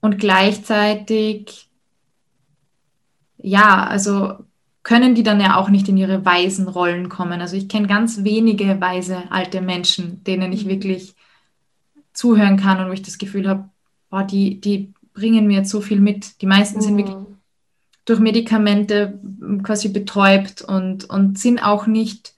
Und 0.00 0.18
gleichzeitig, 0.18 1.68
ja, 3.38 3.86
also 3.86 4.34
können 4.82 5.14
die 5.14 5.22
dann 5.22 5.40
ja 5.40 5.56
auch 5.56 5.68
nicht 5.68 5.88
in 5.88 5.96
ihre 5.96 6.24
weisen 6.24 6.66
Rollen 6.66 7.08
kommen. 7.08 7.40
Also 7.40 7.56
ich 7.56 7.68
kenne 7.68 7.86
ganz 7.86 8.24
wenige 8.24 8.80
weise 8.80 9.30
alte 9.30 9.60
Menschen, 9.60 10.24
denen 10.24 10.52
ich 10.52 10.66
wirklich 10.66 11.14
zuhören 12.12 12.56
kann 12.56 12.80
und 12.80 12.88
wo 12.88 12.92
ich 12.92 13.02
das 13.02 13.18
Gefühl 13.18 13.48
habe, 13.48 13.68
boah, 14.10 14.24
die, 14.24 14.60
die 14.60 14.92
bringen 15.14 15.46
mir 15.46 15.58
jetzt 15.58 15.70
so 15.70 15.80
viel 15.80 16.00
mit. 16.00 16.42
Die 16.42 16.46
meisten 16.46 16.80
sind 16.80 16.96
wirklich 16.96 17.14
mhm. 17.14 17.38
durch 18.04 18.18
Medikamente 18.18 19.20
quasi 19.62 19.88
betäubt 19.88 20.62
und, 20.62 21.04
und 21.04 21.38
sind 21.38 21.64
auch 21.64 21.86
nicht 21.86 22.33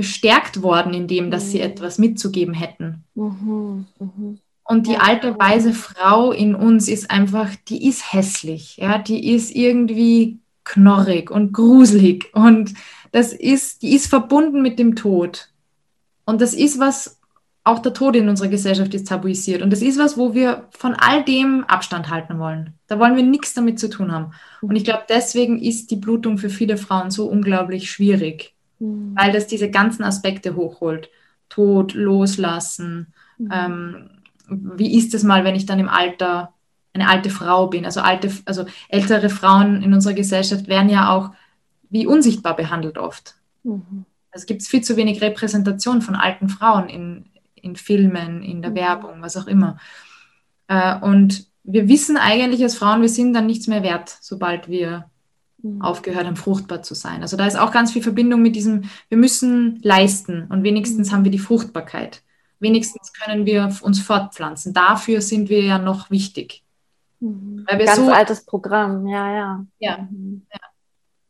bestärkt 0.00 0.62
worden 0.62 0.94
in 0.94 1.06
dem, 1.06 1.30
dass 1.30 1.44
mhm. 1.44 1.48
sie 1.50 1.60
etwas 1.60 1.98
mitzugeben 1.98 2.54
hätten. 2.54 3.04
Mhm. 3.14 3.84
Mhm. 3.98 4.38
Und 4.64 4.86
die 4.86 4.96
alte 4.96 5.38
weise 5.38 5.74
Frau 5.74 6.32
in 6.32 6.54
uns 6.54 6.88
ist 6.88 7.10
einfach, 7.10 7.50
die 7.68 7.86
ist 7.86 8.14
hässlich, 8.14 8.78
ja, 8.78 8.96
die 8.96 9.34
ist 9.34 9.54
irgendwie 9.54 10.38
knorrig 10.64 11.30
und 11.30 11.52
gruselig 11.52 12.30
und 12.32 12.72
das 13.12 13.34
ist, 13.34 13.82
die 13.82 13.94
ist 13.94 14.06
verbunden 14.06 14.62
mit 14.62 14.78
dem 14.78 14.96
Tod. 14.96 15.50
Und 16.24 16.40
das 16.40 16.54
ist 16.54 16.78
was, 16.78 17.20
auch 17.62 17.80
der 17.80 17.92
Tod 17.92 18.16
in 18.16 18.30
unserer 18.30 18.48
Gesellschaft 18.48 18.94
ist 18.94 19.08
tabuisiert. 19.08 19.60
Und 19.60 19.70
das 19.70 19.82
ist 19.82 19.98
was, 19.98 20.16
wo 20.16 20.32
wir 20.32 20.68
von 20.70 20.94
all 20.94 21.24
dem 21.24 21.64
Abstand 21.64 22.08
halten 22.08 22.38
wollen. 22.38 22.72
Da 22.86 22.98
wollen 22.98 23.16
wir 23.16 23.22
nichts 23.22 23.52
damit 23.52 23.78
zu 23.78 23.90
tun 23.90 24.12
haben. 24.12 24.32
Und 24.62 24.76
ich 24.76 24.84
glaube, 24.84 25.02
deswegen 25.10 25.60
ist 25.60 25.90
die 25.90 25.96
Blutung 25.96 26.38
für 26.38 26.48
viele 26.48 26.78
Frauen 26.78 27.10
so 27.10 27.26
unglaublich 27.26 27.90
schwierig 27.90 28.54
mhm. 28.80 29.14
weil 29.14 29.32
das 29.32 29.46
diese 29.46 29.70
ganzen 29.70 30.02
Aspekte 30.02 30.56
hochholt. 30.56 31.08
Tod, 31.48 31.94
Loslassen. 31.94 33.12
Mhm. 33.38 33.50
Ähm, 33.52 34.10
wie 34.48 34.96
ist 34.96 35.14
es 35.14 35.22
mal, 35.22 35.44
wenn 35.44 35.54
ich 35.54 35.66
dann 35.66 35.78
im 35.78 35.88
Alter 35.88 36.54
eine 36.92 37.08
alte 37.08 37.30
Frau 37.30 37.68
bin? 37.68 37.84
Also 37.84 38.00
alte, 38.00 38.32
also 38.46 38.66
ältere 38.88 39.30
Frauen 39.30 39.82
in 39.82 39.94
unserer 39.94 40.14
Gesellschaft 40.14 40.66
werden 40.68 40.88
ja 40.88 41.10
auch 41.10 41.30
wie 41.88 42.06
unsichtbar 42.06 42.56
behandelt 42.56 42.98
oft. 42.98 43.36
Mhm. 43.62 44.04
Es 44.32 44.46
gibt 44.46 44.62
viel 44.62 44.82
zu 44.82 44.96
wenig 44.96 45.20
Repräsentation 45.20 46.02
von 46.02 46.14
alten 46.14 46.48
Frauen 46.48 46.88
in, 46.88 47.26
in 47.54 47.76
Filmen, 47.76 48.42
in 48.42 48.62
der 48.62 48.70
mhm. 48.70 48.76
Werbung, 48.76 49.22
was 49.22 49.36
auch 49.36 49.46
immer. 49.46 49.78
Äh, 50.68 50.98
und 51.00 51.46
wir 51.64 51.88
wissen 51.88 52.16
eigentlich 52.16 52.62
als 52.62 52.76
Frauen, 52.76 53.02
wir 53.02 53.08
sind 53.08 53.34
dann 53.34 53.46
nichts 53.46 53.66
mehr 53.66 53.82
wert, 53.82 54.16
sobald 54.20 54.68
wir 54.68 55.10
mhm. 55.62 55.82
aufgehört 55.82 56.26
haben, 56.26 56.36
fruchtbar 56.36 56.82
zu 56.82 56.94
sein. 56.94 57.22
Also 57.22 57.36
da 57.36 57.46
ist 57.46 57.58
auch 57.58 57.72
ganz 57.72 57.92
viel 57.92 58.02
Verbindung 58.02 58.42
mit 58.42 58.56
diesem, 58.56 58.84
wir 59.08 59.18
müssen 59.18 59.80
leisten 59.82 60.46
und 60.48 60.62
wenigstens 60.62 61.10
mhm. 61.10 61.14
haben 61.14 61.24
wir 61.24 61.30
die 61.30 61.38
Fruchtbarkeit. 61.38 62.22
Wenigstens 62.58 63.12
können 63.12 63.46
wir 63.46 63.74
uns 63.82 64.00
fortpflanzen. 64.00 64.74
Dafür 64.74 65.22
sind 65.22 65.48
wir 65.48 65.62
ja 65.62 65.78
noch 65.78 66.10
wichtig. 66.10 66.62
Mhm. 67.20 67.64
Ganz 67.66 67.96
so, 67.96 68.10
altes 68.10 68.44
Programm, 68.44 69.06
ja, 69.06 69.34
ja. 69.34 69.66
Ja. 69.78 69.98
Mhm. 70.10 70.42
ja. 70.52 70.60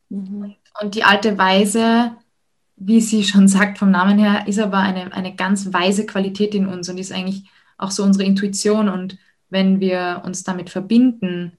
Mhm. 0.09 0.55
Und 0.81 0.95
die 0.95 1.05
alte 1.05 1.39
Weise, 1.39 2.13
wie 2.77 3.01
sie 3.01 3.25
schon 3.25 3.49
sagt 3.49 3.79
vom 3.79 3.91
Namen 3.91 4.19
her, 4.19 4.47
ist 4.47 4.59
aber 4.59 4.79
eine, 4.79 5.13
eine 5.13 5.35
ganz 5.35 5.73
weise 5.73 6.07
Qualität 6.07 6.55
in 6.55 6.67
uns 6.67 6.89
und 6.89 6.99
ist 6.99 7.13
eigentlich 7.13 7.45
auch 7.79 7.91
so 7.91 8.03
unsere 8.03 8.25
Intuition. 8.25 8.89
Und 8.89 9.19
wenn 9.49 9.81
wir 9.81 10.23
uns 10.25 10.43
damit 10.43 10.71
verbinden, 10.71 11.53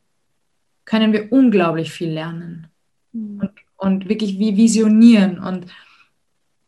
können 0.86 1.14
wir 1.14 1.32
unglaublich 1.32 1.92
viel 1.92 2.12
lernen 2.12 2.68
mhm. 3.12 3.40
und, 3.40 3.52
und, 3.78 4.10
wirklich 4.10 4.40
wie 4.40 4.58
visionieren. 4.58 5.40
Und 5.40 5.68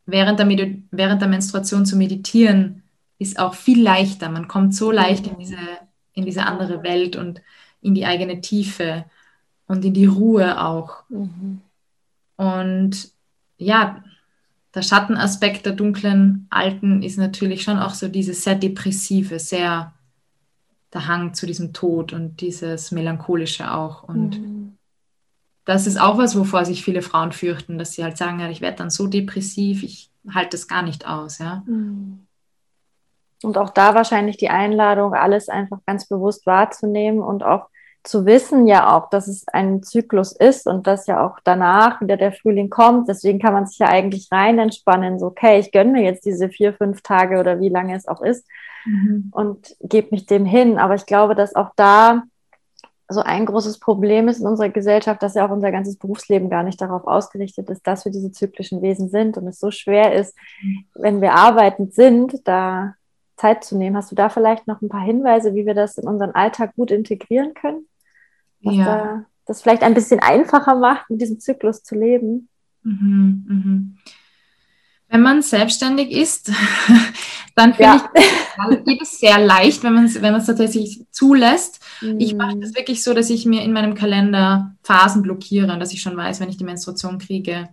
während 0.06 0.40
der, 0.40 0.48
während 0.92 1.22
der 1.22 1.30
Menstruation 1.30 1.86
zu 1.86 1.96
meditieren, 1.96 2.84
ist 3.20 3.40
auch 3.40 3.54
viel 3.54 3.82
leichter. 3.82 4.30
Man 4.30 4.48
kommt 4.48 4.76
so 4.76 4.92
leicht 4.92 5.28
in 5.28 5.38
diese, 5.38 5.58
in 6.14 6.26
diese 6.26 6.46
andere 6.46 6.84
Welt 6.84 7.16
und 7.16 7.42
in 7.82 7.96
die 7.96 8.06
eigene 8.06 8.42
Tiefe 8.42 9.06
und 9.68 9.84
in 9.86 9.94
die 9.94 10.06
Ruhe 10.06 10.62
auch. 10.62 11.04
Mhm. 11.10 11.62
Und 12.36 13.12
ja, 13.58 14.04
der 14.74 14.82
Schattenaspekt 14.82 15.66
der 15.66 15.74
dunklen 15.74 16.48
Alten 16.50 17.04
ist 17.04 17.18
natürlich 17.18 17.64
schon 17.64 17.78
auch 17.78 17.94
so 17.94 18.08
dieses 18.08 18.44
sehr 18.44 18.56
depressive, 18.56 19.40
sehr 19.40 19.94
der 20.94 21.08
Hang 21.08 21.34
zu 21.34 21.46
diesem 21.46 21.74
Tod 21.74 22.14
und 22.14 22.42
dieses 22.42 22.92
Melancholische 22.92 23.74
auch. 23.74 24.04
Und 24.04 24.40
mhm. 24.40 24.78
das 25.66 25.88
ist 25.88 26.00
auch 26.00 26.18
was, 26.18 26.38
wovor 26.38 26.66
sich 26.66 26.84
viele 26.84 27.02
Frauen 27.02 27.32
fürchten, 27.32 27.78
dass 27.78 27.94
sie 27.94 28.04
halt 28.04 28.18
sagen, 28.18 28.40
ja, 28.40 28.50
ich 28.50 28.62
werde 28.62 28.78
dann 28.78 28.90
so 28.90 29.08
depressiv, 29.08 29.84
ich 29.84 30.12
halte 30.34 30.52
das 30.52 30.68
gar 30.68 30.84
nicht 30.84 31.08
aus. 31.08 31.40
Ja. 31.40 31.64
Mhm. 31.66 32.28
Und 33.44 33.58
auch 33.58 33.72
da 33.72 33.94
wahrscheinlich 33.94 34.38
die 34.38 34.50
Einladung, 34.50 35.14
alles 35.14 35.50
einfach 35.50 35.80
ganz 35.86 36.08
bewusst 36.08 36.46
wahrzunehmen 36.46 37.22
und 37.22 37.44
auch 37.44 37.68
zu 38.04 38.26
wissen 38.26 38.68
ja 38.68 38.96
auch, 38.96 39.10
dass 39.10 39.28
es 39.28 39.48
ein 39.48 39.82
Zyklus 39.82 40.34
ist 40.34 40.68
und 40.68 40.88
dass 40.88 41.08
ja 41.08 41.26
auch 41.26 41.40
danach 41.44 42.02
wieder 42.02 42.18
der 42.18 42.34
Frühling 42.34 42.70
kommt. 42.70 43.08
Deswegen 43.08 43.40
kann 43.40 43.54
man 43.54 43.66
sich 43.66 43.80
ja 43.80 43.88
eigentlich 43.88 44.28
rein 44.32 44.60
entspannen, 44.60 45.20
so, 45.20 45.28
okay, 45.28 45.60
ich 45.60 45.72
gönne 45.72 45.94
mir 45.94 46.04
jetzt 46.04 46.26
diese 46.26 46.50
vier, 46.50 46.74
fünf 46.74 47.02
Tage 47.02 47.40
oder 47.40 47.62
wie 47.62 47.70
lange 47.70 47.96
es 47.96 48.08
auch 48.08 48.22
ist 48.22 48.46
mhm. 48.86 49.30
und 49.32 49.76
gebe 49.82 50.10
mich 50.12 50.26
dem 50.26 50.46
hin. 50.46 50.78
Aber 50.78 50.96
ich 50.96 51.06
glaube, 51.06 51.34
dass 51.34 51.56
auch 51.56 51.72
da 51.78 52.24
so 53.08 53.22
ein 53.22 53.46
großes 53.46 53.80
Problem 53.80 54.28
ist 54.28 54.40
in 54.40 54.48
unserer 54.48 54.70
Gesellschaft, 54.70 55.24
dass 55.24 55.36
ja 55.36 55.46
auch 55.46 55.52
unser 55.52 55.72
ganzes 55.72 55.98
Berufsleben 55.98 56.50
gar 56.50 56.64
nicht 56.64 56.82
darauf 56.82 57.08
ausgerichtet 57.08 57.70
ist, 57.70 57.88
dass 57.88 58.04
wir 58.04 58.12
diese 58.12 58.32
zyklischen 58.32 58.82
Wesen 58.82 59.10
sind 59.10 59.38
und 59.38 59.48
es 59.48 59.60
so 59.60 59.72
schwer 59.72 60.14
ist, 60.14 60.36
wenn 60.96 61.22
wir 61.22 61.34
arbeitend 61.34 61.94
sind, 61.94 62.46
da 62.46 62.96
Zeit 63.38 63.64
zu 63.64 63.78
nehmen. 63.78 63.96
Hast 63.96 64.12
du 64.12 64.16
da 64.16 64.30
vielleicht 64.30 64.68
noch 64.68 64.82
ein 64.82 64.90
paar 64.90 65.04
Hinweise, 65.04 65.54
wie 65.54 65.66
wir 65.66 65.74
das 65.74 65.98
in 65.98 66.08
unseren 66.08 66.32
Alltag 66.32 66.76
gut 66.76 66.92
integrieren 66.92 67.54
können? 67.54 67.88
Was 68.64 68.76
ja. 68.76 68.86
da 68.86 69.26
das 69.46 69.62
vielleicht 69.62 69.84
ein 69.84 69.94
bisschen 69.94 70.20
einfacher 70.20 70.76
macht, 70.76 71.10
mit 71.10 71.22
diesem 71.22 71.40
Zyklus 71.40 71.84
zu 71.84 71.96
leben? 71.96 72.50
Mhm, 72.84 73.46
mhm. 73.48 73.98
Wenn 75.10 75.22
man 75.22 75.42
selbstständig 75.42 76.12
ist, 76.12 76.52
dann 77.56 77.74
finde 77.74 77.84
ja. 77.84 78.12
ich 78.16 78.86
geht 78.86 79.02
es 79.02 79.20
sehr 79.20 79.38
leicht, 79.38 79.84
wenn 79.84 79.94
man 79.94 80.06
es 80.06 80.22
wenn 80.22 80.34
tatsächlich 80.34 81.06
zulässt. 81.12 81.82
Mhm. 82.02 82.20
Ich 82.20 82.36
mache 82.36 82.58
das 82.58 82.76
wirklich 82.76 83.04
so, 83.04 83.14
dass 83.14 83.30
ich 83.30 83.46
mir 83.46 83.64
in 83.64 83.74
meinem 83.74 83.96
Kalender 83.96 84.76
Phasen 84.82 85.22
blockiere 85.22 85.72
und 85.72 85.80
dass 85.80 85.94
ich 85.94 86.02
schon 86.02 86.18
weiß, 86.18 86.40
wenn 86.40 86.50
ich 86.50 86.58
die 86.58 86.64
Menstruation 86.64 87.20
kriege, 87.20 87.70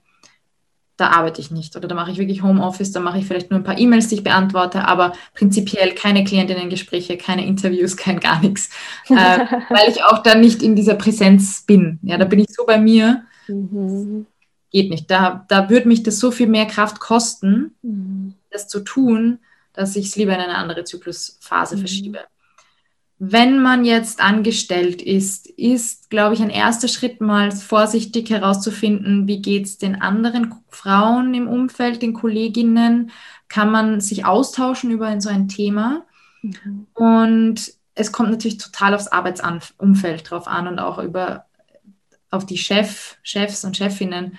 da 1.01 1.09
arbeite 1.09 1.41
ich 1.41 1.51
nicht. 1.51 1.77
Oder 1.77 1.89
da 1.89 1.95
mache 1.95 2.11
ich 2.11 2.19
wirklich 2.19 2.43
Homeoffice, 2.43 2.93
da 2.93 3.01
mache 3.01 3.19
ich 3.19 3.27
vielleicht 3.27 3.51
nur 3.51 3.59
ein 3.59 3.65
paar 3.65 3.79
E-Mails, 3.79 4.09
die 4.09 4.17
ich 4.17 4.25
beantworte, 4.25 4.87
aber 4.87 5.13
prinzipiell 5.35 5.95
keine 5.95 6.25
Klientinnen-Gespräche, 6.25 7.17
keine 7.17 7.47
Interviews, 7.47 7.97
kein 7.97 8.21
gar 8.21 8.41
nichts. 8.41 8.71
Äh, 9.09 9.15
weil 9.71 9.89
ich 9.89 10.05
auch 10.05 10.19
dann 10.23 10.41
nicht 10.41 10.63
in 10.63 10.77
dieser 10.77 10.95
Präsenz 10.95 11.63
bin. 11.63 11.99
Ja, 12.03 12.19
da 12.19 12.25
bin 12.25 12.39
ich 12.39 12.49
so 12.51 12.67
bei 12.67 12.79
mir. 12.79 13.25
Mhm. 13.49 14.27
Geht 14.71 14.91
nicht. 14.91 15.11
Da, 15.11 15.45
da 15.49 15.71
würde 15.71 15.89
mich 15.89 16.03
das 16.03 16.21
so 16.21 16.31
viel 16.31 16.47
mehr 16.47 16.67
Kraft 16.67 17.01
kosten, 17.01 17.75
mhm. 17.83 18.35
das 18.51 18.69
zu 18.69 18.81
tun, 18.81 19.39
dass 19.73 19.97
ich 19.97 20.07
es 20.07 20.17
lieber 20.17 20.35
in 20.35 20.41
eine 20.41 20.57
andere 20.57 20.85
Zyklusphase 20.85 21.77
mhm. 21.77 21.81
verschiebe. 21.81 22.19
Wenn 23.23 23.61
man 23.61 23.85
jetzt 23.85 24.23
angestellt 24.23 25.03
ist, 25.03 25.47
ist, 25.47 26.09
glaube 26.09 26.35
ich, 26.35 26.41
ein 26.41 26.49
erster 26.49 26.89
Schritt 26.89 27.21
mal 27.21 27.53
vorsichtig 27.53 28.31
herauszufinden, 28.31 29.29
wie 29.29 29.43
geht 29.43 29.67
es 29.67 29.77
den 29.77 30.01
anderen 30.01 30.55
Frauen 30.71 31.35
im 31.35 31.47
Umfeld, 31.47 32.01
den 32.01 32.15
Kolleginnen, 32.15 33.11
kann 33.49 33.71
man 33.71 34.01
sich 34.01 34.25
austauschen 34.25 34.91
über 34.91 35.21
so 35.21 35.29
ein 35.29 35.49
Thema. 35.49 36.07
Mhm. 36.41 36.87
Und 36.95 37.73
es 37.95 38.11
kommt 38.11 38.31
natürlich 38.31 38.57
total 38.57 38.95
aufs 38.95 39.09
Arbeitsumfeld 39.09 40.31
drauf 40.31 40.49
an 40.49 40.67
und 40.67 40.79
auch 40.79 40.99
über 40.99 41.45
auf 42.31 42.47
die 42.47 42.57
Chef, 42.57 43.19
Chefs 43.23 43.67
und 43.67 43.77
Chefinnen. 43.77 44.39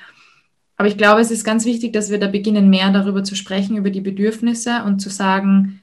Aber 0.75 0.87
ich 0.87 0.97
glaube, 0.97 1.21
es 1.21 1.29
ist 1.29 1.43
ganz 1.43 1.65
wichtig, 1.65 1.93
dass 1.93 2.09
wir 2.09 2.17
da 2.17 2.27
beginnen, 2.27 2.71
mehr 2.71 2.89
darüber 2.89 3.23
zu 3.23 3.35
sprechen, 3.35 3.77
über 3.77 3.91
die 3.91 4.01
Bedürfnisse 4.01 4.83
und 4.85 4.99
zu 5.01 5.11
sagen, 5.11 5.80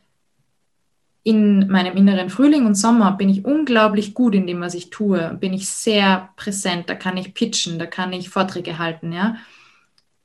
in 1.29 1.68
meinem 1.68 1.95
inneren 1.95 2.31
Frühling 2.31 2.64
und 2.64 2.74
Sommer 2.74 3.12
bin 3.12 3.29
ich 3.29 3.45
unglaublich 3.45 4.14
gut 4.14 4.35
in 4.35 4.47
dem, 4.47 4.62
was 4.62 4.72
ich 4.72 4.89
tue, 4.89 5.37
bin 5.39 5.53
ich 5.53 5.68
sehr 5.68 6.31
präsent, 6.37 6.89
da 6.89 6.95
kann 6.95 7.18
ich 7.18 7.35
pitchen, 7.35 7.79
da 7.79 7.85
kann 7.85 8.14
ich 8.14 8.31
Vorträge 8.31 8.79
halten, 8.79 9.12
ja. 9.12 9.37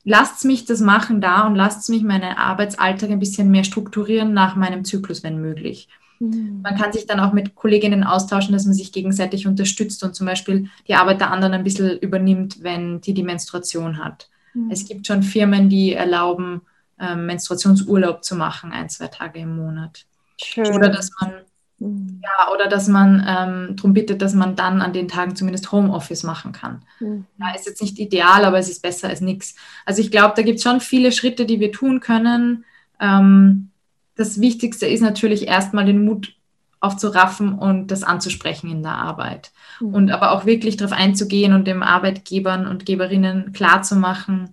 Lasst 0.02 0.46
mich 0.46 0.64
das 0.64 0.80
machen 0.80 1.20
da 1.20 1.46
und 1.46 1.56
lasst 1.56 1.90
mich 1.90 2.02
meinen 2.02 2.34
Arbeitsalltag 2.38 3.10
ein 3.10 3.18
bisschen 3.18 3.50
mehr 3.50 3.64
strukturieren 3.64 4.32
nach 4.32 4.56
meinem 4.56 4.82
Zyklus, 4.82 5.22
wenn 5.22 5.42
möglich. 5.42 5.88
Mhm. 6.20 6.60
Man 6.62 6.74
kann 6.74 6.94
sich 6.94 7.06
dann 7.06 7.20
auch 7.20 7.34
mit 7.34 7.54
Kolleginnen 7.54 8.04
austauschen, 8.04 8.54
dass 8.54 8.64
man 8.64 8.72
sich 8.72 8.90
gegenseitig 8.90 9.46
unterstützt 9.46 10.02
und 10.04 10.14
zum 10.14 10.26
Beispiel 10.26 10.70
die 10.88 10.94
Arbeit 10.94 11.20
der 11.20 11.30
anderen 11.30 11.52
ein 11.52 11.64
bisschen 11.64 11.98
übernimmt, 11.98 12.62
wenn 12.62 13.02
die 13.02 13.12
die 13.12 13.22
Menstruation 13.22 14.02
hat. 14.02 14.30
Mhm. 14.54 14.70
Es 14.70 14.88
gibt 14.88 15.06
schon 15.06 15.22
Firmen, 15.22 15.68
die 15.68 15.92
erlauben, 15.92 16.62
ähm, 16.98 17.26
Menstruationsurlaub 17.26 18.24
zu 18.24 18.36
machen, 18.36 18.72
ein, 18.72 18.88
zwei 18.88 19.08
Tage 19.08 19.40
im 19.40 19.54
Monat. 19.54 20.06
Schön. 20.42 20.74
Oder 20.74 20.88
dass 20.88 21.10
man, 21.20 21.32
mhm. 21.78 22.20
ja, 22.22 22.52
oder 22.52 22.68
dass 22.68 22.88
man 22.88 23.24
ähm, 23.26 23.76
darum 23.76 23.94
bittet, 23.94 24.22
dass 24.22 24.34
man 24.34 24.56
dann 24.56 24.82
an 24.82 24.92
den 24.92 25.08
Tagen 25.08 25.36
zumindest 25.36 25.70
Homeoffice 25.72 26.22
machen 26.22 26.52
kann. 26.52 26.82
Mhm. 27.00 27.26
Ja, 27.38 27.54
ist 27.54 27.66
jetzt 27.66 27.82
nicht 27.82 27.98
ideal, 27.98 28.44
aber 28.44 28.58
es 28.58 28.68
ist 28.68 28.82
besser 28.82 29.08
als 29.08 29.20
nichts. 29.20 29.54
Also 29.84 30.00
ich 30.00 30.10
glaube, 30.10 30.34
da 30.36 30.42
gibt 30.42 30.58
es 30.58 30.64
schon 30.64 30.80
viele 30.80 31.12
Schritte, 31.12 31.46
die 31.46 31.60
wir 31.60 31.72
tun 31.72 32.00
können. 32.00 32.64
Ähm, 33.00 33.70
das 34.16 34.40
Wichtigste 34.40 34.86
ist 34.86 35.00
natürlich 35.00 35.46
erstmal 35.46 35.84
den 35.84 36.04
Mut 36.04 36.34
aufzuraffen 36.80 37.58
und 37.58 37.90
das 37.90 38.02
anzusprechen 38.02 38.70
in 38.70 38.82
der 38.82 38.92
Arbeit. 38.92 39.52
Mhm. 39.80 39.94
Und 39.94 40.10
aber 40.10 40.32
auch 40.32 40.44
wirklich 40.44 40.76
darauf 40.76 40.96
einzugehen 40.96 41.52
und 41.52 41.66
dem 41.66 41.82
Arbeitgebern 41.82 42.66
und 42.66 42.86
Geberinnen 42.86 43.52
klarzumachen, 43.52 44.50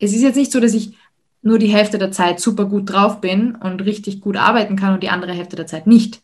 es 0.00 0.14
ist 0.14 0.22
jetzt 0.22 0.36
nicht 0.36 0.50
so, 0.50 0.60
dass 0.60 0.72
ich 0.72 0.96
nur 1.42 1.58
die 1.58 1.68
Hälfte 1.68 1.98
der 1.98 2.12
Zeit 2.12 2.40
super 2.40 2.66
gut 2.66 2.90
drauf 2.90 3.20
bin 3.20 3.54
und 3.54 3.84
richtig 3.84 4.20
gut 4.20 4.36
arbeiten 4.36 4.76
kann 4.76 4.94
und 4.94 5.02
die 5.02 5.08
andere 5.08 5.32
Hälfte 5.32 5.56
der 5.56 5.66
Zeit 5.66 5.86
nicht, 5.86 6.22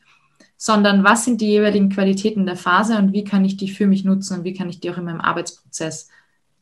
sondern 0.56 1.04
was 1.04 1.24
sind 1.24 1.40
die 1.40 1.48
jeweiligen 1.48 1.90
Qualitäten 1.90 2.46
der 2.46 2.56
Phase 2.56 2.98
und 2.98 3.12
wie 3.12 3.24
kann 3.24 3.44
ich 3.44 3.56
die 3.56 3.70
für 3.70 3.86
mich 3.86 4.04
nutzen 4.04 4.38
und 4.38 4.44
wie 4.44 4.54
kann 4.54 4.68
ich 4.68 4.80
die 4.80 4.90
auch 4.90 4.98
in 4.98 5.04
meinem 5.04 5.20
Arbeitsprozess 5.20 6.08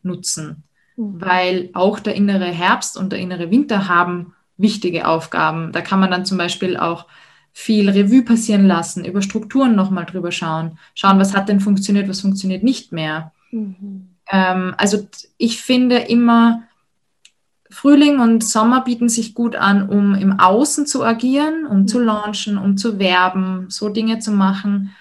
nutzen. 0.03 0.65
Mhm. 0.97 1.21
Weil 1.21 1.71
auch 1.73 1.99
der 1.99 2.15
innere 2.15 2.47
Herbst 2.47 2.97
und 2.97 3.13
der 3.13 3.19
innere 3.19 3.51
Winter 3.51 3.89
haben 3.89 4.35
wichtige 4.57 5.09
Aufgaben. 5.09 5.73
Da 5.73 5.81
kann 5.81 6.01
man 6.01 6.11
dann 6.11 6.25
zum 6.25 6.39
Beispiel 6.39 6.77
auch 6.77 7.07
viel 7.53 7.89
Revue 7.89 8.23
passieren 8.23 8.67
lassen, 8.67 9.05
über 9.05 9.23
Strukturen 9.23 9.77
nochmal 9.77 10.07
drüber 10.07 10.33
schauen, 10.33 10.79
schauen, 10.95 11.21
was 11.21 11.37
hat 11.37 11.49
denn 11.49 11.61
funktioniert, 11.61 12.09
was 12.09 12.21
funktioniert 12.21 12.65
nicht 12.65 12.91
mehr. 12.93 13.33
Mhm. 13.53 14.09
Ähm, 14.31 14.75
also 14.77 15.07
ich 15.39 15.63
finde 15.63 15.99
immer, 15.99 16.65
Frühling 17.75 18.21
und 18.21 18.45
Sommer 18.45 18.83
bieten 18.83 19.09
sich 19.09 19.35
gut 19.35 19.57
an, 19.57 19.89
um 19.89 20.15
im 20.15 20.39
Außen 20.39 20.87
zu 20.87 21.05
agieren, 21.05 21.67
um 21.67 21.89
zu 21.89 21.99
launchen, 21.99 22.57
um 22.57 22.77
zu 22.77 23.01
werben, 23.01 23.67
so 23.69 23.89
Dinge 23.89 24.21
zu 24.21 24.31
machen. 24.31 24.95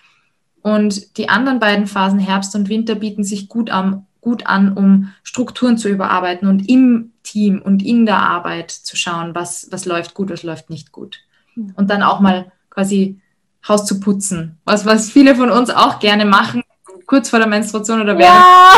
Und 0.64 1.18
die 1.18 1.30
anderen 1.30 1.60
beiden 1.60 1.86
Phasen, 1.86 2.18
Herbst 2.18 2.56
und 2.56 2.70
Winter, 2.70 2.96
bieten 2.96 3.24
sich 3.24 3.48
gut 3.48 3.70
an, 3.70 4.08
gut 4.22 4.48
an, 4.48 4.74
um 4.74 5.14
Strukturen 5.22 5.78
zu 5.78 5.88
überarbeiten 5.88 6.48
und 6.48 6.68
im 6.68 7.12
Team 7.22 7.62
und 7.62 7.84
in 7.86 8.08
der 8.08 8.18
Arbeit 8.18 8.72
zu 8.72 8.98
schauen, 8.98 9.36
was, 9.36 9.68
was 9.70 9.86
läuft 9.86 10.16
gut, 10.16 10.32
was 10.32 10.42
läuft 10.42 10.72
nicht 10.72 10.92
gut. 10.92 11.20
Und 11.76 11.92
dann 11.92 12.02
auch 12.02 12.20
mal 12.22 12.52
quasi 12.72 13.22
Haus 13.68 13.86
zu 13.86 14.00
putzen, 14.00 14.58
was, 14.66 14.86
was 14.86 15.12
viele 15.12 15.36
von 15.36 15.52
uns 15.52 15.70
auch 15.70 16.00
gerne 16.00 16.26
machen, 16.26 16.64
kurz 17.14 17.30
vor 17.30 17.38
der 17.38 17.48
Menstruation 17.48 18.02
oder 18.02 18.18
während. 18.18 18.34
Ja. 18.34 18.74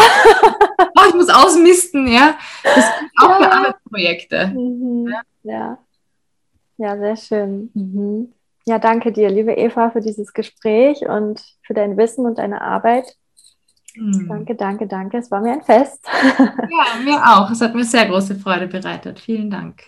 oh, 0.97 1.07
ich 1.07 1.15
muss 1.15 1.29
ausmisten, 1.29 2.05
ja. 2.05 2.35
Das 2.63 2.73
sind 2.75 3.11
auch 3.17 3.29
ja. 3.29 3.37
für 3.37 3.51
Arbeitsprojekte. 3.51 4.47
Mhm. 4.47 5.07
Ja. 5.43 5.53
ja. 5.53 5.77
ja. 6.75 6.97
sehr 6.97 7.15
schön. 7.15 7.69
Mhm. 7.73 8.33
Ja, 8.65 8.77
danke 8.77 9.13
dir, 9.13 9.29
liebe 9.29 9.53
Eva, 9.53 9.91
für 9.91 10.01
dieses 10.01 10.33
Gespräch 10.33 11.07
und 11.07 11.41
für 11.61 11.73
dein 11.73 11.95
Wissen 11.95 12.25
und 12.25 12.39
deine 12.39 12.59
Arbeit. 12.59 13.15
Mhm. 13.95 14.27
Danke, 14.27 14.55
danke, 14.55 14.87
danke. 14.87 15.17
Es 15.19 15.31
war 15.31 15.39
mir 15.39 15.53
ein 15.53 15.61
Fest. 15.61 16.05
ja, 16.37 17.03
mir 17.05 17.21
auch. 17.23 17.49
Es 17.49 17.61
hat 17.61 17.73
mir 17.73 17.85
sehr 17.85 18.05
große 18.05 18.35
Freude 18.35 18.67
bereitet. 18.67 19.21
Vielen 19.21 19.49
Dank. 19.49 19.81